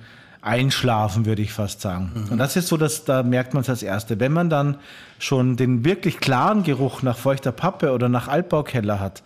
einschlafen, 0.45 1.25
würde 1.25 1.43
ich 1.43 1.53
fast 1.53 1.81
sagen. 1.81 2.27
Und 2.31 2.39
das 2.39 2.57
ist 2.57 2.69
so, 2.69 2.77
dass 2.77 3.05
da 3.05 3.23
merkt 3.23 3.55
man 3.55 3.63
es 3.63 3.71
als 3.71 3.83
Erste. 3.83 4.21
Wenn 4.21 4.33
man 4.33 4.51
dann 4.51 4.77
schon 5.19 5.57
den 5.57 5.85
wirklich 5.85 6.21
klaren 6.21 6.65
Geruch 6.65 7.03
nach 7.03 7.17
feuchter 7.17 7.53
Pappe 7.53 7.93
oder 7.93 8.09
nach 8.09 8.29
Altbaukeller 8.29 9.01
hat, 9.01 9.23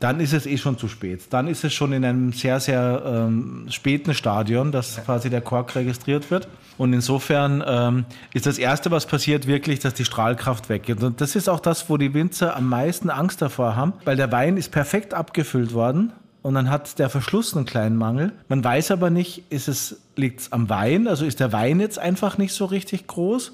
dann 0.00 0.20
ist 0.20 0.32
es 0.32 0.46
eh 0.46 0.58
schon 0.58 0.76
zu 0.78 0.88
spät. 0.88 1.22
Dann 1.30 1.48
ist 1.48 1.64
es 1.64 1.72
schon 1.72 1.92
in 1.92 2.04
einem 2.04 2.32
sehr, 2.32 2.60
sehr 2.60 3.02
ähm, 3.06 3.66
späten 3.70 4.14
Stadion, 4.14 4.70
dass 4.70 5.02
quasi 5.04 5.30
der 5.30 5.40
Kork 5.40 5.74
registriert 5.74 6.30
wird. 6.30 6.48
Und 6.76 6.92
insofern 6.92 7.64
ähm, 7.66 8.04
ist 8.34 8.44
das 8.44 8.58
Erste, 8.58 8.90
was 8.90 9.06
passiert, 9.06 9.46
wirklich, 9.46 9.78
dass 9.78 9.94
die 9.94 10.04
Strahlkraft 10.04 10.68
weggeht. 10.68 11.02
Und 11.02 11.20
das 11.20 11.34
ist 11.34 11.48
auch 11.48 11.60
das, 11.60 11.88
wo 11.88 11.96
die 11.96 12.12
Winzer 12.12 12.54
am 12.56 12.68
meisten 12.68 13.08
Angst 13.08 13.40
davor 13.40 13.76
haben, 13.76 13.94
weil 14.04 14.16
der 14.16 14.30
Wein 14.32 14.58
ist 14.58 14.70
perfekt 14.70 15.14
abgefüllt 15.14 15.72
worden. 15.72 16.12
Und 16.42 16.54
dann 16.54 16.70
hat 16.70 16.98
der 16.98 17.08
Verschluss 17.08 17.56
einen 17.56 17.66
kleinen 17.66 17.96
Mangel. 17.96 18.32
Man 18.48 18.62
weiß 18.62 18.92
aber 18.92 19.10
nicht, 19.10 19.44
ist 19.50 19.66
es, 19.66 20.00
liegt 20.14 20.40
es 20.40 20.52
am 20.52 20.68
Wein? 20.68 21.08
Also 21.08 21.24
ist 21.24 21.40
der 21.40 21.52
Wein 21.52 21.80
jetzt 21.80 21.98
einfach 21.98 22.38
nicht 22.38 22.52
so 22.52 22.66
richtig 22.66 23.06
groß? 23.08 23.52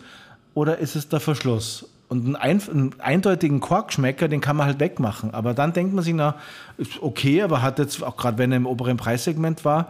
Oder 0.55 0.79
ist 0.79 0.97
es 0.97 1.09
der 1.09 1.21
Verschluss? 1.21 1.89
Und 2.13 2.37
einen, 2.37 2.37
ein, 2.37 2.61
einen 2.71 2.95
eindeutigen 3.01 3.61
Korkschmecker, 3.61 4.29
den 4.29 4.41
kann 4.41 4.57
man 4.57 4.67
halt 4.67 4.79
wegmachen. 4.81 5.33
Aber 5.33 5.55
dann 5.55 5.73
denkt 5.73 5.95
man 5.95 6.05
sich, 6.05 6.13
na, 6.15 6.35
ist 6.77 7.03
okay, 7.03 7.43
aber 7.43 7.63
hat 7.63 7.79
jetzt, 7.79 8.03
auch 8.05 8.17
gerade 8.17 8.37
wenn 8.39 8.53
er 8.53 8.57
im 8.59 8.67
oberen 8.67 8.97
Preissegment 8.99 9.65
war, 9.65 9.89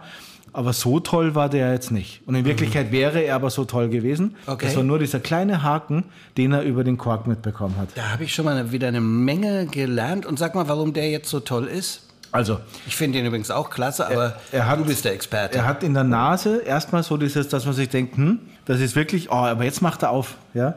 aber 0.53 0.71
so 0.71 0.99
toll 0.99 1.35
war 1.35 1.49
der 1.49 1.73
jetzt 1.73 1.91
nicht. 1.91 2.21
Und 2.27 2.35
in 2.35 2.45
Wirklichkeit 2.45 2.91
wäre 2.91 3.19
er 3.21 3.35
aber 3.35 3.49
so 3.49 3.65
toll 3.65 3.89
gewesen. 3.89 4.35
Okay. 4.45 4.67
Das 4.67 4.75
war 4.75 4.83
nur 4.83 4.99
dieser 4.99 5.19
kleine 5.19 5.63
Haken, 5.63 6.05
den 6.37 6.53
er 6.53 6.61
über 6.63 6.83
den 6.83 6.97
Kork 6.97 7.27
mitbekommen 7.27 7.75
hat. 7.77 7.89
Da 7.95 8.11
habe 8.11 8.23
ich 8.23 8.33
schon 8.33 8.45
mal 8.45 8.71
wieder 8.71 8.87
eine 8.87 9.01
Menge 9.01 9.65
gelernt. 9.65 10.25
Und 10.25 10.37
sag 10.39 10.53
mal, 10.55 10.67
warum 10.69 10.93
der 10.93 11.09
jetzt 11.09 11.29
so 11.29 11.39
toll 11.39 11.65
ist. 11.65 12.03
Also, 12.31 12.59
Ich 12.87 12.95
finde 12.95 13.17
den 13.19 13.25
übrigens 13.27 13.51
auch 13.51 13.69
klasse, 13.69 14.07
aber 14.07 14.35
er 14.51 14.67
hat- 14.67 14.79
du 14.79 14.85
bist 14.85 15.05
der 15.05 15.13
Experte. 15.13 15.57
Er 15.57 15.65
hat 15.65 15.83
in 15.83 15.93
der 15.93 16.03
Nase 16.03 16.61
erstmal 16.61 17.03
so 17.03 17.17
dieses, 17.17 17.47
dass 17.49 17.65
man 17.65 17.73
sich 17.75 17.89
denkt, 17.89 18.15
hm, 18.17 18.39
das 18.65 18.79
ist 18.79 18.95
wirklich, 18.95 19.29
oh, 19.31 19.35
aber 19.35 19.63
jetzt 19.65 19.81
macht 19.81 20.01
er 20.03 20.09
auf, 20.11 20.35
ja. 20.53 20.75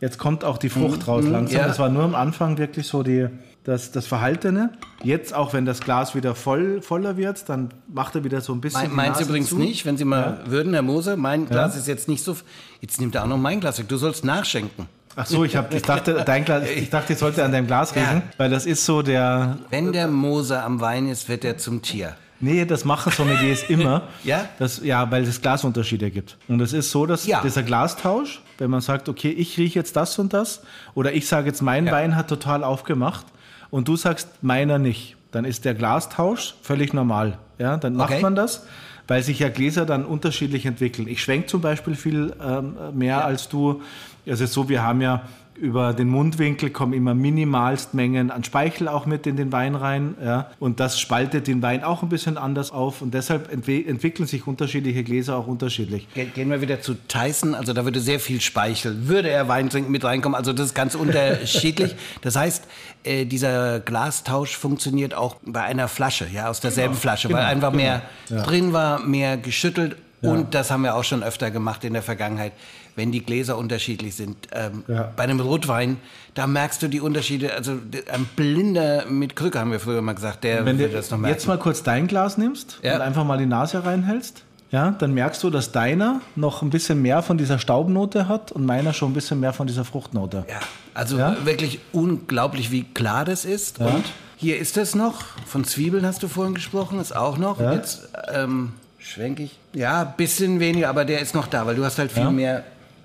Jetzt 0.00 0.18
kommt 0.18 0.44
auch 0.44 0.58
die 0.58 0.68
Frucht 0.68 1.06
raus 1.08 1.24
langsam. 1.24 1.54
Mhm. 1.54 1.60
ja. 1.60 1.66
Das 1.66 1.78
war 1.78 1.88
nur 1.88 2.02
am 2.02 2.14
Anfang 2.14 2.58
wirklich 2.58 2.86
so 2.86 3.02
die, 3.02 3.28
das, 3.64 3.92
das 3.92 4.06
Verhaltene. 4.06 4.70
Jetzt 5.02 5.34
auch, 5.34 5.52
wenn 5.52 5.64
das 5.64 5.80
Glas 5.80 6.14
wieder 6.14 6.34
voll, 6.34 6.82
voller 6.82 7.16
wird, 7.16 7.48
dann 7.48 7.70
macht 7.92 8.14
er 8.14 8.24
wieder 8.24 8.40
so 8.40 8.52
ein 8.52 8.60
bisschen. 8.60 8.94
Mein, 8.94 9.10
meins 9.10 9.20
übrigens 9.20 9.50
zu. 9.50 9.58
nicht, 9.58 9.86
wenn 9.86 9.96
Sie 9.96 10.04
mal 10.04 10.40
würden, 10.46 10.72
Herr 10.72 10.82
Moser. 10.82 11.16
Mein 11.16 11.46
Glas 11.46 11.76
ist 11.76 11.88
jetzt 11.88 12.08
nicht 12.08 12.24
so. 12.24 12.36
Jetzt 12.80 13.00
nimmt 13.00 13.14
er 13.14 13.24
auch 13.24 13.28
noch 13.28 13.38
mein 13.38 13.60
Glas 13.60 13.78
weg. 13.78 13.88
Du 13.88 13.96
sollst 13.96 14.24
nachschenken. 14.24 14.86
Ach 15.16 15.26
so, 15.26 15.44
ich, 15.44 15.54
hab, 15.54 15.72
ich, 15.72 15.82
dachte, 15.82 16.22
dein 16.26 16.44
Glas, 16.44 16.68
ich 16.68 16.90
dachte, 16.90 17.12
ich 17.12 17.18
sollte 17.20 17.44
an 17.44 17.52
deinem 17.52 17.68
Glas 17.68 17.94
riechen, 17.94 18.22
weil 18.36 18.50
das 18.50 18.66
ist 18.66 18.84
so 18.84 19.02
der. 19.02 19.58
Wenn 19.70 19.92
der 19.92 20.08
Moser 20.08 20.64
am 20.64 20.80
Wein 20.80 21.08
ist, 21.08 21.28
wird 21.28 21.44
er 21.44 21.56
zum 21.56 21.82
Tier. 21.82 22.16
Nee, 22.40 22.64
das 22.64 22.84
machen 22.84 23.12
Sommeliers 23.12 23.62
immer. 23.68 24.02
Ja? 24.24 24.48
Das, 24.58 24.82
ja, 24.82 25.10
weil 25.10 25.22
es 25.22 25.40
Glasunterschiede 25.40 26.10
gibt. 26.10 26.36
Und 26.48 26.60
es 26.60 26.72
ist 26.72 26.90
so, 26.90 27.06
dass 27.06 27.26
Ja. 27.26 27.40
dieser 27.42 27.62
Glastausch, 27.62 28.40
wenn 28.58 28.70
man 28.70 28.80
sagt, 28.80 29.08
okay, 29.08 29.30
ich 29.30 29.56
rieche 29.58 29.78
jetzt 29.78 29.96
das 29.96 30.18
und 30.18 30.32
das, 30.32 30.62
oder 30.94 31.12
ich 31.12 31.26
sage 31.26 31.46
jetzt, 31.48 31.62
mein 31.62 31.86
Ja. 31.86 31.92
Wein 31.92 32.16
hat 32.16 32.28
total 32.28 32.64
aufgemacht 32.64 33.26
und 33.70 33.88
du 33.88 33.96
sagst, 33.96 34.28
meiner 34.42 34.78
nicht, 34.78 35.16
dann 35.30 35.44
ist 35.44 35.64
der 35.64 35.74
Glastausch 35.74 36.54
völlig 36.62 36.92
normal. 36.92 37.38
Ja, 37.58 37.76
dann 37.76 37.94
macht 37.94 38.12
Okay. 38.12 38.22
man 38.22 38.34
das, 38.34 38.66
weil 39.08 39.22
sich 39.22 39.38
ja 39.38 39.48
Gläser 39.48 39.86
dann 39.86 40.04
unterschiedlich 40.04 40.66
entwickeln. 40.66 41.08
Ich 41.08 41.22
schwenke 41.22 41.46
zum 41.46 41.60
Beispiel 41.60 41.94
viel 41.94 42.32
ähm, 42.44 42.74
mehr 42.92 43.24
als 43.24 43.48
du. 43.48 43.80
Es 44.26 44.40
ist 44.40 44.52
so, 44.52 44.68
wir 44.68 44.82
haben 44.82 45.00
ja 45.00 45.22
über 45.56 45.92
den 45.92 46.08
Mundwinkel 46.08 46.70
kommen 46.70 46.92
immer 46.92 47.14
minimalst 47.14 47.94
Mengen 47.94 48.30
an 48.30 48.42
Speichel 48.44 48.88
auch 48.88 49.06
mit 49.06 49.26
in 49.26 49.36
den 49.36 49.52
Wein 49.52 49.74
rein. 49.74 50.14
Ja. 50.22 50.50
Und 50.58 50.80
das 50.80 50.98
spaltet 50.98 51.46
den 51.46 51.62
Wein 51.62 51.84
auch 51.84 52.02
ein 52.02 52.08
bisschen 52.08 52.36
anders 52.38 52.70
auf. 52.72 53.02
Und 53.02 53.14
deshalb 53.14 53.52
entwi 53.52 53.84
entwickeln 53.86 54.26
sich 54.26 54.46
unterschiedliche 54.46 55.04
Gläser 55.04 55.36
auch 55.36 55.46
unterschiedlich. 55.46 56.08
Ge- 56.14 56.26
Gehen 56.26 56.50
wir 56.50 56.60
wieder 56.60 56.80
zu 56.80 56.94
Tyson. 57.08 57.54
Also 57.54 57.72
da 57.72 57.84
würde 57.84 58.00
sehr 58.00 58.20
viel 58.20 58.40
Speichel, 58.40 59.06
würde 59.08 59.30
er 59.30 59.48
Wein 59.48 59.70
trinken, 59.70 59.92
mit 59.92 60.04
reinkommen. 60.04 60.36
Also 60.36 60.52
das 60.52 60.66
ist 60.66 60.74
ganz 60.74 60.94
unterschiedlich. 60.94 61.94
Das 62.22 62.36
heißt, 62.36 62.64
äh, 63.04 63.24
dieser 63.26 63.80
Glastausch 63.80 64.56
funktioniert 64.56 65.14
auch 65.14 65.36
bei 65.44 65.62
einer 65.62 65.88
Flasche, 65.88 66.26
ja, 66.32 66.48
aus 66.48 66.60
derselben 66.60 66.94
Flasche, 66.94 67.30
weil 67.30 67.44
einfach 67.44 67.72
mehr 67.72 68.02
drin 68.28 68.72
war, 68.72 69.00
mehr 69.00 69.36
geschüttelt. 69.36 69.96
Und 70.22 70.54
das 70.54 70.70
haben 70.70 70.82
wir 70.84 70.94
auch 70.94 71.04
schon 71.04 71.22
öfter 71.22 71.50
gemacht 71.50 71.84
in 71.84 71.92
der 71.92 72.02
Vergangenheit, 72.02 72.52
wenn 72.96 73.10
die 73.12 73.24
Gläser 73.24 73.56
unterschiedlich 73.58 74.14
sind. 74.14 74.36
Ähm, 74.52 74.84
Ja. 74.88 75.12
Bei 75.16 75.24
einem 75.24 75.40
Rotwein, 75.40 75.96
da 76.34 76.46
merkst 76.46 76.82
du 76.82 76.88
die 76.88 77.00
Unterschiede. 77.00 77.54
Also 77.54 77.72
ein 78.12 78.26
Blinder 78.36 79.06
mit 79.06 79.36
Krücke, 79.36 79.58
haben 79.58 79.72
wir 79.72 79.80
früher 79.80 80.00
mal 80.02 80.14
gesagt, 80.14 80.44
der 80.44 80.64
Wenn 80.64 80.76
du 80.78 80.84
würde 80.84 80.94
das 80.96 81.10
noch 81.10 81.18
merken. 81.18 81.34
jetzt 81.36 81.46
mal 81.46 81.58
kurz 81.58 81.82
dein 81.82 82.06
Glas 82.06 82.38
nimmst 82.38 82.78
Ja. 82.82 82.96
und 82.96 83.00
einfach 83.02 83.24
mal 83.24 83.38
die 83.38 83.46
Nase 83.46 83.84
reinhältst, 83.84 84.42
ja, 84.70 84.90
dann 84.98 85.14
merkst 85.14 85.40
du, 85.44 85.50
dass 85.50 85.70
deiner 85.70 86.20
noch 86.34 86.62
ein 86.62 86.70
bisschen 86.70 87.00
mehr 87.00 87.22
von 87.22 87.38
dieser 87.38 87.58
Staubnote 87.60 88.26
hat 88.28 88.50
und 88.50 88.66
meiner 88.66 88.92
schon 88.92 89.10
ein 89.12 89.14
bisschen 89.14 89.38
mehr 89.38 89.52
von 89.52 89.66
dieser 89.68 89.84
Fruchtnote. 89.84 90.44
Ja, 90.48 90.58
also 90.94 91.16
Ja? 91.16 91.36
wirklich 91.44 91.78
unglaublich, 91.92 92.70
wie 92.72 92.82
klar 92.82 93.24
das 93.24 93.44
ist. 93.44 93.78
Und 93.78 94.04
hier 94.36 94.58
ist 94.58 94.76
es 94.76 94.94
noch. 94.96 95.22
Von 95.46 95.64
Zwiebeln 95.64 96.04
hast 96.04 96.22
du 96.24 96.28
vorhin 96.28 96.54
gesprochen, 96.54 96.98
ist 97.00 97.14
auch 97.14 97.38
noch. 97.38 97.60
Ja. 97.60 97.72
Jetzt 97.74 98.08
ähm, 98.32 98.72
schwenke 98.98 99.44
ich. 99.44 99.58
Ja, 99.74 100.02
ein 100.02 100.14
bisschen 100.16 100.58
weniger, 100.58 100.88
aber 100.88 101.04
der 101.04 101.20
ist 101.20 101.34
noch 101.36 101.46
da, 101.46 101.66
weil 101.66 101.76
du 101.76 101.84
hast 101.84 101.98
halt 102.00 102.10
viel 102.10 102.24
Ja. 102.24 102.30
mehr 102.32 102.64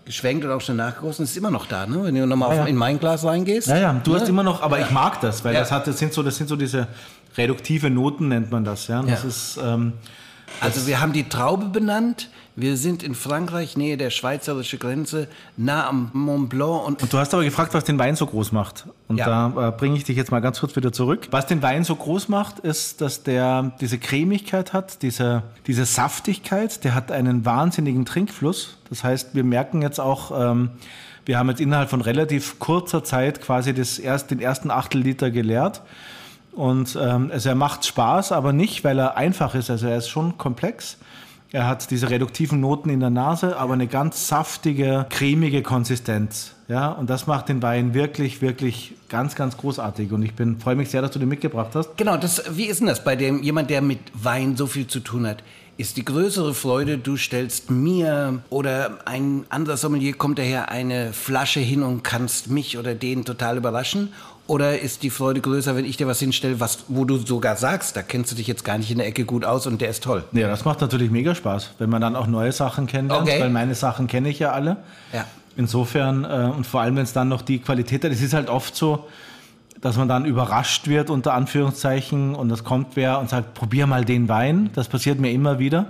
geschwenkt 0.10 0.44
und 0.44 0.50
auch 0.52 0.60
schon 0.62 0.76
nachgegossen. 0.78 1.24
Ist 1.24 1.38
immer 1.38 1.52
noch 1.52 1.68
da, 1.68 1.86
ne? 1.86 2.04
Wenn 2.04 2.16
du 2.16 2.26
nochmal 2.26 2.50
Ja, 2.56 2.64
ja. 2.64 2.66
in 2.66 2.76
mein 2.76 3.00
Glas 3.00 3.24
reingehst. 3.24 3.68
Ja, 3.68 3.78
ja, 3.78 4.02
du 4.04 4.12
ne? 4.12 4.20
hast 4.20 4.28
immer 4.28 4.42
noch, 4.42 4.64
aber 4.64 4.80
ich 4.80 4.90
mag 4.90 5.22
das, 5.22 5.46
weil 5.46 5.54
Ja. 5.54 5.60
das 5.60 5.72
hat, 5.72 5.86
das 5.86 6.00
sind 6.00 6.14
so, 6.14 6.24
das 6.24 6.36
sind 6.36 6.48
so 6.50 6.56
diese 6.56 6.88
reduktive 7.38 7.92
Noten 7.92 8.28
nennt 8.28 8.50
man 8.50 8.64
das, 8.64 8.88
ja. 8.88 9.04
Das 9.04 9.22
Ja. 9.22 9.30
ist, 9.30 9.60
ähm, 9.64 9.94
Also 10.62 10.88
wir 10.88 11.00
haben 11.00 11.14
die 11.14 11.30
Traube 11.30 11.68
benannt. 11.68 12.30
Wir 12.60 12.76
sind 12.76 13.04
in 13.04 13.16
Frankreich, 13.16 13.78
Nähe 13.78 13.96
der 13.96 14.10
schweizerischen 14.10 14.80
Grenze, 14.80 15.30
nah 15.56 15.88
am 15.88 16.10
Mont 16.12 16.50
Blanc. 16.50 16.86
Und 16.86 17.02
und 17.02 17.14
du 17.14 17.18
hast 17.18 17.34
aber 17.34 17.46
gefragt, 17.46 17.74
was 17.74 17.86
den 17.86 17.98
Wein 17.98 18.18
so 18.18 18.26
groß 18.26 18.52
macht. 18.52 18.86
Und 19.08 19.16
Ja. 19.16 19.52
da 19.54 19.70
äh, 19.70 19.72
bringe 19.72 19.96
ich 19.96 20.04
dich 20.04 20.18
jetzt 20.18 20.30
mal 20.30 20.42
ganz 20.42 20.60
kurz 20.60 20.76
wieder 20.76 20.92
zurück. 20.92 21.30
Was 21.32 21.48
den 21.48 21.62
Wein 21.62 21.86
so 21.86 21.96
groß 21.96 22.28
macht, 22.28 22.60
ist, 22.60 23.00
dass 23.00 23.24
der 23.24 23.72
diese 23.80 23.98
Cremigkeit 23.98 24.74
hat, 24.74 25.02
diese, 25.04 25.44
diese 25.68 25.86
Saftigkeit, 25.86 26.84
der 26.84 26.96
hat 26.96 27.14
einen 27.14 27.46
wahnsinnigen 27.46 28.06
Trinkfluss. 28.06 28.78
Das 28.90 29.06
heißt, 29.06 29.36
wir 29.36 29.46
merken 29.46 29.82
jetzt 29.82 30.02
auch, 30.02 30.32
ähm, 30.52 30.72
wir 31.26 31.40
haben 31.40 31.48
jetzt 31.48 31.62
innerhalb 31.62 31.90
von 31.90 32.02
relativ 32.02 32.60
kurzer 32.60 33.06
Zeit 33.06 33.40
quasi 33.42 33.74
das 33.74 34.00
erst, 34.00 34.32
den 34.32 34.42
ersten 34.42 34.70
Achtel 34.70 35.00
Liter 35.00 35.32
geleert. 35.32 35.82
Und 36.52 36.98
ähm, 37.02 37.30
also 37.32 37.48
er 37.48 37.56
macht 37.56 37.86
Spaß, 37.86 38.34
aber 38.34 38.52
nicht, 38.52 38.84
weil 38.84 39.00
er 39.00 39.16
einfach 39.16 39.56
ist. 39.56 39.70
Also 39.70 39.88
er 39.88 39.96
ist 39.98 40.10
schon 40.10 40.38
komplex. 40.38 40.98
Er 41.52 41.68
hat 41.68 41.90
diese 41.90 42.12
reduktiven 42.12 42.60
Noten 42.60 42.90
in 42.90 43.00
der 43.00 43.10
Nase, 43.10 43.58
aber 43.58 43.74
eine 43.74 43.88
ganz 43.88 44.28
saftige, 44.28 45.08
cremige 45.10 45.64
Konsistenz. 45.64 46.54
Ja, 46.68 46.90
und 46.90 47.10
das 47.10 47.26
macht 47.26 47.50
den 47.50 47.64
Wein 47.64 47.96
wirklich, 47.96 48.44
wirklich 48.44 48.94
ganz, 49.10 49.34
ganz 49.34 49.58
großartig. 49.58 50.12
Und 50.12 50.22
ich 50.22 50.36
bin 50.36 50.60
freue 50.60 50.76
mich 50.76 50.92
sehr, 50.92 51.02
dass 51.02 51.10
du 51.10 51.18
den 51.18 51.28
mitgebracht 51.28 51.72
hast. 51.74 51.98
Genau, 51.98 52.18
das, 52.18 52.44
wie 52.56 52.66
ist 52.66 52.82
denn 52.82 52.88
das 52.88 53.04
bei 53.04 53.16
dem 53.16 53.42
jemand, 53.42 53.72
der 53.72 53.82
mit 53.82 54.00
Wein 54.14 54.56
so 54.58 54.68
viel 54.68 54.86
zu 54.86 55.00
tun 55.00 55.26
hat? 55.26 55.44
Ist 55.78 55.98
die 55.98 56.06
größere 56.06 56.54
Freude, 56.54 57.00
du 57.00 57.18
stellst 57.18 57.72
mir 57.72 58.44
oder 58.50 59.00
ein 59.06 59.46
anderer 59.50 59.78
Sommelier 59.78 60.14
kommt 60.14 60.38
daher 60.38 60.70
eine 60.70 61.14
Flasche 61.14 61.62
hin 61.62 61.82
und 61.82 62.04
kannst 62.04 62.50
mich 62.50 62.78
oder 62.78 62.94
den 62.94 63.26
total 63.26 63.58
überraschen? 63.58 64.10
Oder 64.50 64.80
ist 64.80 65.04
die 65.04 65.12
Freude 65.12 65.42
größer, 65.42 65.76
wenn 65.76 65.86
ich 65.86 65.96
dir 65.98 66.08
was 66.08 66.18
hinstelle, 66.20 66.60
was, 66.60 66.80
wo 66.88 67.06
du 67.06 67.18
sogar 67.18 67.56
sagst, 67.56 67.96
da 67.96 68.02
kennst 68.02 68.32
du 68.32 68.36
dich 68.36 68.48
jetzt 68.48 68.66
gar 68.66 68.80
nicht 68.80 68.90
in 68.90 68.98
der 68.98 69.06
Ecke 69.06 69.24
gut 69.24 69.46
aus 69.46 69.68
und 69.68 69.80
der 69.80 69.90
ist 69.90 70.04
toll? 70.04 70.24
Ja, 70.32 70.48
das 70.48 70.66
macht 70.66 70.82
natürlich 70.82 71.12
mega 71.12 71.36
Spaß, 71.36 71.72
wenn 71.78 71.90
man 71.92 72.02
dann 72.02 72.16
auch 72.16 72.26
neue 72.26 72.52
Sachen 72.52 72.88
kennenlernt, 72.88 73.28
Okay. 73.30 73.40
weil 73.40 73.52
meine 73.52 73.76
Sachen 73.76 74.08
kenne 74.08 74.28
ich 74.30 74.40
ja 74.40 74.52
alle. 74.52 74.78
Ja. 75.14 75.26
Insofern, 75.56 76.24
äh, 76.24 76.52
und 76.58 76.66
vor 76.66 76.82
allem, 76.82 76.96
wenn 76.96 77.04
es 77.04 77.14
dann 77.14 77.28
noch 77.30 77.44
die 77.44 77.60
Qualität 77.60 78.04
hat, 78.04 78.12
es 78.12 78.22
ist 78.24 78.34
halt 78.34 78.50
oft 78.50 78.76
so, 78.76 79.08
dass 79.82 79.98
man 79.98 80.08
dann 80.08 80.26
überrascht 80.26 80.88
wird, 80.88 81.12
unter 81.12 81.36
Anführungszeichen, 81.36 82.34
und 82.34 82.50
es 82.52 82.64
kommt 82.64 82.96
wer 82.96 83.20
und 83.20 83.30
sagt, 83.30 83.54
probier 83.54 83.86
mal 83.86 84.04
den 84.04 84.30
Wein. 84.30 84.72
Das 84.74 84.88
passiert 84.88 85.20
mir 85.20 85.32
immer 85.32 85.60
wieder. 85.60 85.86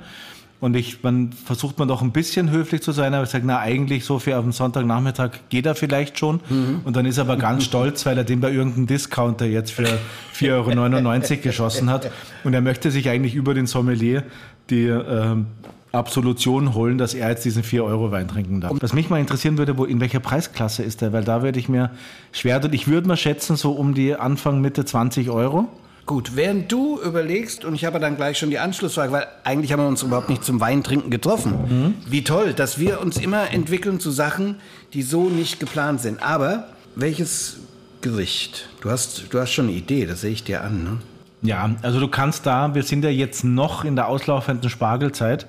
Und 0.62 0.76
ich, 0.76 1.04
man 1.04 1.32
versucht 1.32 1.80
man 1.80 1.88
doch 1.88 2.02
ein 2.02 2.12
bisschen 2.12 2.52
höflich 2.52 2.82
zu 2.82 2.91
sein, 2.91 3.13
aber 3.13 3.24
ich 3.24 3.30
sage, 3.30 3.45
na 3.48 3.60
eigentlich 3.60 4.04
so 4.04 4.19
für 4.19 4.38
auf 4.38 4.43
den 4.43 4.52
Sonntagnachmittag 4.52 5.32
geht 5.48 5.65
er 5.65 5.74
vielleicht 5.74 6.19
schon. 6.19 6.41
Und 6.84 6.98
dann 6.98 7.06
ist 7.06 7.17
er 7.17 7.24
aber 7.24 7.38
ganz 7.38 7.63
stolz, 7.63 8.06
weil 8.06 8.17
er 8.17 8.26
den 8.26 8.41
bei 8.41 8.52
irgendeinem 8.52 8.86
Discounter 8.86 9.45
jetzt 9.45 9.72
für 9.72 10.00
4,99 10.36 11.32
Euro 11.32 11.41
geschossen 11.43 11.89
hat. 11.89 12.12
Und 12.43 12.54
er 12.54 12.62
möchte 12.62 12.91
sich 12.91 13.08
eigentlich 13.10 13.36
über 13.36 13.54
den 13.54 13.67
Sommelier 13.67 14.24
die 14.69 14.88
ähm, 14.88 15.48
Absolution 15.91 16.76
holen, 16.76 16.98
dass 16.98 17.13
er 17.13 17.30
jetzt 17.30 17.45
diesen 17.45 17.63
4-Euro-Wein 17.63 18.28
trinken 18.28 18.62
darf. 18.62 18.74
Was 18.80 18.93
mich 18.93 19.10
mal 19.10 19.19
interessieren 19.19 19.58
würde, 19.58 19.78
wo, 19.78 19.86
in 19.86 20.00
welcher 20.00 20.19
Preisklasse 20.19 20.84
ist 20.84 21.02
der? 21.02 21.13
Weil 21.13 21.24
da 21.24 21.41
würde 21.41 21.58
ich 21.58 21.67
mir 21.67 21.91
schwer 22.32 22.62
tun. 22.62 22.74
Ich 22.74 22.88
würde 22.88 23.08
mal 23.08 23.17
schätzen, 23.17 23.56
so 23.56 23.72
um 23.72 23.93
die 23.93 24.15
Anfang, 24.15 24.62
Mitte 24.62 24.86
20 24.86 25.30
Euro. 25.30 25.67
Gut, 26.10 26.36
während 26.36 26.72
du 26.72 27.00
überlegst, 27.00 27.63
und 27.63 27.76
ich 27.76 27.86
habe 27.86 28.00
dann 28.00 28.15
gleich 28.15 28.39
schon 28.39 28.50
die 28.50 28.58
Anschlussfrage, 28.58 29.12
weil 29.12 29.28
eigentlich 29.43 29.72
haben 29.72 29.84
wir 29.84 29.88
uns 29.88 30.02
überhaupt 30.02 30.28
nicht 30.28 30.43
zum 30.43 30.60
Weintrinken 30.60 31.12
getroffen. 31.12 31.93
Wie 32.08 32.24
toll, 32.24 32.54
dass 32.54 32.80
wir 32.80 33.00
uns 33.00 33.17
immer 33.17 33.52
entwickeln 33.52 34.00
zu 34.00 34.10
Sachen, 34.10 34.56
die 34.93 35.04
so 35.04 35.30
nicht 35.30 35.60
geplant 35.60 36.02
sind. 36.02 36.24
Aber 36.24 36.69
welches 36.95 37.58
Gericht? 38.02 38.69
Du 38.82 38.89
hast, 38.89 39.26
du 39.30 39.39
hast 39.39 39.52
schon 39.52 39.67
eine 39.67 39.76
Idee, 39.76 40.08
das 40.08 40.22
sehe 40.22 40.32
ich 40.32 40.43
dir 40.43 40.63
an. 40.63 40.84
Ne? 40.84 40.98
Ja, 41.43 41.76
also 41.84 42.00
du 42.00 42.08
kannst 42.08 42.43
da, 42.48 42.74
wir 42.74 42.82
sind 42.82 43.04
ja 43.04 43.12
jetzt 43.12 43.43
noch 43.43 43.86
in 43.86 43.95
der 43.95 44.08
auslaufenden 44.08 44.72
Spargelzeit. 44.72 45.45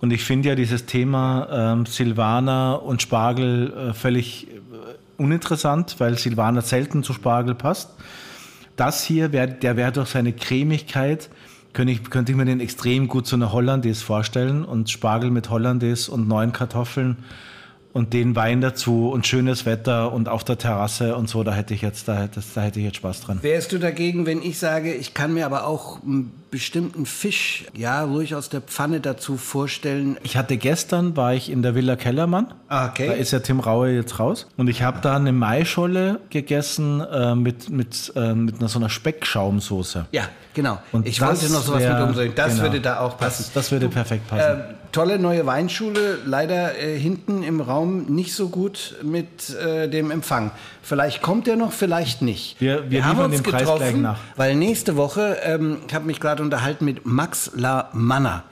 Und 0.00 0.12
ich 0.12 0.24
finde 0.24 0.48
ja 0.48 0.54
dieses 0.56 0.86
Thema 0.86 1.46
ähm, 1.48 1.86
Silvaner 1.86 2.82
und 2.82 3.02
Spargel 3.02 3.72
äh, 3.72 3.94
völlig 3.94 4.48
äh, 4.48 4.56
uninteressant, 5.16 5.94
weil 5.98 6.18
Silvaner 6.18 6.62
selten 6.62 7.04
zu 7.04 7.12
Spargel 7.12 7.54
passt. 7.54 7.90
Das 8.76 9.04
hier, 9.04 9.32
wär, 9.32 9.46
der 9.46 9.76
wäre 9.76 9.92
durch 9.92 10.10
seine 10.10 10.32
Cremigkeit, 10.32 11.30
könnte 11.72 11.92
ich, 11.92 12.08
könnte 12.10 12.32
ich 12.32 12.38
mir 12.38 12.44
den 12.44 12.60
extrem 12.60 13.08
gut 13.08 13.26
zu 13.26 13.36
einer 13.36 13.52
Hollandaise 13.52 14.04
vorstellen. 14.04 14.64
Und 14.64 14.90
Spargel 14.90 15.30
mit 15.30 15.50
Hollandaise 15.50 16.10
und 16.10 16.28
neuen 16.28 16.52
Kartoffeln 16.52 17.16
und 17.96 18.12
den 18.12 18.36
Wein 18.36 18.60
dazu 18.60 19.08
und 19.08 19.26
schönes 19.26 19.64
Wetter 19.64 20.12
und 20.12 20.28
auf 20.28 20.44
der 20.44 20.58
Terrasse 20.58 21.16
und 21.16 21.30
so, 21.30 21.42
da 21.42 21.54
hätte 21.54 21.72
ich 21.72 21.80
jetzt, 21.80 22.08
da 22.08 22.18
hätte, 22.18 22.42
da 22.54 22.60
hätte 22.60 22.78
ich 22.78 22.84
jetzt 22.84 22.96
Spaß 22.96 23.22
dran. 23.22 23.38
Wärst 23.40 23.72
du 23.72 23.78
dagegen, 23.78 24.26
wenn 24.26 24.42
ich 24.42 24.58
sage, 24.58 24.92
ich 24.92 25.14
kann 25.14 25.32
mir 25.32 25.46
aber 25.46 25.66
auch 25.66 26.02
einen 26.02 26.30
bestimmten 26.50 27.06
Fisch, 27.06 27.64
ja, 27.74 28.02
ruhig 28.02 28.34
aus 28.34 28.48
der 28.48 28.60
Pfanne 28.60 29.00
dazu 29.00 29.36
vorstellen? 29.36 30.16
Ich 30.22 30.36
hatte 30.36 30.56
gestern, 30.56 31.16
war 31.16 31.34
ich 31.34 31.50
in 31.50 31.62
der 31.62 31.74
Villa 31.74 31.96
Kellermann. 31.96 32.54
Ah, 32.68 32.88
okay. 32.88 33.08
Da 33.08 33.12
ist 33.14 33.32
ja 33.32 33.40
Tim 33.40 33.60
Raue 33.60 33.90
jetzt 33.90 34.18
raus. 34.18 34.46
Und 34.56 34.68
ich 34.68 34.82
habe 34.82 35.00
da 35.00 35.16
eine 35.16 35.32
Maischolle 35.32 36.20
gegessen 36.30 37.00
äh, 37.00 37.34
mit, 37.34 37.70
mit, 37.70 38.12
äh, 38.16 38.34
mit 38.34 38.58
einer 38.58 38.68
so 38.68 38.78
einer 38.78 38.88
Speckschaumsoße. 38.88 40.06
Ja, 40.12 40.28
genau. 40.54 40.78
Und 40.92 41.06
ich 41.06 41.20
wollte 41.20 41.50
noch 41.52 41.62
sowas 41.62 41.80
wär- 41.82 41.98
mit 41.98 42.08
umdrehen. 42.08 42.32
Das 42.34 42.52
genau. 42.52 42.62
würde 42.64 42.80
da 42.80 43.00
auch 43.00 43.18
passen. 43.18 43.44
Das, 43.44 43.52
das 43.52 43.72
würde 43.72 43.88
perfekt 43.88 44.28
passen. 44.28 44.60
Ähm, 44.60 44.74
tolle 44.92 45.18
neue 45.18 45.44
Weinschule, 45.46 46.18
leider 46.24 46.78
äh, 46.78 46.98
hinten 46.98 47.42
im 47.42 47.60
Raum 47.60 48.06
nicht 48.06 48.34
so 48.34 48.48
gut 48.48 48.94
mit 49.02 49.50
äh, 49.50 49.88
dem 49.88 50.10
Empfang. 50.10 50.50
Vielleicht 50.88 51.20
kommt 51.20 51.48
er 51.48 51.56
noch, 51.56 51.72
vielleicht 51.72 52.22
nicht. 52.22 52.60
Wir- 52.60 52.88
wir 52.88 53.04
den 53.32 53.42
Preis 53.42 53.64
gleich 53.76 53.96
nach. 53.96 54.18
weil 54.36 54.54
nächste 54.54 54.94
Woche, 54.96 55.36
ähm, 55.42 55.78
ich 55.88 55.92
habe 55.94 56.04
mich 56.06 56.20
gerade 56.20 56.26
gerade 56.36 56.44
unterhalten 56.44 56.84
mit 56.84 57.04
Max 57.04 57.50
La 57.56 57.90
Manna, 57.92 58.44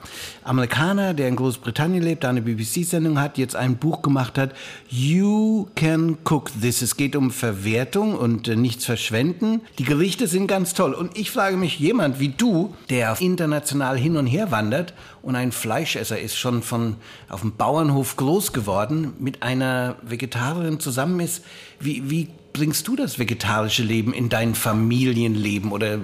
Amerikaner, 0.45 1.15
der 1.15 1.27
in 1.27 1.35
Großbritannien 1.35 2.03
lebt, 2.03 2.23
da 2.23 2.29
eine 2.29 2.41
BBC-Sendung 2.41 3.19
hat, 3.19 3.39
jetzt 3.39 3.55
ein 3.55 3.77
Buch 3.77 4.03
gemacht 4.03 4.37
hat, 4.37 4.53
You 4.89 5.67
Can 5.75 6.19
Cook 6.23 6.51
This. 6.61 6.83
Es 6.83 6.97
geht 6.97 7.15
um 7.15 7.31
Verwertung 7.31 8.15
und 8.15 8.47
äh, 8.47 8.55
nichts 8.55 8.85
verschwenden. 8.85 9.61
Die 9.79 9.83
Gerichte 9.83 10.27
sind 10.27 10.45
ganz 10.45 10.75
toll. 10.75 10.93
Und 10.93 11.17
ich 11.17 11.31
frage 11.31 11.57
mich, 11.57 11.79
jemand 11.79 12.19
wie 12.19 12.29
du, 12.29 12.75
der 12.89 13.19
international 13.19 13.97
hin 13.97 14.17
und 14.17 14.27
her 14.27 14.51
wandert 14.51 14.93
und 15.23 15.35
ein 15.35 15.51
Fleischesser 15.51 16.19
ist, 16.19 16.37
schon 16.37 16.61
von 16.61 16.97
auf 17.27 17.41
dem 17.41 17.55
Bauernhof 17.55 18.15
groß 18.15 18.53
geworden, 18.53 19.13
mit 19.17 19.41
einer 19.41 19.95
Vegetarierin 20.03 20.79
zusammen 20.79 21.19
ist, 21.21 21.43
wie, 21.79 22.09
wie 22.09 22.29
bringst 22.55 22.87
du 22.87 22.95
das 22.95 23.19
vegetarische 23.19 23.83
Leben 23.83 24.13
in 24.13 24.29
dein 24.29 24.55
Familienleben 24.55 25.73
oder 25.73 25.95
äh, 25.95 25.99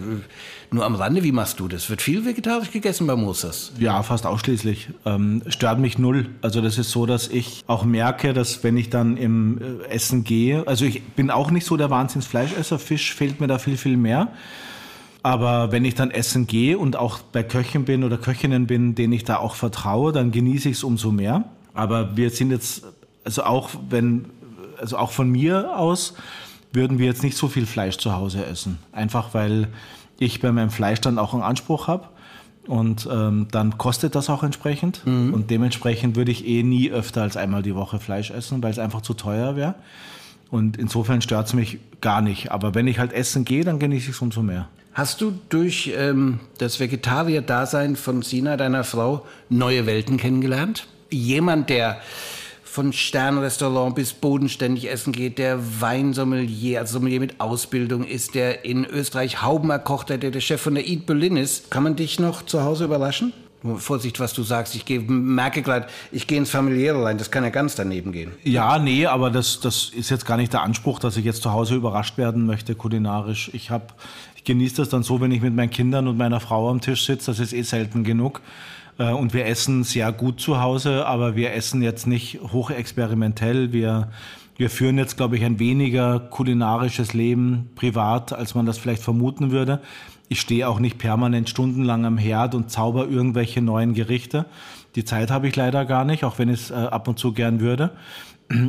nur 0.69 0.85
am 0.85 0.95
Rande? 0.95 1.23
Wie 1.23 1.31
machst 1.31 1.61
du 1.61 1.69
das? 1.69 1.89
Wird 1.89 2.01
viel 2.01 2.25
vegetarisch 2.25 2.71
gegessen 2.71 3.07
bei 3.07 3.15
Moses? 3.15 3.71
Ja, 3.79 4.03
fast 4.03 4.25
ausschließlich. 4.25 4.89
Ähm, 5.05 5.43
stört 5.47 5.79
mich 5.79 5.97
null. 5.97 6.27
Also 6.41 6.59
das 6.59 6.77
ist 6.77 6.91
so, 6.91 7.05
dass 7.05 7.29
ich 7.29 7.63
auch 7.67 7.85
merke, 7.85 8.33
dass 8.33 8.65
wenn 8.65 8.75
ich 8.75 8.89
dann 8.89 9.15
im 9.15 9.61
äh, 9.61 9.87
Essen 9.87 10.25
gehe, 10.25 10.67
also 10.67 10.83
ich 10.83 11.01
bin 11.01 11.31
auch 11.31 11.51
nicht 11.51 11.65
so 11.65 11.77
der 11.77 11.89
Wahnsinnsfleischesser, 11.89 12.79
Fisch 12.79 13.15
fehlt 13.15 13.39
mir 13.39 13.47
da 13.47 13.57
viel, 13.57 13.77
viel 13.77 13.95
mehr. 13.95 14.27
Aber 15.23 15.71
wenn 15.71 15.85
ich 15.85 15.95
dann 15.95 16.11
essen 16.11 16.47
gehe 16.47 16.77
und 16.77 16.97
auch 16.97 17.19
bei 17.19 17.43
Köchen 17.43 17.85
bin 17.85 18.03
oder 18.03 18.17
Köchinnen 18.17 18.67
bin, 18.67 18.93
denen 18.93 19.13
ich 19.13 19.23
da 19.23 19.37
auch 19.37 19.55
vertraue, 19.55 20.11
dann 20.11 20.31
genieße 20.31 20.67
ich 20.67 20.77
es 20.77 20.83
umso 20.83 21.13
mehr. 21.13 21.45
Aber 21.73 22.17
wir 22.17 22.29
sind 22.29 22.51
jetzt, 22.51 22.83
also 23.23 23.43
auch 23.43 23.69
wenn 23.89 24.25
also 24.81 24.97
auch 24.97 25.11
von 25.11 25.29
mir 25.29 25.77
aus 25.77 26.15
würden 26.73 26.99
wir 26.99 27.05
jetzt 27.05 27.23
nicht 27.23 27.37
so 27.37 27.47
viel 27.47 27.65
Fleisch 27.65 27.97
zu 27.97 28.13
Hause 28.13 28.45
essen. 28.45 28.79
Einfach 28.91 29.33
weil 29.33 29.67
ich 30.19 30.39
bei 30.39 30.51
meinem 30.51 30.69
Fleisch 30.69 31.01
dann 31.01 31.17
auch 31.17 31.33
einen 31.33 31.43
Anspruch 31.43 31.87
habe. 31.87 32.07
Und 32.67 33.09
ähm, 33.11 33.47
dann 33.51 33.77
kostet 33.77 34.13
das 34.13 34.29
auch 34.29 34.43
entsprechend. 34.43 35.05
Mhm. 35.05 35.33
Und 35.33 35.49
dementsprechend 35.49 36.15
würde 36.15 36.31
ich 36.31 36.45
eh 36.47 36.63
nie 36.63 36.91
öfter 36.91 37.23
als 37.23 37.35
einmal 37.35 37.63
die 37.63 37.75
Woche 37.75 37.99
Fleisch 37.99 38.29
essen, 38.29 38.61
weil 38.61 38.71
es 38.71 38.79
einfach 38.79 39.01
zu 39.01 39.13
teuer 39.13 39.55
wäre. 39.55 39.75
Und 40.51 40.77
insofern 40.77 41.21
stört 41.21 41.47
es 41.47 41.53
mich 41.53 41.79
gar 42.01 42.21
nicht. 42.21 42.51
Aber 42.51 42.75
wenn 42.75 42.87
ich 42.87 42.99
halt 42.99 43.13
essen 43.13 43.45
gehe, 43.45 43.63
dann 43.63 43.79
genieße 43.79 44.09
ich 44.09 44.15
es 44.15 44.21
umso 44.21 44.43
mehr. 44.43 44.67
Hast 44.93 45.21
du 45.21 45.33
durch 45.49 45.91
ähm, 45.97 46.39
das 46.57 46.79
Vegetarier-Dasein 46.79 47.95
von 47.95 48.21
Sina, 48.21 48.57
deiner 48.57 48.83
Frau, 48.83 49.25
neue 49.49 49.85
Welten 49.85 50.17
kennengelernt? 50.17 50.87
Jemand, 51.09 51.69
der 51.69 52.01
von 52.71 52.93
Sternrestaurant 52.93 53.95
bis 53.95 54.13
bodenständig 54.13 54.89
essen 54.89 55.11
geht, 55.11 55.37
der 55.37 55.81
Weinsommelier, 55.81 56.79
also 56.79 56.93
Sommelier 56.93 57.19
mit 57.19 57.41
Ausbildung 57.41 58.05
ist, 58.05 58.33
der 58.33 58.63
in 58.63 58.85
Österreich 58.85 59.41
Hauben 59.41 59.69
erkocht 59.71 60.09
hat, 60.09 60.23
der 60.23 60.31
der 60.31 60.39
Chef 60.39 60.61
von 60.61 60.75
der 60.75 60.87
Eat 60.87 61.05
Berlin 61.05 61.35
ist. 61.35 61.69
Kann 61.69 61.83
man 61.83 61.97
dich 61.97 62.17
noch 62.17 62.45
zu 62.45 62.63
Hause 62.63 62.85
überraschen? 62.85 63.33
Vorsicht, 63.75 64.21
was 64.21 64.31
du 64.31 64.43
sagst. 64.43 64.73
Ich 64.73 64.85
geh, 64.85 64.99
merke 64.99 65.61
gerade, 65.61 65.87
ich 66.13 66.27
gehe 66.27 66.37
ins 66.37 66.49
familiäre 66.49 67.03
rein. 67.03 67.17
Das 67.17 67.29
kann 67.29 67.43
ja 67.43 67.49
ganz 67.49 67.75
daneben 67.75 68.13
gehen. 68.13 68.31
Ja, 68.43 68.79
nee, 68.79 69.05
aber 69.05 69.29
das, 69.31 69.59
das 69.59 69.89
ist 69.89 70.09
jetzt 70.09 70.25
gar 70.25 70.37
nicht 70.37 70.53
der 70.53 70.61
Anspruch, 70.61 70.97
dass 70.97 71.17
ich 71.17 71.25
jetzt 71.25 71.43
zu 71.43 71.51
Hause 71.51 71.75
überrascht 71.75 72.17
werden 72.17 72.45
möchte 72.45 72.73
kulinarisch. 72.73 73.51
Ich 73.53 73.69
habe, 73.69 73.87
ich 74.37 74.45
genieße 74.45 74.77
das 74.77 74.87
dann 74.87 75.03
so, 75.03 75.19
wenn 75.19 75.31
ich 75.31 75.41
mit 75.41 75.53
meinen 75.53 75.69
Kindern 75.69 76.07
und 76.07 76.17
meiner 76.17 76.39
Frau 76.39 76.69
am 76.69 76.79
Tisch 76.79 77.05
sitze. 77.05 77.31
Das 77.31 77.39
ist 77.39 77.51
eh 77.51 77.63
selten 77.63 78.05
genug. 78.05 78.41
Äh, 79.01 79.13
und 79.13 79.33
wir 79.33 79.45
essen 79.45 79.83
sehr 79.83 80.11
gut 80.11 80.39
zu 80.39 80.61
Hause, 80.61 81.05
aber 81.05 81.35
wir 81.35 81.53
essen 81.53 81.81
jetzt 81.81 82.07
nicht 82.07 82.39
hochexperimentell. 82.41 83.73
Wir, 83.73 84.09
wir 84.57 84.69
führen 84.69 84.97
jetzt, 84.97 85.17
glaube 85.17 85.37
ich, 85.37 85.43
ein 85.43 85.59
weniger 85.59 86.19
kulinarisches 86.19 87.13
Leben 87.13 87.69
privat, 87.75 88.31
als 88.33 88.53
man 88.53 88.65
das 88.65 88.77
vielleicht 88.77 89.01
vermuten 89.01 89.51
würde. 89.51 89.81
Ich 90.29 90.39
stehe 90.39 90.69
auch 90.69 90.79
nicht 90.79 90.97
permanent 90.97 91.49
stundenlang 91.49 92.05
am 92.05 92.17
Herd 92.17 92.55
und 92.55 92.69
zauber 92.69 93.07
irgendwelche 93.07 93.61
neuen 93.61 93.93
Gerichte. 93.93 94.45
Die 94.95 95.03
Zeit 95.03 95.31
habe 95.31 95.47
ich 95.47 95.55
leider 95.55 95.85
gar 95.85 96.05
nicht, 96.05 96.23
auch 96.23 96.37
wenn 96.37 96.49
ich 96.49 96.61
es 96.61 96.71
äh, 96.71 96.75
ab 96.75 97.07
und 97.07 97.17
zu 97.17 97.33
gern 97.33 97.59
würde. 97.59 97.91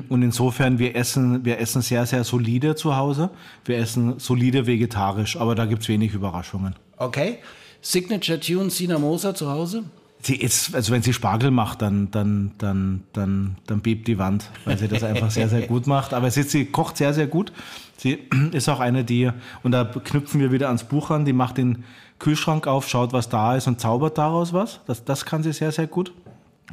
Und 0.09 0.22
insofern, 0.22 0.78
wir 0.78 0.95
essen, 0.95 1.45
wir 1.45 1.59
essen 1.59 1.83
sehr, 1.83 2.07
sehr 2.07 2.22
solide 2.22 2.76
zu 2.76 2.97
Hause. 2.97 3.30
Wir 3.64 3.78
essen 3.78 4.20
solide 4.20 4.68
vegetarisch, 4.68 5.37
aber 5.37 5.57
da 5.57 5.66
gibt 5.66 5.83
es 5.83 5.89
wenig 5.89 6.14
Überraschungen. 6.14 6.76
Okay. 6.99 7.39
Signature 7.80 8.39
Tune 8.39 8.70
Sina 8.70 8.97
Moser 8.97 9.35
zu 9.35 9.51
Hause? 9.51 9.83
Sie 10.25 10.37
ist, 10.37 10.73
also 10.75 10.93
wenn 10.93 11.03
sie 11.03 11.12
Spargel 11.12 11.51
macht, 11.51 11.83
dann, 11.83 12.11
dann, 12.12 12.53
dann, 12.59 13.03
dann, 13.12 13.57
dann 13.66 13.81
bebt 13.81 14.07
die 14.07 14.18
Wand, 14.18 14.51
weil 14.64 14.79
sie 14.79 14.87
das 14.87 15.03
einfach 15.03 15.33
sehr, 15.33 15.49
sehr 15.49 15.62
gut 15.62 15.89
macht. 15.89 16.14
Aber 16.14 16.31
sie, 16.31 16.45
sie 16.45 16.66
kocht 16.66 16.97
sehr, 16.97 17.12
sehr 17.12 17.27
gut. 17.27 17.53
Sie 17.97 18.18
ist 18.53 18.68
auch 18.68 18.79
eine, 18.79 19.03
die, 19.03 19.31
und 19.64 19.73
da 19.73 19.85
knüpfen 19.85 20.41
wir 20.41 20.53
wieder 20.53 20.68
ans 20.68 20.85
Buch 20.85 21.11
an, 21.11 21.25
die 21.25 21.33
macht 21.33 21.59
den 21.59 21.83
Kühlschrank 22.20 22.68
auf, 22.68 22.89
schaut, 22.89 23.12
was 23.12 23.29
da 23.29 23.57
ist 23.57 23.66
und 23.66 23.81
zaubert 23.81 24.16
daraus 24.16 24.53
was. 24.53 24.81
Das, 24.87 25.05
das 25.05 25.25
kann 25.25 25.43
sie 25.43 25.53
sehr, 25.53 25.73
sehr 25.73 25.89
gut. 25.89 26.12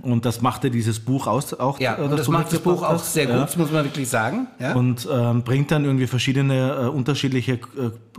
Und 0.01 0.25
das 0.25 0.41
machte 0.41 0.71
dieses 0.71 0.99
Buch 0.99 1.27
aus, 1.27 1.53
auch. 1.53 1.79
Ja, 1.79 1.95
und 1.95 2.11
das 2.11 2.27
macht 2.27 2.51
das 2.51 2.59
Buch 2.59 2.83
auch 2.83 2.99
sehr 2.99 3.25
gut, 3.25 3.35
ja. 3.35 3.41
muss 3.57 3.71
man 3.71 3.83
wirklich 3.83 4.07
sagen. 4.09 4.47
Ja? 4.59 4.73
Und 4.73 5.07
ähm, 5.11 5.43
bringt 5.43 5.71
dann 5.71 5.85
irgendwie 5.85 6.07
verschiedene 6.07 6.85
äh, 6.85 6.87
unterschiedliche 6.87 7.53
äh, 7.53 7.57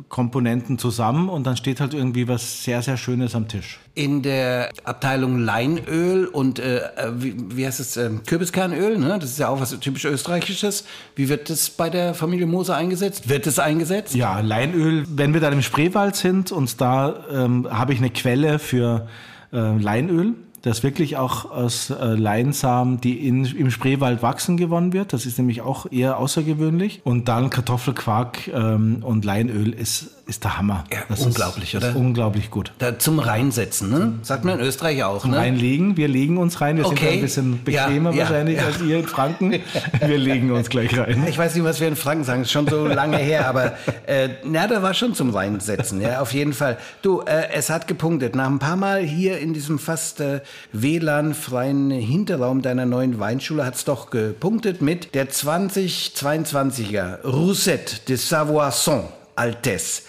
Komponenten 0.08 0.78
zusammen 0.78 1.28
und 1.28 1.46
dann 1.46 1.56
steht 1.56 1.80
halt 1.80 1.94
irgendwie 1.94 2.28
was 2.28 2.64
sehr, 2.64 2.82
sehr 2.82 2.96
Schönes 2.96 3.34
am 3.34 3.48
Tisch. 3.48 3.80
In 3.94 4.22
der 4.22 4.70
Abteilung 4.84 5.38
Leinöl 5.38 6.26
und 6.26 6.58
äh, 6.58 6.78
äh 6.78 7.12
wie, 7.16 7.34
wie, 7.56 7.66
heißt 7.66 7.80
es, 7.80 7.96
ähm, 7.96 8.22
Kürbiskernöl, 8.24 8.98
ne? 8.98 9.18
das 9.18 9.30
ist 9.30 9.38
ja 9.38 9.48
auch 9.48 9.60
was 9.60 9.78
typisch 9.80 10.04
Österreichisches. 10.04 10.84
Wie 11.16 11.28
wird 11.28 11.50
das 11.50 11.70
bei 11.70 11.90
der 11.90 12.14
Familie 12.14 12.46
Moser 12.46 12.76
eingesetzt? 12.76 13.28
Wird 13.28 13.46
es 13.46 13.58
eingesetzt? 13.58 14.14
Ja, 14.14 14.40
Leinöl, 14.40 15.04
wenn 15.08 15.34
wir 15.34 15.40
dann 15.40 15.52
im 15.52 15.62
Spreewald 15.62 16.16
sind 16.16 16.52
und 16.52 16.80
da 16.80 17.24
ähm, 17.32 17.66
habe 17.70 17.92
ich 17.92 17.98
eine 17.98 18.10
Quelle 18.10 18.58
für 18.58 19.08
äh, 19.52 19.76
Leinöl 19.76 20.34
das 20.62 20.82
wirklich 20.82 21.16
auch 21.16 21.50
aus 21.50 21.90
äh, 21.90 22.14
Leinsamen, 22.14 23.00
die 23.00 23.26
in, 23.26 23.44
im 23.44 23.70
Spreewald 23.70 24.22
wachsen, 24.22 24.56
gewonnen 24.56 24.92
wird. 24.92 25.12
Das 25.12 25.26
ist 25.26 25.38
nämlich 25.38 25.62
auch 25.62 25.90
eher 25.90 26.18
außergewöhnlich. 26.18 27.00
Und 27.04 27.28
dann 27.28 27.50
Kartoffelquark 27.50 28.48
ähm, 28.48 28.98
und 29.02 29.24
Leinöl 29.24 29.72
ist, 29.72 30.19
ist 30.30 30.44
der 30.44 30.56
Hammer. 30.56 30.84
Ja, 30.92 31.00
das 31.08 31.20
unglaublich, 31.20 31.74
ist, 31.74 31.80
oder? 31.80 31.90
Ist 31.90 31.96
unglaublich 31.96 32.50
gut. 32.50 32.72
Da 32.78 32.98
zum 32.98 33.18
Reinsetzen, 33.18 33.90
ne? 33.90 34.14
Sagt 34.22 34.44
man 34.44 34.60
in 34.60 34.64
Österreich 34.64 35.02
auch, 35.02 35.22
zum 35.22 35.32
ne? 35.32 35.38
Reinlegen. 35.38 35.96
Wir 35.96 36.06
legen 36.06 36.38
uns 36.38 36.60
rein. 36.60 36.76
Wir 36.76 36.86
okay. 36.86 36.96
sind 36.96 37.12
ein 37.12 37.20
bisschen 37.20 37.64
bequemer 37.64 38.12
ja, 38.12 38.20
wahrscheinlich 38.20 38.56
ja, 38.56 38.66
als 38.66 38.80
ihr 38.80 39.00
in 39.00 39.08
Franken. 39.08 39.50
Wir 40.00 40.18
legen 40.18 40.52
uns 40.52 40.70
gleich 40.70 40.96
rein. 40.96 41.26
Ich 41.28 41.36
weiß 41.36 41.54
nicht, 41.54 41.64
was 41.64 41.80
wir 41.80 41.88
in 41.88 41.96
Franken 41.96 42.22
sagen. 42.24 42.42
Ist 42.42 42.52
schon 42.52 42.68
so 42.68 42.86
lange 42.86 43.16
her, 43.16 43.48
aber 43.48 43.72
äh, 44.06 44.28
na, 44.44 44.68
da 44.68 44.82
war 44.82 44.94
schon 44.94 45.14
zum 45.14 45.30
Reinsetzen. 45.34 46.00
Ja, 46.00 46.20
auf 46.20 46.32
jeden 46.32 46.52
Fall. 46.52 46.78
Du, 47.02 47.22
äh, 47.22 47.48
es 47.52 47.68
hat 47.68 47.88
gepunktet. 47.88 48.36
Nach 48.36 48.46
ein 48.46 48.60
paar 48.60 48.76
Mal 48.76 49.02
hier 49.02 49.38
in 49.38 49.52
diesem 49.52 49.80
fast 49.80 50.20
äh, 50.20 50.42
WLAN-freien 50.72 51.90
Hinterraum 51.90 52.62
deiner 52.62 52.86
neuen 52.86 53.18
Weinschule 53.18 53.66
hat 53.66 53.74
es 53.74 53.84
doch 53.84 54.10
gepunktet 54.10 54.80
mit 54.80 55.14
der 55.14 55.28
2022er 55.28 57.22
Roussette 57.24 57.96
de 58.06 58.14
Savoisson 58.16 59.08
Altesse. 59.34 60.02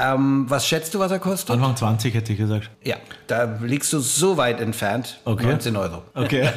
Ähm, 0.00 0.46
was 0.48 0.66
schätzt 0.66 0.94
du, 0.94 0.98
was 0.98 1.10
er 1.10 1.18
kostet? 1.18 1.50
Anfang 1.50 1.76
20 1.76 2.14
hätte 2.14 2.32
ich 2.32 2.38
gesagt. 2.38 2.70
Ja, 2.84 2.96
da 3.26 3.58
liegst 3.62 3.92
du 3.92 4.00
so 4.00 4.36
weit 4.36 4.60
entfernt. 4.60 5.20
Okay. 5.24 5.46
19 5.46 5.76
Euro. 5.76 6.02
Okay. 6.14 6.48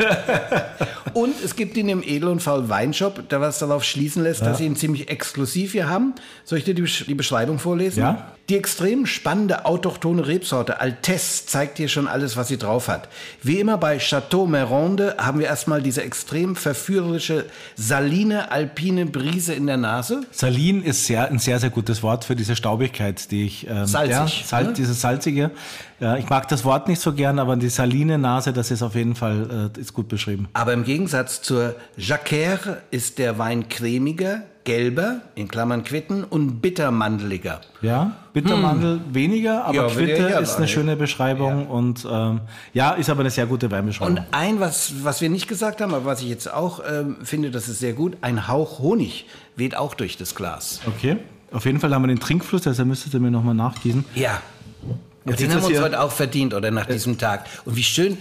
und 1.13 1.35
es 1.43 1.55
gibt 1.55 1.75
ihn 1.77 1.89
im 1.89 2.03
Edel 2.03 2.29
und 2.29 2.41
Faul 2.41 2.69
Weinshop, 2.69 3.27
der 3.29 3.41
was 3.41 3.59
darauf 3.59 3.83
schließen 3.83 4.23
lässt, 4.23 4.41
ja. 4.41 4.47
dass 4.47 4.59
sie 4.59 4.65
ihn 4.65 4.75
ziemlich 4.75 5.09
exklusiv 5.09 5.73
hier 5.73 5.89
haben. 5.89 6.13
Soll 6.45 6.59
ich 6.59 6.63
dir 6.63 6.75
die, 6.75 6.83
die 6.83 7.15
Beschreibung 7.15 7.59
vorlesen? 7.59 7.99
Ja. 7.99 8.33
Die 8.49 8.57
extrem 8.57 9.05
spannende 9.05 9.63
autochtone 9.63 10.27
Rebsorte 10.27 10.81
Altesse 10.81 11.45
zeigt 11.45 11.77
dir 11.77 11.87
schon 11.87 12.09
alles, 12.09 12.35
was 12.35 12.49
sie 12.49 12.57
drauf 12.57 12.89
hat. 12.89 13.07
Wie 13.41 13.57
immer 13.57 13.77
bei 13.77 13.99
Chateau 13.99 14.45
Meronde 14.47 15.15
haben 15.17 15.39
wir 15.39 15.45
erstmal 15.45 15.81
diese 15.81 16.03
extrem 16.03 16.57
verführerische 16.57 17.45
saline 17.77 18.51
alpine 18.51 19.05
Brise 19.05 19.53
in 19.53 19.65
der 19.65 19.77
Nase. 19.77 20.25
Salin 20.31 20.83
ist 20.83 21.05
sehr, 21.05 21.29
ein 21.29 21.39
sehr, 21.39 21.59
sehr 21.59 21.69
gutes 21.69 22.03
Wort 22.03 22.25
für 22.25 22.35
diese 22.35 22.57
Staubigkeit, 22.57 23.31
die 23.33 23.45
ich... 23.45 23.67
Ähm, 23.67 23.85
Salzig. 23.85 24.41
Ja, 24.41 24.47
Sal 24.47 24.63
ne? 24.65 24.73
Dieses 24.73 25.01
salzige. 25.01 25.51
Ja, 25.99 26.17
ich 26.17 26.29
mag 26.29 26.47
das 26.47 26.63
Wort 26.63 26.87
nicht 26.87 27.01
so 27.01 27.13
gern, 27.13 27.39
aber 27.39 27.55
die 27.55 27.69
saline 27.69 28.17
Nase, 28.17 28.53
das 28.53 28.71
ist 28.71 28.83
auf 28.83 28.95
jeden 28.95 29.15
Fall 29.15 29.71
äh, 29.75 29.79
ist 29.79 29.93
gut 29.93 30.07
beschrieben. 30.07 30.47
Aber 30.53 30.73
im 30.73 30.83
Gegensatz 30.83 31.41
zur 31.41 31.75
Jacquère 31.97 32.77
ist 32.91 33.17
der 33.17 33.39
Wein 33.39 33.69
cremiger, 33.69 34.43
gelber, 34.63 35.21
in 35.35 35.47
Klammern 35.47 35.83
Quitten, 35.83 36.23
und 36.23 36.61
bittermandeliger. 36.61 37.61
Ja, 37.81 38.15
Bittermandel 38.33 38.99
hm. 38.99 39.15
weniger, 39.15 39.65
aber 39.65 39.75
ja, 39.75 39.87
Quitte 39.87 40.29
ja, 40.29 40.39
ist 40.39 40.57
eine 40.57 40.67
schöne 40.67 40.95
Beschreibung 40.95 41.67
und 41.67 42.07
ähm, 42.09 42.41
ja, 42.73 42.91
ist 42.91 43.09
aber 43.09 43.21
eine 43.21 43.29
sehr 43.29 43.45
gute 43.45 43.69
Weinbeschreibung. 43.69 44.17
Und 44.17 44.25
ein, 44.31 44.59
was, 44.59 44.93
was 45.03 45.21
wir 45.21 45.29
nicht 45.29 45.47
gesagt 45.47 45.81
haben, 45.81 45.93
aber 45.93 46.05
was 46.05 46.21
ich 46.21 46.29
jetzt 46.29 46.51
auch 46.51 46.81
ähm, 46.89 47.17
finde, 47.23 47.51
das 47.51 47.67
ist 47.67 47.79
sehr 47.79 47.93
gut, 47.93 48.17
ein 48.21 48.47
Hauch 48.47 48.79
Honig 48.79 49.25
weht 49.55 49.75
auch 49.77 49.93
durch 49.93 50.17
das 50.17 50.35
Glas. 50.35 50.81
Okay. 50.87 51.17
Auf 51.53 51.65
jeden 51.65 51.79
Fall 51.79 51.93
haben 51.93 52.01
wir 52.03 52.07
den 52.07 52.19
Trinkfluss, 52.19 52.63
deshalb 52.63 52.87
müsstet 52.87 53.13
ihr 53.13 53.19
mir 53.19 53.31
nochmal 53.31 53.55
nachgießen. 53.55 54.03
Ja. 54.15 54.41
Jetzt 55.25 55.39
den 55.39 55.53
haben 55.53 55.61
wir 55.61 55.69
uns 55.69 55.79
heute 55.81 56.01
auch 56.01 56.11
verdient, 56.11 56.53
oder 56.53 56.69
nach 56.71 56.85
diesem 56.85 57.17
Tag. 57.17 57.45
Und 57.63 57.77
wie 57.77 57.83
schön, 57.83 58.17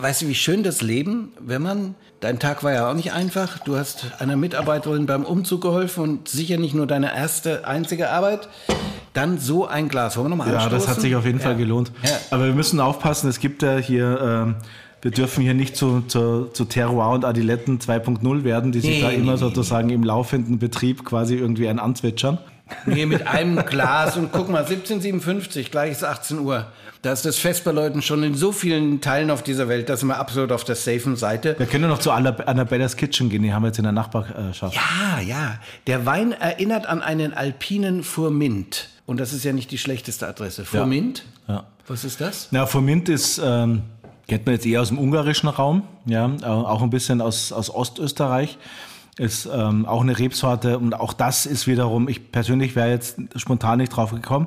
weißt 0.00 0.22
du, 0.22 0.28
wie 0.28 0.34
schön 0.34 0.62
das 0.62 0.80
Leben, 0.80 1.28
wenn 1.40 1.60
man, 1.60 1.94
dein 2.20 2.38
Tag 2.38 2.64
war 2.64 2.72
ja 2.72 2.88
auch 2.90 2.94
nicht 2.94 3.12
einfach, 3.12 3.58
du 3.58 3.76
hast 3.76 4.06
einer 4.18 4.36
Mitarbeiterin 4.36 5.04
beim 5.04 5.24
Umzug 5.24 5.60
geholfen 5.60 6.02
und 6.04 6.28
sicher 6.28 6.56
nicht 6.56 6.74
nur 6.74 6.86
deine 6.86 7.14
erste, 7.14 7.66
einzige 7.66 8.10
Arbeit. 8.10 8.48
dann 9.12 9.38
so 9.38 9.66
ein 9.66 9.88
Glas. 9.88 10.16
Wollen 10.16 10.26
wir 10.26 10.30
nochmal 10.30 10.48
Ja, 10.48 10.54
anstoßen? 10.60 10.78
das 10.78 10.88
hat 10.88 11.00
sich 11.02 11.16
auf 11.16 11.26
jeden 11.26 11.40
Fall 11.40 11.56
gelohnt. 11.56 11.90
Ja. 12.04 12.10
Aber 12.30 12.46
wir 12.46 12.54
müssen 12.54 12.78
aufpassen, 12.80 13.28
es 13.28 13.40
gibt 13.40 13.62
ja 13.62 13.76
hier, 13.76 14.18
ähm, 14.22 14.54
wir 15.02 15.10
dürfen 15.10 15.42
hier 15.42 15.54
nicht 15.54 15.76
zu, 15.76 16.02
zu, 16.06 16.46
zu 16.52 16.64
Terroir 16.66 17.10
und 17.10 17.24
Adiletten 17.24 17.78
2.0 17.80 18.44
werden, 18.44 18.70
die 18.72 18.80
sich 18.80 18.90
Nee, 18.96 19.00
da 19.02 19.08
nee, 19.08 19.16
immer 19.16 19.32
nee, 19.32 19.38
sozusagen 19.38 19.90
im 19.90 20.02
laufenden 20.04 20.58
Betrieb 20.58 21.04
quasi 21.04 21.34
irgendwie 21.34 21.68
ein 21.68 21.78
anzwitschern. 21.78 22.38
Nee, 22.86 23.06
mit 23.06 23.26
einem 23.26 23.64
Glas 23.66 24.16
und 24.16 24.32
guck 24.32 24.48
mal, 24.48 24.64
1757, 24.64 25.70
gleich 25.70 25.92
ist 25.92 26.04
18 26.04 26.38
Uhr. 26.40 26.66
Da 27.02 27.12
ist 27.12 27.24
das 27.24 27.38
Fest 27.38 27.62
bei 27.64 27.70
Leuten 27.70 28.02
schon 28.02 28.22
in 28.24 28.34
so 28.34 28.50
vielen 28.50 29.00
Teilen 29.00 29.30
auf 29.30 29.42
dieser 29.42 29.68
Welt, 29.68 29.88
da 29.88 29.96
sind 29.96 30.08
wir 30.08 30.18
absolut 30.18 30.50
auf 30.50 30.64
der 30.64 30.74
safen 30.74 31.14
Seite. 31.16 31.54
Wir 31.58 31.66
können 31.66 31.88
noch 31.88 32.00
zu 32.00 32.10
Anna- 32.10 32.36
Annabella's 32.46 32.96
Kitchen 32.96 33.30
gehen, 33.30 33.42
die 33.42 33.52
haben 33.54 33.62
wir 33.62 33.68
jetzt 33.68 33.78
in 33.78 33.84
der 33.84 33.92
Nachbarschaft. 33.92 34.74
Ja, 34.74 35.20
ja. 35.20 35.58
Der 35.86 36.06
Wein 36.06 36.32
erinnert 36.32 36.86
an 36.86 37.00
einen 37.02 37.32
alpinen 37.34 38.02
Furmint. 38.02 38.88
Und 39.06 39.20
das 39.20 39.32
ist 39.32 39.44
ja 39.44 39.52
nicht 39.52 39.70
die 39.70 39.78
schlechteste 39.78 40.26
Adresse. 40.26 40.64
Furmint? 40.64 41.24
Ja. 41.46 41.64
Was 41.86 42.04
ist 42.04 42.20
das? 42.20 42.48
Na, 42.50 42.66
Formint 42.66 43.08
ist, 43.08 43.40
ähm, 43.42 43.82
kennt 44.26 44.44
man 44.44 44.56
jetzt 44.56 44.66
eher 44.66 44.82
aus 44.82 44.88
dem 44.88 44.98
ungarischen 44.98 45.48
Raum, 45.48 45.84
ja, 46.04 46.30
auch 46.44 46.82
ein 46.82 46.90
bisschen 46.90 47.20
aus, 47.22 47.50
aus 47.52 47.70
Ostösterreich. 47.74 48.58
Ist 49.18 49.48
ähm, 49.52 49.84
auch 49.84 50.00
eine 50.00 50.18
Rebsorte 50.18 50.78
und 50.78 50.94
auch 50.94 51.12
das 51.12 51.44
ist 51.44 51.66
wiederum, 51.66 52.08
ich 52.08 52.30
persönlich 52.30 52.76
wäre 52.76 52.90
jetzt 52.90 53.18
spontan 53.36 53.78
nicht 53.78 53.90
drauf 53.90 54.12
gekommen, 54.12 54.46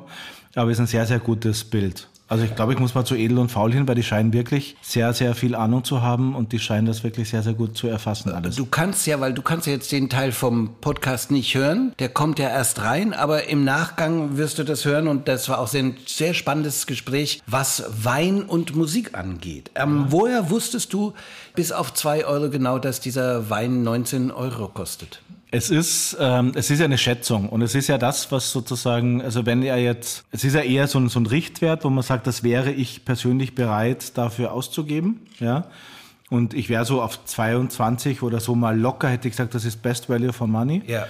aber 0.54 0.70
ist 0.70 0.80
ein 0.80 0.86
sehr, 0.86 1.06
sehr 1.06 1.18
gutes 1.20 1.64
Bild. 1.64 2.08
Also 2.32 2.44
ich 2.44 2.54
glaube, 2.56 2.72
ich 2.72 2.78
muss 2.78 2.94
mal 2.94 3.04
zu 3.04 3.14
Edel 3.14 3.36
und 3.36 3.50
Faul 3.50 3.74
hin, 3.74 3.86
weil 3.86 3.94
die 3.94 4.02
scheinen 4.02 4.32
wirklich 4.32 4.74
sehr, 4.80 5.12
sehr 5.12 5.34
viel 5.34 5.54
Ahnung 5.54 5.84
zu 5.84 6.00
haben 6.00 6.34
und 6.34 6.52
die 6.52 6.58
scheinen 6.58 6.86
das 6.86 7.04
wirklich 7.04 7.28
sehr, 7.28 7.42
sehr 7.42 7.52
gut 7.52 7.76
zu 7.76 7.88
erfassen 7.88 8.32
alles. 8.32 8.56
Du 8.56 8.64
kannst 8.64 9.06
ja, 9.06 9.20
weil 9.20 9.34
du 9.34 9.42
kannst 9.42 9.66
ja 9.66 9.74
jetzt 9.74 9.92
den 9.92 10.08
Teil 10.08 10.32
vom 10.32 10.70
Podcast 10.80 11.30
nicht 11.30 11.54
hören, 11.54 11.92
der 11.98 12.08
kommt 12.08 12.38
ja 12.38 12.48
erst 12.48 12.80
rein, 12.80 13.12
aber 13.12 13.48
im 13.50 13.64
Nachgang 13.64 14.38
wirst 14.38 14.58
du 14.58 14.64
das 14.64 14.86
hören 14.86 15.08
und 15.08 15.28
das 15.28 15.50
war 15.50 15.58
auch 15.58 15.68
sehr- 15.68 15.82
ein 15.82 15.96
sehr 16.06 16.32
spannendes 16.32 16.86
Gespräch, 16.86 17.42
was 17.46 17.84
Wein 18.02 18.40
und 18.44 18.74
Musik 18.74 19.14
angeht. 19.14 19.70
Ähm, 19.74 20.06
Woher 20.08 20.48
wusstest 20.48 20.94
du 20.94 21.12
bis 21.54 21.70
auf 21.70 21.92
zwei 21.92 22.24
Euro 22.24 22.48
genau, 22.48 22.78
dass 22.78 23.00
dieser 23.00 23.50
Wein 23.50 23.82
19 23.82 24.30
Euro 24.30 24.68
kostet? 24.68 25.20
Es 25.54 25.68
ist, 25.68 26.16
ähm, 26.18 26.52
es 26.54 26.70
ist 26.70 26.78
ja 26.78 26.86
eine 26.86 26.96
Schätzung 26.96 27.50
und 27.50 27.60
es 27.60 27.74
ist 27.74 27.86
ja 27.86 27.98
das, 27.98 28.32
was 28.32 28.50
sozusagen, 28.52 29.20
also 29.20 29.44
wenn 29.44 29.62
er 29.62 29.76
jetzt, 29.76 30.24
es 30.30 30.44
ist 30.44 30.54
ja 30.54 30.62
eher 30.62 30.86
so 30.86 30.98
ein, 30.98 31.10
so 31.10 31.20
ein 31.20 31.26
Richtwert, 31.26 31.84
wo 31.84 31.90
man 31.90 32.02
sagt, 32.02 32.26
das 32.26 32.42
wäre 32.42 32.72
ich 32.72 33.04
persönlich 33.04 33.54
bereit 33.54 34.16
dafür 34.16 34.52
auszugeben, 34.52 35.20
ja. 35.40 35.66
Und 36.30 36.54
ich 36.54 36.70
wäre 36.70 36.86
so 36.86 37.02
auf 37.02 37.22
22 37.26 38.22
oder 38.22 38.40
so 38.40 38.54
mal 38.54 38.80
locker, 38.80 39.10
hätte 39.10 39.28
ich 39.28 39.32
gesagt, 39.32 39.54
das 39.54 39.66
ist 39.66 39.82
Best 39.82 40.08
Value 40.08 40.32
for 40.32 40.46
Money. 40.46 40.82
Ja. 40.86 41.06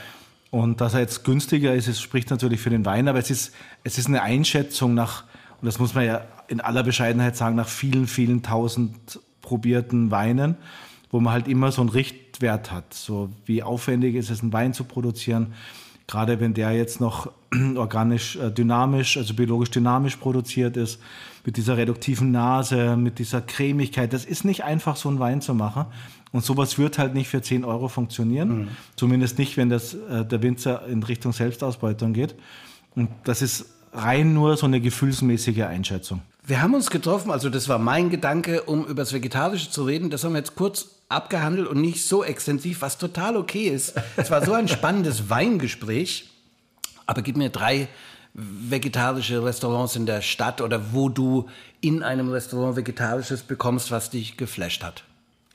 Und 0.50 0.80
dass 0.80 0.94
er 0.94 1.00
jetzt 1.00 1.22
günstiger 1.22 1.72
ist, 1.72 1.86
es 1.86 2.00
spricht 2.00 2.28
natürlich 2.30 2.60
für 2.60 2.70
den 2.70 2.84
Wein, 2.84 3.06
aber 3.06 3.20
es 3.20 3.30
ist, 3.30 3.54
es 3.84 3.96
ist 3.96 4.08
eine 4.08 4.22
Einschätzung 4.22 4.94
nach, 4.94 5.22
und 5.60 5.66
das 5.66 5.78
muss 5.78 5.94
man 5.94 6.04
ja 6.04 6.22
in 6.48 6.60
aller 6.60 6.82
Bescheidenheit 6.82 7.36
sagen, 7.36 7.54
nach 7.54 7.68
vielen, 7.68 8.08
vielen 8.08 8.42
tausend 8.42 9.20
probierten 9.40 10.10
Weinen, 10.10 10.56
wo 11.12 11.20
man 11.20 11.32
halt 11.32 11.46
immer 11.46 11.70
so 11.70 11.82
einen 11.82 11.90
Richtwert 12.32 12.72
hat. 12.72 12.94
So 12.94 13.28
wie 13.44 13.62
aufwendig 13.62 14.14
ist 14.14 14.30
es, 14.30 14.42
einen 14.42 14.52
Wein 14.52 14.72
zu 14.72 14.84
produzieren. 14.84 15.52
Gerade 16.06 16.40
wenn 16.40 16.54
der 16.54 16.72
jetzt 16.72 17.00
noch 17.00 17.30
organisch 17.76 18.36
äh, 18.36 18.50
dynamisch, 18.50 19.16
also 19.16 19.34
biologisch 19.34 19.70
dynamisch 19.70 20.16
produziert 20.16 20.76
ist, 20.76 21.00
mit 21.44 21.56
dieser 21.56 21.76
reduktiven 21.76 22.30
Nase, 22.30 22.96
mit 22.96 23.18
dieser 23.18 23.40
Cremigkeit. 23.40 24.12
Das 24.12 24.24
ist 24.24 24.44
nicht 24.44 24.64
einfach, 24.64 24.96
so 24.96 25.08
einen 25.08 25.18
Wein 25.18 25.40
zu 25.40 25.54
machen. 25.54 25.86
Und 26.32 26.44
sowas 26.44 26.78
wird 26.78 26.98
halt 26.98 27.14
nicht 27.14 27.28
für 27.28 27.42
10 27.42 27.64
Euro 27.64 27.88
funktionieren. 27.88 28.68
Zumindest 28.96 29.38
nicht, 29.38 29.56
wenn 29.56 29.68
das, 29.68 29.94
äh, 29.94 30.24
der 30.24 30.42
Winzer 30.42 30.86
in 30.86 31.02
Richtung 31.02 31.32
Selbstausbeutung 31.32 32.14
geht. 32.14 32.34
Und 32.94 33.10
das 33.24 33.42
ist 33.42 33.66
rein 33.92 34.32
nur 34.32 34.56
so 34.56 34.66
eine 34.66 34.80
gefühlsmäßige 34.80 35.62
Einschätzung. 35.62 36.22
Wir 36.44 36.60
haben 36.60 36.74
uns 36.74 36.90
getroffen, 36.90 37.30
also 37.30 37.50
das 37.50 37.68
war 37.68 37.78
mein 37.78 38.10
Gedanke, 38.10 38.62
um 38.62 38.84
über 38.84 39.02
das 39.02 39.12
Vegetarische 39.12 39.70
zu 39.70 39.84
reden. 39.84 40.10
Das 40.10 40.24
haben 40.24 40.32
wir 40.32 40.38
jetzt 40.38 40.56
kurz 40.56 40.88
abgehandelt 41.12 41.68
und 41.68 41.80
nicht 41.80 42.04
so 42.04 42.24
extensiv, 42.24 42.82
was 42.82 42.98
total 42.98 43.36
okay 43.36 43.68
ist. 43.68 43.94
Es 44.16 44.30
war 44.30 44.44
so 44.44 44.52
ein 44.52 44.68
spannendes 44.68 45.28
Weingespräch. 45.30 46.28
Aber 47.06 47.22
gib 47.22 47.36
mir 47.36 47.50
drei 47.50 47.88
vegetarische 48.34 49.44
Restaurants 49.44 49.96
in 49.96 50.06
der 50.06 50.22
Stadt 50.22 50.60
oder 50.60 50.92
wo 50.92 51.08
du 51.08 51.48
in 51.80 52.02
einem 52.02 52.30
Restaurant 52.30 52.76
Vegetarisches 52.76 53.42
bekommst, 53.42 53.90
was 53.90 54.10
dich 54.10 54.36
geflasht 54.36 54.82
hat. 54.82 55.04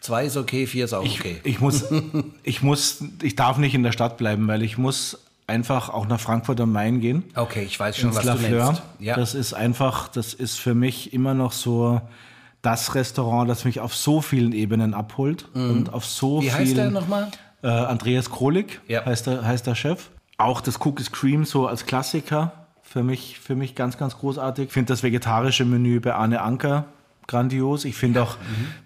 Zwei 0.01 0.25
ist 0.25 0.37
okay, 0.37 0.67
vier 0.67 0.85
ist 0.85 0.93
auch 0.93 1.03
okay. 1.03 1.41
Ich 1.43 1.59
muss, 1.59 1.85
ich 2.43 2.61
muss, 2.61 3.03
ich 3.23 3.35
darf 3.35 3.57
nicht 3.57 3.73
in 3.73 3.83
der 3.83 3.91
Stadt 3.91 4.17
bleiben, 4.17 4.47
weil 4.47 4.61
ich 4.61 4.77
muss 4.77 5.17
einfach 5.47 5.89
auch 5.89 6.07
nach 6.07 6.19
Frankfurt 6.19 6.59
am 6.61 6.71
Main 6.71 6.99
gehen. 6.99 7.23
okay, 7.35 7.63
ich 7.63 7.79
weiß 7.79 7.97
schon, 7.97 8.13
was 8.13 8.25
La 8.25 8.35
du 8.35 8.41
nennst. 8.41 8.83
Ja. 8.99 9.15
Das 9.15 9.33
ist 9.33 9.53
einfach, 9.53 10.09
das 10.09 10.33
ist 10.33 10.59
für 10.59 10.75
mich 10.75 11.13
immer 11.13 11.33
noch 11.33 11.53
so 11.53 12.01
das 12.71 12.95
Restaurant, 12.95 13.49
das 13.49 13.63
mich 13.65 13.79
auf 13.79 13.95
so 13.95 14.21
vielen 14.21 14.51
Ebenen 14.51 14.93
abholt 14.93 15.47
und 15.53 15.93
auf 15.93 16.05
so 16.05 16.37
Mhm. 16.37 16.41
Wie 16.41 16.49
vielen. 16.49 16.59
heißt 16.59 16.77
der 16.77 16.91
nochmal? 16.91 17.27
Äh, 17.63 17.67
Andreas 17.67 18.29
Krolik 18.29 18.81
Ja. 18.87 19.05
heißt, 19.05 19.27
der, 19.27 19.45
heißt 19.45 19.65
der 19.67 19.75
Chef. 19.75 20.09
Auch 20.37 20.61
das 20.61 20.79
Cookies 20.85 21.11
Cream 21.11 21.45
so 21.45 21.67
als 21.67 21.85
Klassiker. 21.85 22.51
Für 22.83 23.03
mich, 23.03 23.39
für 23.39 23.55
mich 23.55 23.75
ganz, 23.75 23.97
ganz 23.97 24.17
großartig. 24.17 24.67
Ich 24.67 24.73
finde 24.73 24.93
das 24.93 25.01
vegetarische 25.03 25.65
Menü 25.65 25.99
bei 25.99 26.13
Arne 26.13 26.41
Anker 26.41 26.85
grandios. 27.27 27.85
Ich 27.85 27.95
finde 27.95 28.23
auch 28.23 28.37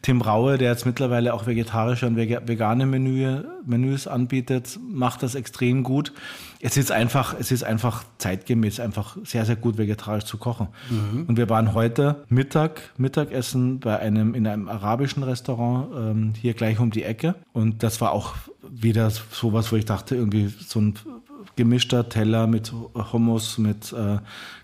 Tim 0.02 0.22
Raue, 0.22 0.58
der 0.58 0.72
jetzt 0.72 0.86
mittlerweile 0.86 1.34
auch 1.34 1.46
vegetarische 1.48 2.08
und 2.08 2.16
vega- 2.18 2.42
vegane 2.46 2.86
Menü, 2.86 3.44
Menüs 3.66 4.08
anbietet, 4.08 4.80
macht 4.82 5.24
das 5.24 5.36
extrem 5.36 5.84
gut. 5.84 6.12
Es 6.60 6.78
ist 6.78 6.92
einfach, 6.92 7.36
es 7.40 7.52
ist 7.52 7.64
einfach 7.64 8.04
zeitgemäß, 8.18 8.80
einfach 8.80 9.18
sehr, 9.24 9.46
sehr 9.46 9.56
gut 9.56 9.78
vegetarisch 9.78 10.26
zu 10.26 10.38
kochen. 10.38 10.68
Und 11.28 11.38
wir 11.38 11.50
waren 11.50 11.74
heute 11.74 12.24
Mittag, 12.30 12.82
Mittagessen 12.98 13.80
bei 13.80 14.00
einem, 14.00 14.34
in 14.36 14.46
einem 14.48 14.68
arabischen 14.68 15.24
Restaurant, 15.24 15.88
ähm, 15.96 16.34
hier 16.40 16.54
gleich 16.54 16.80
um 16.80 16.92
die 16.92 17.04
Ecke. 17.04 17.36
Und 17.54 17.84
das 17.84 18.02
war 18.02 18.12
auch 18.12 18.36
wieder 18.70 19.10
sowas, 19.10 19.72
wo 19.72 19.76
ich 19.76 19.86
dachte, 19.86 20.16
irgendwie 20.16 20.48
so 20.48 20.80
ein 20.80 20.96
gemischter 21.56 22.10
Teller 22.10 22.48
mit 22.48 22.72
Hummus, 23.12 23.58
mit 23.58 23.94
äh, 23.94 24.18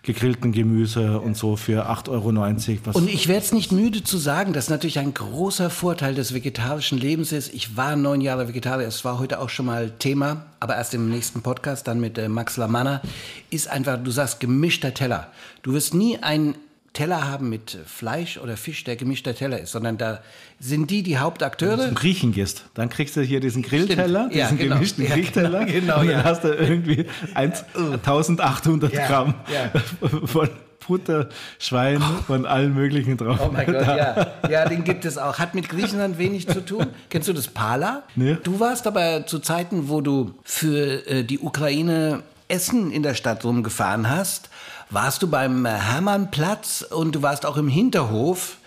gegrilltem 0.03 0.51
Gemüse 0.51 1.19
und 1.19 1.35
so 1.35 1.55
für 1.55 1.89
8,90 1.89 2.09
Euro. 2.09 2.79
Was 2.85 2.95
Und 2.95 3.09
ich 3.09 3.27
werde 3.27 3.45
es 3.45 3.51
nicht 3.51 3.71
müde 3.71 4.03
zu 4.03 4.17
sagen, 4.17 4.53
dass 4.53 4.69
natürlich 4.69 4.99
ein 4.99 5.13
großer 5.13 5.69
Vorteil 5.69 6.15
des 6.15 6.33
vegetarischen 6.33 6.97
Lebens 6.97 7.31
ist. 7.31 7.53
Ich 7.53 7.77
war 7.77 7.95
neun 7.95 8.21
Jahre 8.21 8.47
Vegetarier, 8.47 8.87
es 8.87 9.03
war 9.05 9.19
heute 9.19 9.39
auch 9.39 9.49
schon 9.49 9.65
mal 9.65 9.91
Thema, 9.99 10.45
aber 10.59 10.75
erst 10.75 10.93
im 10.93 11.09
nächsten 11.09 11.41
Podcast, 11.41 11.87
dann 11.87 11.99
mit 11.99 12.17
äh, 12.17 12.29
Max 12.29 12.57
Lamanna, 12.57 13.01
ist 13.49 13.69
einfach, 13.69 14.01
du 14.01 14.11
sagst 14.11 14.39
gemischter 14.39 14.93
Teller. 14.93 15.27
Du 15.61 15.73
wirst 15.73 15.93
nie 15.93 16.17
einen 16.17 16.55
Teller 16.93 17.27
haben 17.29 17.49
mit 17.49 17.75
äh, 17.75 17.77
Fleisch 17.85 18.37
oder 18.37 18.57
Fisch, 18.57 18.83
der 18.83 18.95
gemischter 18.95 19.35
Teller 19.35 19.59
ist, 19.59 19.71
sondern 19.71 19.97
da 19.97 20.21
sind 20.59 20.89
die 20.89 21.03
die 21.03 21.17
Hauptakteure. 21.19 21.77
zum 21.85 21.95
Griechen 21.95 22.31
gehst, 22.31 22.63
dann 22.73 22.89
kriegst 22.89 23.15
du 23.15 23.21
hier 23.21 23.39
diesen 23.39 23.61
Grillteller, 23.61 24.29
Ja, 24.31 24.45
diesen 24.45 24.57
genau. 24.57 24.75
gemischten 24.75 25.05
Ja, 25.05 25.13
Grillteller 25.13 25.65
genau, 25.65 25.71
genau, 25.99 25.99
und 26.01 26.07
dann 26.07 26.17
ja. 26.19 26.23
hast 26.23 26.43
du 26.43 26.49
irgendwie 26.49 27.05
1, 27.35 27.65
1800 27.75 28.93
Ja, 28.93 29.07
Gramm 29.07 29.33
ja. 29.53 29.79
von 30.25 30.49
Butter, 30.87 31.27
Schwein, 31.59 32.01
von 32.27 32.45
allen 32.45 32.73
möglichen 32.73 33.17
drauf. 33.17 33.39
Oh 33.43 33.51
mein 33.51 33.65
Gott, 33.65 33.85
ja. 33.85 34.27
Ja, 34.49 34.69
den 34.69 34.85
gibt 34.85 35.03
es 35.03 35.17
auch. 35.17 35.37
Hat 35.37 35.53
mit 35.53 35.67
Griechenland 35.67 36.17
wenig 36.17 36.47
zu 36.47 36.63
tun. 36.63 36.87
Kennst 37.09 37.27
du 37.27 37.33
das 37.33 37.49
Pala? 37.49 38.03
Nee. 38.15 38.37
Du 38.41 38.61
warst 38.61 38.87
aber 38.87 39.25
zu 39.25 39.39
Zeiten, 39.39 39.89
wo 39.89 39.99
du 39.99 40.33
für 40.45 41.05
äh, 41.05 41.23
die 41.25 41.39
Ukraine 41.39 42.23
Essen 42.47 42.89
in 42.91 43.03
der 43.03 43.15
Stadt 43.15 43.43
rumgefahren 43.43 44.09
hast, 44.09 44.49
warst 44.89 45.21
du 45.21 45.29
beim 45.29 45.65
äh, 45.65 45.69
Hermannplatz 45.69 46.81
und 46.81 47.15
du 47.15 47.21
warst 47.21 47.45
auch 47.45 47.57
im 47.57 47.67
Hinterhof. 47.67 48.57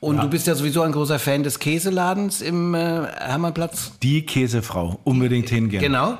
Und 0.00 0.22
du 0.22 0.28
bist 0.28 0.46
ja 0.46 0.54
sowieso 0.54 0.82
ein 0.82 0.92
großer 0.92 1.18
Fan 1.18 1.42
des 1.42 1.58
Käseladens 1.58 2.40
im 2.40 2.72
äh, 2.72 3.06
Hermannplatz. 3.18 3.92
Die 4.00 4.24
Käsefrau, 4.24 5.00
unbedingt 5.02 5.48
hingehen. 5.48 5.80
Genau. 5.80 6.18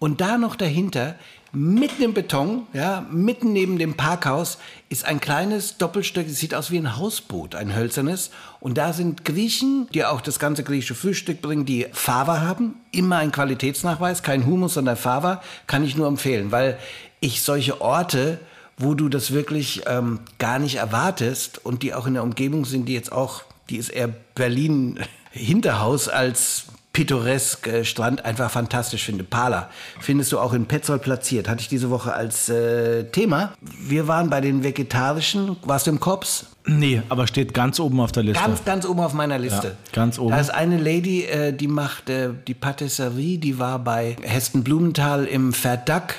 Und 0.00 0.20
da 0.20 0.36
noch 0.36 0.56
dahinter, 0.56 1.14
mitten 1.52 2.02
im 2.02 2.14
Beton, 2.14 2.66
ja, 2.72 3.06
mitten 3.10 3.52
neben 3.52 3.78
dem 3.78 3.94
Parkhaus, 3.94 4.58
ist 4.88 5.04
ein 5.04 5.20
kleines 5.20 5.78
Doppelstück, 5.78 6.26
es 6.26 6.38
sieht 6.38 6.54
aus 6.54 6.72
wie 6.72 6.78
ein 6.78 6.96
Hausboot, 6.96 7.54
ein 7.54 7.76
hölzernes. 7.76 8.30
Und 8.58 8.78
da 8.78 8.92
sind 8.92 9.24
Griechen, 9.24 9.86
die 9.92 10.04
auch 10.04 10.20
das 10.20 10.40
ganze 10.40 10.64
griechische 10.64 10.94
Frühstück 10.96 11.40
bringen, 11.40 11.64
die 11.64 11.86
Fava 11.92 12.40
haben. 12.40 12.76
Immer 12.90 13.18
ein 13.18 13.30
Qualitätsnachweis, 13.30 14.24
kein 14.24 14.44
Humus, 14.46 14.74
sondern 14.74 14.96
Fava. 14.96 15.40
Kann 15.68 15.84
ich 15.84 15.96
nur 15.96 16.08
empfehlen, 16.08 16.50
weil 16.50 16.78
ich 17.20 17.42
solche 17.42 17.80
Orte, 17.80 18.40
wo 18.80 18.94
du 18.94 19.08
das 19.08 19.32
wirklich 19.32 19.82
ähm, 19.86 20.20
gar 20.38 20.58
nicht 20.58 20.76
erwartest 20.76 21.64
und 21.64 21.82
die 21.82 21.94
auch 21.94 22.06
in 22.06 22.14
der 22.14 22.22
Umgebung 22.22 22.64
sind, 22.64 22.86
die 22.86 22.94
jetzt 22.94 23.12
auch, 23.12 23.42
die 23.68 23.76
ist 23.76 23.90
eher 23.90 24.08
Berlin 24.34 24.98
Hinterhaus 25.32 26.08
als 26.08 26.64
pittoresk 26.92 27.66
äh, 27.68 27.84
Strand 27.84 28.24
einfach 28.24 28.50
fantastisch 28.50 29.04
finde. 29.04 29.22
Pala 29.22 29.70
findest 30.00 30.32
du 30.32 30.38
auch 30.40 30.52
in 30.52 30.66
Petzold 30.66 31.02
platziert. 31.02 31.48
Hatte 31.48 31.60
ich 31.60 31.68
diese 31.68 31.90
Woche 31.90 32.12
als 32.12 32.48
äh, 32.48 33.04
Thema. 33.04 33.52
Wir 33.60 34.08
waren 34.08 34.28
bei 34.28 34.40
den 34.40 34.64
vegetarischen. 34.64 35.56
Warst 35.62 35.86
du 35.86 35.92
im 35.92 36.00
Kops? 36.00 36.46
Nee, 36.66 37.02
aber 37.08 37.26
steht 37.26 37.54
ganz 37.54 37.80
oben 37.80 38.00
auf 38.00 38.12
der 38.12 38.24
Liste. 38.24 38.42
Ganz, 38.42 38.64
ganz 38.64 38.86
oben 38.86 39.00
auf 39.00 39.14
meiner 39.14 39.38
Liste. 39.38 39.68
Ja, 39.68 39.92
ganz 39.92 40.18
oben. 40.18 40.30
Da 40.30 40.40
ist 40.40 40.50
eine 40.50 40.78
Lady, 40.78 41.24
äh, 41.24 41.52
die 41.52 41.68
macht 41.68 42.10
äh, 42.10 42.30
die 42.46 42.54
Patisserie, 42.54 43.38
die 43.38 43.58
war 43.58 43.78
bei 43.78 44.16
Hesten 44.22 44.64
Blumenthal 44.64 45.24
im 45.24 45.52
Verdack. 45.52 46.16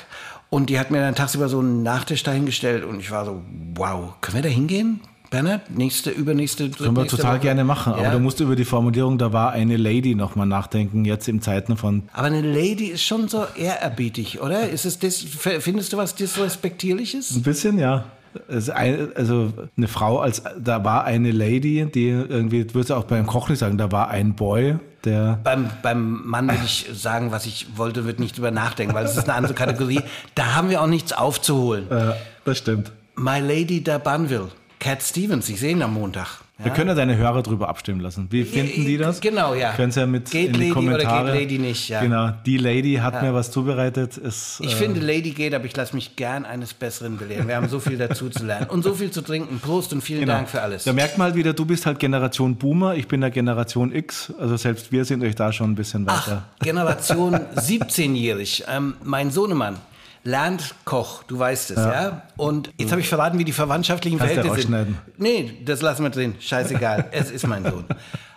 Und 0.52 0.68
die 0.68 0.78
hat 0.78 0.90
mir 0.90 1.00
dann 1.00 1.14
tagsüber 1.14 1.48
so 1.48 1.60
einen 1.60 1.82
Nachtisch 1.82 2.24
dahingestellt 2.24 2.84
und 2.84 3.00
ich 3.00 3.10
war 3.10 3.24
so, 3.24 3.40
wow, 3.74 4.12
können 4.20 4.36
wir 4.36 4.42
da 4.42 4.50
hingehen? 4.50 5.00
Bernhard, 5.30 5.70
nächste, 5.70 6.10
übernächste. 6.10 6.68
Können 6.68 6.94
wir 6.94 7.06
total 7.06 7.36
Woche? 7.36 7.40
gerne 7.40 7.64
machen, 7.64 7.94
aber 7.94 8.02
ja. 8.02 8.12
du 8.12 8.18
musst 8.18 8.38
über 8.40 8.54
die 8.54 8.66
Formulierung, 8.66 9.16
da 9.16 9.32
war 9.32 9.52
eine 9.52 9.78
Lady 9.78 10.14
nochmal 10.14 10.46
nachdenken, 10.46 11.06
jetzt 11.06 11.26
im 11.26 11.40
Zeiten 11.40 11.78
von. 11.78 12.02
Aber 12.12 12.26
eine 12.26 12.42
Lady 12.42 12.88
ist 12.88 13.02
schon 13.02 13.28
so 13.28 13.46
ehrerbietig, 13.56 14.42
oder? 14.42 14.68
Ist 14.68 14.84
es 14.84 14.98
dis, 14.98 15.24
findest 15.24 15.94
du 15.94 15.96
was 15.96 16.16
Disrespektierliches? 16.16 17.34
Ein 17.34 17.42
bisschen, 17.42 17.78
ja. 17.78 18.04
Also 18.48 19.52
eine 19.76 19.88
Frau 19.88 20.20
als 20.20 20.42
da 20.58 20.84
war 20.84 21.04
eine 21.04 21.30
Lady, 21.30 21.86
die 21.92 22.08
irgendwie, 22.08 22.66
würdest 22.74 22.90
du 22.90 22.94
auch 22.94 23.04
beim 23.04 23.26
Kochen 23.26 23.56
sagen, 23.56 23.78
da 23.78 23.90
war 23.92 24.08
ein 24.08 24.34
Boy, 24.34 24.76
der. 25.04 25.38
Beim, 25.42 25.70
beim 25.82 26.26
Mann 26.26 26.48
würde 26.48 26.64
ich 26.64 26.88
sagen, 26.92 27.32
was 27.32 27.46
ich 27.46 27.76
wollte, 27.76 28.04
wird 28.04 28.20
nicht 28.20 28.36
drüber 28.36 28.50
nachdenken, 28.50 28.94
weil 28.94 29.04
es 29.04 29.16
ist 29.16 29.24
eine 29.24 29.34
andere 29.34 29.54
Kategorie. 29.54 30.00
Da 30.34 30.54
haben 30.54 30.70
wir 30.70 30.82
auch 30.82 30.86
nichts 30.86 31.12
aufzuholen. 31.12 31.86
Ja, 31.90 32.16
das 32.44 32.58
stimmt. 32.58 32.92
My 33.16 33.40
Lady 33.40 33.82
da 33.82 33.98
Banville. 33.98 34.48
Cat 34.78 35.02
Stevens, 35.02 35.48
ich 35.48 35.60
sehe 35.60 35.72
ihn 35.72 35.82
am 35.82 35.94
Montag. 35.94 36.41
Ja? 36.58 36.66
Wir 36.66 36.72
können 36.72 36.88
ja 36.88 36.94
deine 36.94 37.16
Hörer 37.16 37.42
drüber 37.42 37.68
abstimmen 37.68 38.00
lassen. 38.00 38.28
Wie 38.30 38.44
finden 38.44 38.84
die 38.84 38.98
das? 38.98 39.20
Genau, 39.20 39.54
ja. 39.54 39.72
Können 39.72 39.90
Sie 39.90 40.00
ja 40.00 40.06
mit 40.06 40.30
geht 40.30 40.48
in 40.48 40.52
die 40.52 40.58
Lady 40.60 40.70
Kommentare. 40.72 41.24
oder 41.24 41.32
geht 41.32 41.42
Lady 41.42 41.58
nicht, 41.58 41.88
ja. 41.88 42.02
Genau, 42.02 42.30
die 42.44 42.58
Lady 42.58 42.94
hat 42.96 43.14
ja. 43.14 43.22
mir 43.22 43.34
was 43.34 43.50
zubereitet. 43.50 44.18
Ist, 44.18 44.60
ich 44.60 44.74
äh, 44.74 44.76
finde, 44.76 45.00
Lady 45.00 45.30
geht, 45.30 45.54
aber 45.54 45.64
ich 45.64 45.74
lasse 45.74 45.94
mich 45.94 46.14
gern 46.14 46.44
eines 46.44 46.74
Besseren 46.74 47.16
belehren. 47.16 47.48
Wir 47.48 47.56
haben 47.56 47.68
so 47.68 47.80
viel 47.80 47.96
dazu 47.96 48.28
zu 48.28 48.44
lernen 48.44 48.66
und 48.68 48.82
so 48.84 48.94
viel 48.94 49.10
zu 49.10 49.22
trinken. 49.22 49.60
Prost 49.60 49.92
und 49.92 50.02
vielen 50.02 50.20
genau. 50.20 50.34
Dank 50.34 50.50
für 50.50 50.60
alles. 50.60 50.84
Da 50.84 50.92
merkt 50.92 51.16
man 51.16 51.26
halt 51.28 51.36
wieder, 51.36 51.54
du 51.54 51.64
bist 51.64 51.86
halt 51.86 51.98
Generation 51.98 52.56
Boomer, 52.56 52.94
ich 52.96 53.08
bin 53.08 53.22
der 53.22 53.30
Generation 53.30 53.92
X. 53.94 54.32
Also 54.38 54.56
selbst 54.56 54.92
wir 54.92 55.04
sind 55.04 55.24
euch 55.24 55.34
da 55.34 55.52
schon 55.52 55.72
ein 55.72 55.74
bisschen 55.74 56.06
weiter. 56.06 56.44
Ach, 56.46 56.64
Generation 56.64 57.34
17-jährig. 57.56 58.64
Ähm, 58.68 58.94
mein 59.02 59.30
Sohnemann 59.30 59.78
lernt 60.24 60.74
Koch, 60.84 61.22
du 61.24 61.38
weißt 61.38 61.72
es, 61.72 61.76
ja. 61.76 61.92
ja? 61.92 62.22
Und 62.36 62.72
jetzt 62.78 62.90
habe 62.90 63.00
ich 63.00 63.08
verraten, 63.08 63.38
wie 63.38 63.44
die 63.44 63.52
verwandtschaftlichen 63.52 64.18
Kannst 64.18 64.34
Verhältnisse 64.34 64.68
sind. 64.68 64.96
Nee, 65.18 65.58
das 65.64 65.82
lassen 65.82 66.02
wir 66.04 66.10
drin. 66.10 66.34
Scheißegal. 66.38 67.08
es 67.12 67.30
ist 67.30 67.46
mein 67.46 67.64
Sohn. 67.64 67.84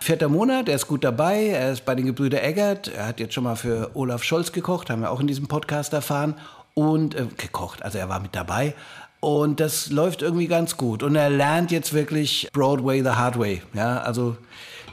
Vierter 0.00 0.28
Monat, 0.28 0.68
er 0.68 0.76
ist 0.76 0.86
gut 0.86 1.04
dabei, 1.04 1.46
er 1.46 1.72
ist 1.72 1.84
bei 1.84 1.94
den 1.94 2.06
Gebrüder 2.06 2.42
Eggert, 2.42 2.88
er 2.88 3.06
hat 3.06 3.20
jetzt 3.20 3.34
schon 3.34 3.44
mal 3.44 3.56
für 3.56 3.90
Olaf 3.94 4.22
Scholz 4.22 4.52
gekocht, 4.52 4.90
haben 4.90 5.02
wir 5.02 5.10
auch 5.10 5.20
in 5.20 5.26
diesem 5.26 5.46
Podcast 5.46 5.92
erfahren. 5.92 6.34
Und 6.74 7.14
äh, 7.14 7.26
gekocht, 7.38 7.82
also 7.82 7.96
er 7.96 8.10
war 8.10 8.20
mit 8.20 8.34
dabei. 8.34 8.74
Und 9.20 9.60
das 9.60 9.90
läuft 9.90 10.22
irgendwie 10.22 10.46
ganz 10.46 10.76
gut. 10.76 11.02
Und 11.02 11.16
er 11.16 11.30
lernt 11.30 11.70
jetzt 11.70 11.94
wirklich 11.94 12.48
Broadway 12.52 13.02
the 13.02 13.10
hard 13.10 13.38
way. 13.38 13.62
Ja, 13.72 13.98
also, 14.00 14.36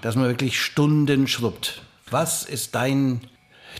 dass 0.01 0.15
man 0.15 0.25
wirklich 0.25 0.59
Stunden 0.59 1.27
schrubbt. 1.27 1.81
Was 2.09 2.43
ist 2.45 2.73
dein 2.73 3.21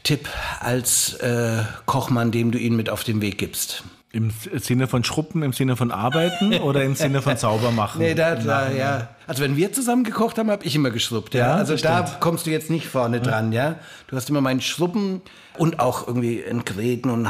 Tipp 0.03 0.29
als 0.59 1.13
äh, 1.15 1.63
Kochmann, 1.85 2.31
dem 2.31 2.51
du 2.51 2.59
ihn 2.59 2.75
mit 2.75 2.89
auf 2.89 3.03
den 3.03 3.21
Weg 3.21 3.37
gibst? 3.37 3.83
Im 4.11 4.31
Sinne 4.57 4.87
von 4.87 5.03
Schruppen, 5.03 5.41
im 5.41 5.53
Sinne 5.53 5.75
von 5.75 5.89
Arbeiten 5.91 6.53
oder 6.59 6.83
im 6.83 6.93
Sinne 6.93 7.21
von 7.23 7.35
Saubermachen? 7.35 7.99
Nee, 8.01 8.13
da, 8.13 8.35
da, 8.35 8.69
ja. 8.71 9.07
Also 9.27 9.43
wenn 9.43 9.55
wir 9.55 9.71
zusammen 9.71 10.03
gekocht 10.03 10.37
haben, 10.37 10.51
habe 10.51 10.65
ich 10.65 10.75
immer 10.75 10.91
geschrubbt. 10.91 11.33
Ja, 11.33 11.47
ja 11.47 11.55
also 11.55 11.75
da 11.75 12.05
stimmt. 12.05 12.21
kommst 12.21 12.45
du 12.45 12.51
jetzt 12.51 12.69
nicht 12.69 12.87
vorne 12.87 13.21
dran, 13.21 13.51
ja. 13.51 13.75
Du 14.07 14.15
hast 14.15 14.29
immer 14.29 14.41
meinen 14.41 14.61
Schruppen 14.61 15.21
und 15.57 15.79
auch 15.79 16.07
irgendwie 16.07 16.41
entgräten 16.41 17.11
und 17.11 17.27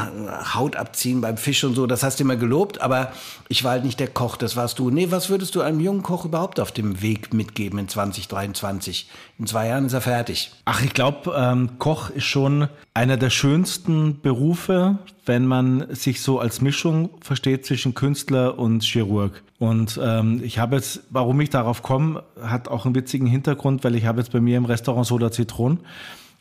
Haut 0.54 0.76
abziehen 0.76 1.20
beim 1.20 1.36
Fisch 1.36 1.62
und 1.64 1.74
so. 1.74 1.86
Das 1.86 2.02
hast 2.02 2.18
du 2.18 2.24
immer 2.24 2.36
gelobt, 2.36 2.80
aber 2.80 3.12
ich 3.48 3.64
war 3.64 3.72
halt 3.72 3.84
nicht 3.84 4.00
der 4.00 4.08
Koch, 4.08 4.36
das 4.36 4.56
warst 4.56 4.78
du. 4.78 4.90
Nee, 4.90 5.10
was 5.10 5.28
würdest 5.28 5.54
du 5.54 5.60
einem 5.60 5.80
jungen 5.80 6.02
Koch 6.02 6.24
überhaupt 6.24 6.58
auf 6.60 6.72
dem 6.72 7.02
Weg 7.02 7.34
mitgeben 7.34 7.78
in 7.78 7.88
2023? 7.88 9.08
In 9.38 9.46
zwei 9.46 9.68
Jahren 9.68 9.86
ist 9.86 9.92
er 9.92 10.00
fertig. 10.00 10.52
Ach, 10.64 10.82
ich 10.82 10.94
glaube, 10.94 11.34
ähm, 11.36 11.78
Koch 11.78 12.10
ist 12.10 12.24
schon 12.24 12.68
einer 12.94 13.16
der 13.16 13.30
schönsten 13.30 14.20
Berufe, 14.20 14.98
wenn 15.26 15.46
man 15.46 15.94
sich 15.94 16.22
so 16.22 16.38
als 16.38 16.60
Mischung 16.60 17.10
versteht 17.20 17.66
zwischen 17.66 17.94
Künstler 17.94 18.58
und 18.58 18.82
Chirurg. 18.82 19.42
Und 19.58 20.00
ähm, 20.02 20.40
ich 20.42 20.58
habe 20.58 20.76
jetzt, 20.76 21.02
warum 21.10 21.40
ich 21.40 21.50
darauf 21.50 21.82
komme, 21.82 22.22
hat 22.42 22.68
auch 22.68 22.84
einen 22.84 22.94
witzigen 22.94 23.26
Hintergrund, 23.26 23.84
weil 23.84 23.94
ich 23.94 24.04
habe 24.04 24.20
jetzt 24.20 24.32
bei 24.32 24.40
mir 24.40 24.56
im 24.56 24.64
Restaurant 24.64 25.06
Soda 25.06 25.30
Zitron 25.30 25.80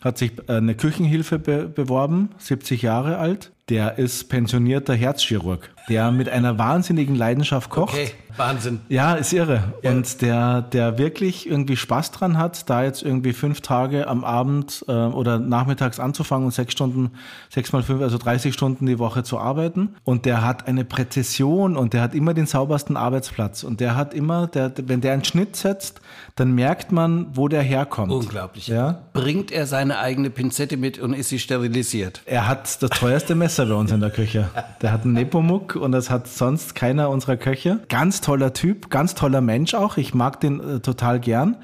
hat 0.04 0.18
sich 0.18 0.50
eine 0.50 0.76
Küchenhilfe 0.76 1.40
be 1.40 1.68
beworben, 1.68 2.30
70 2.38 2.82
Jahre 2.82 3.18
alt. 3.18 3.52
Der 3.70 3.98
ist 3.98 4.28
pensionierter 4.28 4.94
Herzchirurg, 4.94 5.70
der 5.88 6.12
mit 6.12 6.28
einer 6.28 6.58
wahnsinnigen 6.58 7.16
Leidenschaft 7.16 7.70
kocht. 7.70 7.94
Okay, 7.94 8.12
Wahnsinn. 8.36 8.82
Ja, 8.90 9.14
ist 9.14 9.32
irre. 9.32 9.74
Ja. 9.82 9.92
Und 9.92 10.22
der, 10.22 10.62
der 10.62 10.98
wirklich 10.98 11.48
irgendwie 11.48 11.78
Spaß 11.78 12.12
dran 12.12 12.38
hat, 12.38 12.70
da 12.70 12.84
jetzt 12.84 13.04
irgendwie 13.04 13.32
fünf 13.32 13.62
Tage 13.62 14.08
am 14.08 14.26
Abend 14.26 14.84
äh, 14.90 14.92
oder 14.92 15.40
nachmittags 15.40 16.02
anzufangen 16.02 16.46
und 16.46 16.52
sechs 16.52 16.74
Stunden, 16.74 17.12
sechs 17.50 17.72
mal 17.72 17.84
fünf, 17.84 18.02
also 18.02 18.18
30 18.18 18.54
Stunden 18.54 18.86
die 18.86 19.00
Woche 19.00 19.24
zu 19.24 19.40
arbeiten. 19.40 19.96
Und 20.04 20.26
der 20.26 20.44
hat 20.44 20.68
eine 20.68 20.84
Präzision 20.84 21.78
und 21.78 21.94
der 21.94 22.02
hat 22.02 22.16
immer 22.16 22.34
den 22.34 22.48
saubersten 22.48 22.98
Arbeitsplatz. 22.98 23.64
Und 23.64 23.80
der 23.80 23.96
hat 23.96 24.14
immer, 24.14 24.48
der, 24.48 24.74
wenn 24.88 25.00
der 25.00 25.14
einen 25.14 25.24
Schnitt 25.24 25.56
setzt, 25.56 26.02
dann 26.36 26.54
merkt 26.54 26.92
man, 26.92 27.28
wo 27.34 27.48
der 27.48 27.62
herkommt. 27.62 28.12
Unglaublich. 28.12 28.68
Ja? 28.68 29.04
Bringt 29.14 29.52
er 29.52 29.68
seine 29.68 30.00
eigene 30.00 30.30
Pinzette 30.30 30.78
mit 30.78 30.98
und 30.98 31.14
ist 31.14 31.30
sie 31.30 31.40
sterilisiert? 31.40 32.22
Er 32.26 32.48
hat 32.48 32.82
das 32.82 32.90
teuerste 32.90 33.36
Messer 33.36 33.68
bei 33.68 33.76
uns 33.76 33.92
in 33.92 34.00
der 34.00 34.10
Küche. 34.10 34.50
Der 34.82 34.92
hat 34.92 35.04
einen 35.04 35.14
Nepomuk 35.14 35.76
und 35.76 35.92
das 35.92 36.10
hat 36.10 36.28
sonst 36.28 36.74
keiner 36.74 37.10
unserer 37.10 37.38
Köche. 37.38 37.80
Ganz 37.88 38.22
toller 38.22 38.54
Typ, 38.54 38.90
ganz 38.90 39.14
toller 39.14 39.42
Mensch 39.42 39.76
auch. 39.76 39.98
Ich 39.98 40.14
mag 40.14 40.40
den 40.40 40.60
äh, 40.60 40.80
total 40.80 41.20
gern. 41.20 41.58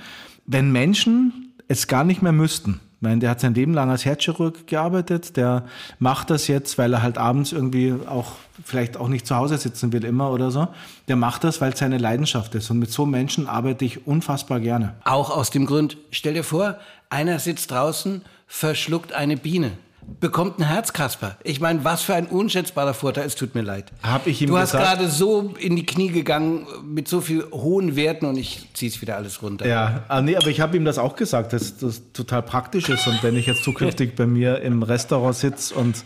Wenn 0.46 0.72
Menschen 0.72 1.54
es 1.68 1.88
gar 1.88 2.04
nicht 2.04 2.22
mehr 2.22 2.32
müssten, 2.32 2.80
ich 3.00 3.04
meine, 3.04 3.22
der 3.22 3.30
hat 3.30 3.40
sein 3.40 3.54
Leben 3.54 3.74
lang 3.74 3.90
als 3.90 4.04
Herzchirurg 4.04 4.68
gearbeitet. 4.68 5.38
Der 5.38 5.64
macht 6.00 6.30
das 6.30 6.50
jetzt, 6.50 6.78
weil 6.78 6.92
er 6.92 7.02
halt 7.02 7.18
abends 7.18 7.54
irgendwie 7.54 7.94
auch 7.94 8.34
vielleicht 8.62 8.98
auch 8.98 9.08
nicht 9.08 9.26
zu 9.26 9.38
Hause 9.38 9.58
sitzen 9.58 9.94
will 9.94 10.04
immer 10.04 10.32
oder 10.32 10.52
so. 10.52 10.68
Der 11.08 11.16
macht 11.16 11.46
das, 11.46 11.62
weil 11.62 11.72
es 11.72 11.80
seine 11.80 11.98
Leidenschaft 11.98 12.56
ist. 12.56 12.70
Und 12.70 12.80
mit 12.80 12.92
so 12.92 13.06
Menschen 13.06 13.48
arbeite 13.48 13.86
ich 13.86 14.06
unfassbar 14.06 14.60
gerne. 14.60 14.96
Auch 15.06 15.30
aus 15.30 15.50
dem 15.50 15.66
Grund, 15.66 15.96
stell 16.12 16.34
dir 16.34 16.44
vor, 16.44 16.76
einer 17.10 17.40
sitzt 17.40 17.72
draußen, 17.72 18.22
verschluckt 18.48 19.14
eine 19.14 19.38
Biene 19.38 19.72
bekommt 20.20 20.60
ein 20.60 20.68
Herzkasper. 20.68 21.38
Ich 21.44 21.60
meine, 21.60 21.84
was 21.84 22.02
für 22.02 22.16
ein 22.16 22.26
unschätzbarer 22.26 22.94
Vorteil. 22.94 23.26
Es 23.26 23.36
tut 23.36 23.56
mir 23.56 23.62
leid. 23.62 23.92
Hab 24.04 24.28
ich 24.28 24.42
ihm 24.42 24.48
du 24.48 24.54
gesagt? 24.54 24.74
hast 24.74 24.94
gerade 24.96 25.10
so 25.10 25.54
in 25.60 25.76
die 25.76 25.86
Knie 25.86 26.10
gegangen 26.10 26.68
mit 26.84 27.08
so 27.08 27.22
viel 27.22 27.46
hohen 27.52 27.96
Werten 27.96 28.26
und 28.26 28.38
ich 28.38 28.68
ziehe 28.74 28.92
es 28.92 29.02
wieder 29.02 29.16
alles 29.16 29.42
runter. 29.42 29.68
Ja, 29.68 30.04
ah, 30.08 30.22
nee, 30.22 30.36
aber 30.36 30.48
ich 30.48 30.62
habe 30.62 30.78
ihm 30.78 30.86
das 30.86 30.98
auch 30.98 31.16
gesagt, 31.16 31.54
dass 31.54 31.78
das 31.78 32.02
total 32.14 32.44
praktisch 32.44 32.90
ist. 32.90 33.08
Und 33.08 33.24
wenn 33.24 33.36
ich 33.36 33.46
jetzt 33.46 33.64
zukünftig 33.64 34.16
bei 34.16 34.26
mir 34.26 34.62
im 34.62 34.84
Restaurant 34.84 35.36
sitze 35.36 35.76
und 35.76 36.04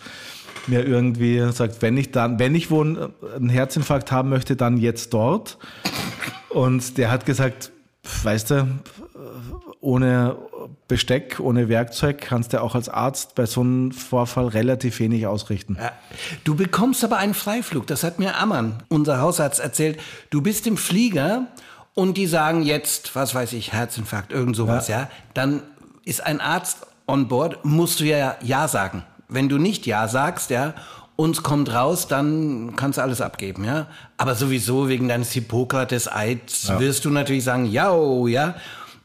mir 0.68 0.86
irgendwie 0.86 1.51
sagt, 1.51 1.82
wenn 1.82 1.97
ich 1.97 2.12
dann, 2.12 2.39
wenn 2.39 2.56
ich 2.56 2.72
wohl 2.72 3.12
einen 3.36 3.49
Herzinfarkt 3.49 4.12
haben 4.12 4.30
möchte, 4.30 4.56
dann 4.56 4.78
jetzt 4.78 5.14
dort. 5.14 5.58
Und 6.49 6.97
der 6.97 7.12
hat 7.12 7.26
gesagt, 7.26 7.72
weißt 8.24 8.51
du, 8.51 8.68
ohne 9.82 10.38
Besteck, 10.88 11.39
ohne 11.39 11.70
Werkzeug 11.70 12.20
kannst 12.22 12.53
du 12.53 12.61
auch 12.61 12.76
als 12.76 12.89
Arzt 12.89 13.36
bei 13.36 13.45
so 13.45 13.61
einem 13.61 13.91
Vorfall 13.91 14.47
relativ 14.47 14.99
wenig 14.99 15.28
ausrichten. 15.28 15.78
Ja. 15.80 15.91
Du 16.43 16.55
bekommst 16.55 17.03
aber 17.03 17.18
einen 17.18 17.34
Freiflug. 17.34 17.88
Das 17.88 18.03
hat 18.03 18.20
mir 18.20 18.38
Ammann, 18.38 18.84
unser 18.89 19.20
Hausarzt, 19.20 19.59
erzählt. 19.59 19.99
Du 20.30 20.41
bist 20.41 20.68
im 20.68 20.78
Flieger 20.78 21.47
und 21.93 22.18
die 22.18 22.28
sagen 22.28 22.64
jetzt, 22.64 23.16
was 23.16 23.36
weiß 23.36 23.53
ich, 23.53 23.74
Herzinfarkt, 23.74 24.32
irgend 24.32 24.55
sowas, 24.55 24.88
ja. 24.88 25.01
ja. 25.01 25.09
Dann 25.34 25.61
ist 26.05 26.26
ein 26.26 26.41
Arzt 26.41 26.88
on 27.07 27.28
board, 27.28 27.64
musst 27.64 27.99
du 27.99 28.05
ja 28.05 28.36
Ja 28.41 28.68
sagen. 28.68 29.03
Wenn 29.30 29.49
du 29.49 29.57
nicht 29.57 29.86
Ja 29.86 30.07
sagst, 30.07 30.49
ja, 30.49 30.74
uns 31.16 31.43
kommt 31.43 31.74
raus, 31.74 32.07
dann 32.07 32.76
kannst 32.76 32.97
du 32.97 33.01
alles 33.01 33.22
abgeben, 33.22 33.64
ja. 33.64 33.88
Aber 34.18 34.36
sowieso 34.36 34.89
wegen 34.89 35.07
deines 35.07 35.32
Hippokrates-Eids 35.32 36.68
ja. 36.70 36.80
wirst 36.80 37.05
du 37.05 37.09
natürlich 37.09 37.43
sagen, 37.43 37.66
ja, 37.66 37.91
oh, 37.91 38.28
ja. 38.28 38.55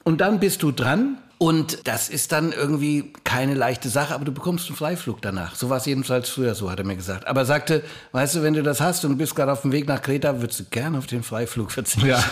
Und 0.05 0.21
dann 0.21 0.41
bist 0.41 0.63
du 0.63 0.73
dran 0.73 1.19
und 1.39 1.87
das 1.87 2.09
ist 2.09 2.33
dann 2.33 2.51
irgendwie 2.51 3.13
keine 3.23 3.55
leichte 3.55 3.89
Sache, 3.89 4.13
aber 4.13 4.25
du 4.25 4.33
bekommst 4.33 4.67
einen 4.67 4.77
Freiflug 4.77 5.23
danach. 5.23 5.55
So 5.55 5.71
war 5.71 5.77
es 5.77 5.87
jedenfalls 5.87 6.29
früher, 6.29 6.57
so 6.57 6.69
hat 6.71 6.81
er 6.81 6.85
mir 6.85 6.97
gesagt. 6.97 7.29
Aber 7.29 7.43
er 7.43 7.47
sagte, 7.47 7.85
weißt 8.11 8.35
du, 8.35 8.43
wenn 8.43 8.55
du 8.55 8.63
das 8.65 8.81
hast 8.81 9.05
und 9.05 9.19
bist 9.19 9.37
gerade 9.37 9.53
auf 9.53 9.63
dem 9.63 9.71
Weg 9.71 9.87
nach 9.87 10.03
Kreta, 10.03 10.41
würdest 10.41 10.61
du 10.61 10.65
gerne 10.65 10.99
auf 10.99 11.07
den 11.07 11.23
Freiflug 11.23 11.71
verzichten. 11.71 12.09
Ja. 12.09 12.23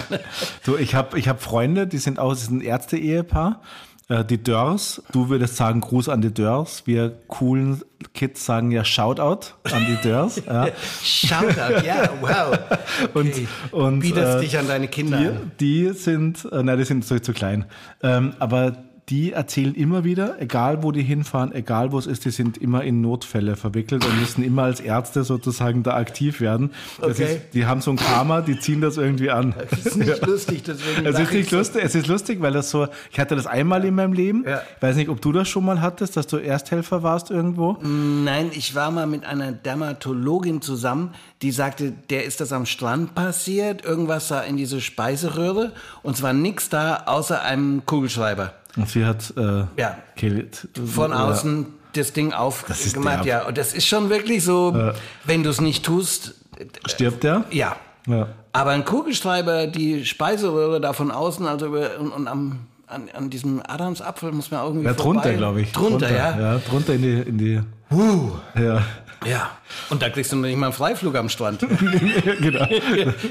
Du, 0.64 0.76
ich 0.76 0.96
habe 0.96 1.18
ich 1.18 1.28
hab 1.28 1.40
Freunde, 1.40 1.86
die 1.86 1.98
sind 1.98 2.18
aus, 2.18 2.48
ein 2.48 2.60
Ärzte-Ehepaar. 2.60 3.60
Äh, 4.08 4.24
die 4.24 4.42
Dörrs, 4.42 5.02
du 5.12 5.28
würdest 5.28 5.56
sagen 5.56 5.80
Gruß 5.80 6.08
an 6.08 6.20
die 6.20 6.32
Dörrs. 6.32 6.82
Wir 6.86 7.10
coolen 7.26 7.82
Kids 8.14 8.44
sagen 8.44 8.70
ja 8.70 8.84
Shoutout 8.84 9.54
an 9.64 9.86
die 9.86 9.96
Dörrs. 10.02 10.42
Ja. 10.46 10.68
Shoutout, 11.02 11.84
ja, 11.84 12.08
wow. 12.20 12.58
Okay. 13.14 13.48
Und, 13.72 13.82
und 13.82 14.00
bietest 14.00 14.36
äh, 14.36 14.40
dich 14.40 14.58
an 14.58 14.68
deine 14.68 14.88
Kinder 14.88 15.32
die, 15.60 15.88
Die 15.88 15.92
sind, 15.92 16.44
äh, 16.52 16.62
nein, 16.62 16.78
die 16.78 16.84
sind 16.84 17.04
so 17.04 17.18
zu 17.18 17.32
klein. 17.32 17.64
Ähm, 18.02 18.34
aber 18.38 18.76
die 19.08 19.30
erzählen 19.32 19.72
immer 19.76 20.02
wieder, 20.02 20.40
egal 20.40 20.82
wo 20.82 20.90
die 20.90 21.02
hinfahren, 21.02 21.52
egal 21.54 21.92
wo 21.92 21.98
es 21.98 22.06
ist, 22.06 22.24
die 22.24 22.30
sind 22.30 22.58
immer 22.58 22.82
in 22.82 23.00
Notfälle 23.02 23.54
verwickelt 23.54 24.04
und 24.04 24.18
müssen 24.20 24.42
immer 24.42 24.64
als 24.64 24.80
Ärzte 24.80 25.22
sozusagen 25.22 25.84
da 25.84 25.94
aktiv 25.96 26.40
werden. 26.40 26.72
Das 27.00 27.10
Okay. 27.12 27.36
ist, 27.36 27.40
die 27.54 27.66
haben 27.66 27.80
so 27.80 27.92
ein 27.92 27.96
Karma, 27.98 28.40
die 28.40 28.58
ziehen 28.58 28.80
das 28.80 28.96
irgendwie 28.96 29.30
an. 29.30 29.54
Das 29.70 29.86
ist 29.86 29.96
nicht 29.96 30.26
lustig, 30.26 30.64
deswegen 30.64 31.06
Es 31.06 31.18
ist 31.20 31.32
nicht 31.32 31.50
so. 31.50 31.56
lustig, 31.58 31.82
es 31.84 31.94
ist 31.94 32.08
lustig, 32.08 32.40
weil 32.42 32.52
das 32.52 32.68
so, 32.70 32.88
ich 33.12 33.20
hatte 33.20 33.36
das 33.36 33.46
einmal 33.46 33.84
in 33.84 33.94
meinem 33.94 34.12
Leben. 34.12 34.44
Ja. 34.44 34.60
Weiß 34.80 34.96
nicht, 34.96 35.08
ob 35.08 35.20
du 35.22 35.30
das 35.30 35.48
schon 35.48 35.64
mal 35.64 35.80
hattest, 35.80 36.16
dass 36.16 36.26
du 36.26 36.38
Ersthelfer 36.38 37.04
warst 37.04 37.30
irgendwo. 37.30 37.76
Nein, 37.82 38.50
ich 38.54 38.74
war 38.74 38.90
mal 38.90 39.06
mit 39.06 39.24
einer 39.24 39.52
Dermatologin 39.52 40.62
zusammen, 40.62 41.14
die 41.42 41.52
sagte, 41.52 41.92
der 42.10 42.24
ist 42.24 42.40
das 42.40 42.52
am 42.52 42.66
Strand 42.66 43.14
passiert, 43.14 43.84
irgendwas 43.84 44.26
da 44.28 44.40
in 44.42 44.56
diese 44.56 44.80
Speiseröhre 44.80 45.72
und 46.02 46.16
es 46.16 46.22
war 46.22 46.32
nichts 46.32 46.68
da 46.70 47.04
außer 47.06 47.42
einem 47.42 47.86
Kugelschreiber. 47.86 48.52
Und 48.76 48.88
sie 48.88 49.04
hat 49.04 49.32
äh, 49.36 49.64
Ja. 49.80 49.96
Kehl- 50.16 50.48
Von 50.86 51.10
ja. 51.10 51.24
außen 51.28 51.66
das 51.94 52.12
Ding 52.12 52.32
aufgemacht, 52.34 53.24
derb. 53.24 53.26
ja. 53.26 53.46
Und 53.46 53.56
das 53.56 53.72
ist 53.72 53.86
schon 53.86 54.10
wirklich 54.10 54.44
so, 54.44 54.92
wenn 55.24 55.42
du 55.42 55.50
es 55.50 55.60
nicht 55.60 55.84
tust, 55.84 56.34
Stirbt 56.86 57.22
der? 57.24 57.44
ja. 57.50 57.76
Ja. 58.06 58.28
Aber 58.52 58.70
ein 58.70 58.84
Kugelschreiber, 58.84 59.66
die 59.66 60.06
Speiseröhre 60.06 60.80
da 60.80 60.92
von 60.92 61.10
außen, 61.10 61.46
also 61.46 61.66
über, 61.66 61.98
und, 61.98 62.10
und 62.12 62.28
am, 62.28 62.60
an, 62.86 63.08
an 63.12 63.28
diesem 63.30 63.60
Adamsapfel 63.66 64.30
muss 64.32 64.50
man 64.50 64.64
irgendwie 64.64 64.86
Ja, 64.86 64.92
drunter, 64.94 65.22
vorbei. 65.24 65.36
glaube 65.36 65.60
ich. 65.62 65.72
Drunter, 65.72 66.10
ja. 66.10 66.38
Ja, 66.38 66.58
drunter 66.58 66.94
in 66.94 67.02
die. 67.02 67.12
In 67.28 67.38
die 67.38 67.60
Ja, 68.54 68.82
Ja. 69.24 69.50
Und 69.90 70.02
da 70.02 70.10
kriegst 70.10 70.32
du 70.32 70.36
noch 70.36 70.42
nicht 70.48 70.56
mal 70.58 70.66
einen 70.66 70.72
Freiflug 70.74 71.16
am 71.16 71.28
Strand. 71.28 71.60
genau. 72.40 72.66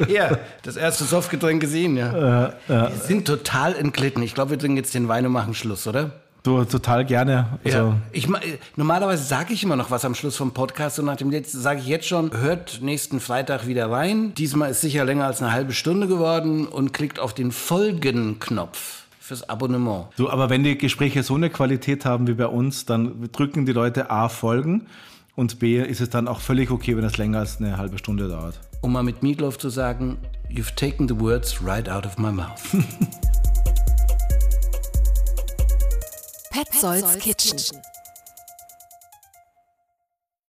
ja, 0.07 0.37
das 0.63 0.75
erste 0.77 1.03
Softgetränk 1.03 1.61
gesehen, 1.61 1.95
ja. 1.97 2.53
Wir 2.67 2.91
sind 3.03 3.25
total 3.27 3.75
entglitten. 3.75 4.23
Ich 4.23 4.33
glaube, 4.33 4.51
wir 4.51 4.59
trinken 4.59 4.77
jetzt 4.77 4.93
den 4.93 5.07
Wein 5.07 5.25
und 5.25 5.31
machen 5.31 5.53
Schluss, 5.53 5.87
oder? 5.87 6.11
Du 6.43 6.63
total 6.63 7.05
gerne. 7.05 7.57
Also, 7.63 7.77
Ja. 7.77 7.95
Ich, 8.11 8.27
ma- 8.29 8.39
normalerweise 8.75 9.23
sage 9.23 9.51
ich 9.53 9.63
immer 9.63 9.75
noch 9.75 9.89
was 9.89 10.05
am 10.05 10.13
Schluss 10.13 10.35
vom 10.37 10.53
Podcast 10.53 10.99
und 10.99 11.05
nach 11.05 11.15
dem 11.15 11.31
letzten 11.31 11.59
sage 11.59 11.79
ich 11.79 11.87
jetzt 11.87 12.07
schon, 12.07 12.37
hört 12.37 12.81
nächsten 12.83 13.19
Freitag 13.19 13.65
wieder 13.65 13.89
rein. 13.89 14.33
Diesmal 14.35 14.69
ist 14.69 14.81
sicher 14.81 15.05
länger 15.05 15.25
als 15.25 15.41
eine 15.41 15.51
halbe 15.53 15.73
Stunde 15.73 16.07
geworden 16.07 16.67
und 16.67 16.93
klickt 16.93 17.19
auf 17.19 17.33
den 17.33 17.51
Folgen-Knopf 17.51 19.05
fürs 19.19 19.49
Abonnement. 19.49 20.05
Du, 20.17 20.29
aber 20.29 20.51
wenn 20.51 20.63
die 20.63 20.77
Gespräche 20.77 21.23
so 21.23 21.33
eine 21.33 21.49
Qualität 21.49 22.05
haben 22.05 22.27
wie 22.27 22.33
bei 22.35 22.45
uns, 22.45 22.85
dann 22.85 23.27
drücken 23.31 23.65
die 23.65 23.71
Leute 23.73 24.11
A 24.11 24.29
folgen 24.29 24.85
und 25.35 25.59
B 25.59 25.81
ist 25.81 26.01
es 26.01 26.09
dann 26.09 26.27
auch 26.27 26.39
völlig 26.39 26.71
okay, 26.71 26.95
wenn 26.95 27.03
das 27.03 27.17
länger 27.17 27.39
als 27.39 27.59
eine 27.59 27.77
halbe 27.77 27.97
Stunde 27.97 28.27
dauert. 28.27 28.59
Um 28.81 28.93
mal 28.93 29.03
mit 29.03 29.23
Meatloaf 29.23 29.57
zu 29.57 29.69
sagen, 29.69 30.17
you've 30.49 30.75
taken 30.75 31.07
the 31.07 31.19
words 31.19 31.63
right 31.63 31.89
out 31.89 32.05
of 32.05 32.17
my 32.17 32.31
mouth. 32.31 32.61
Petzolds 36.51 37.19
Kitchen. 37.19 37.59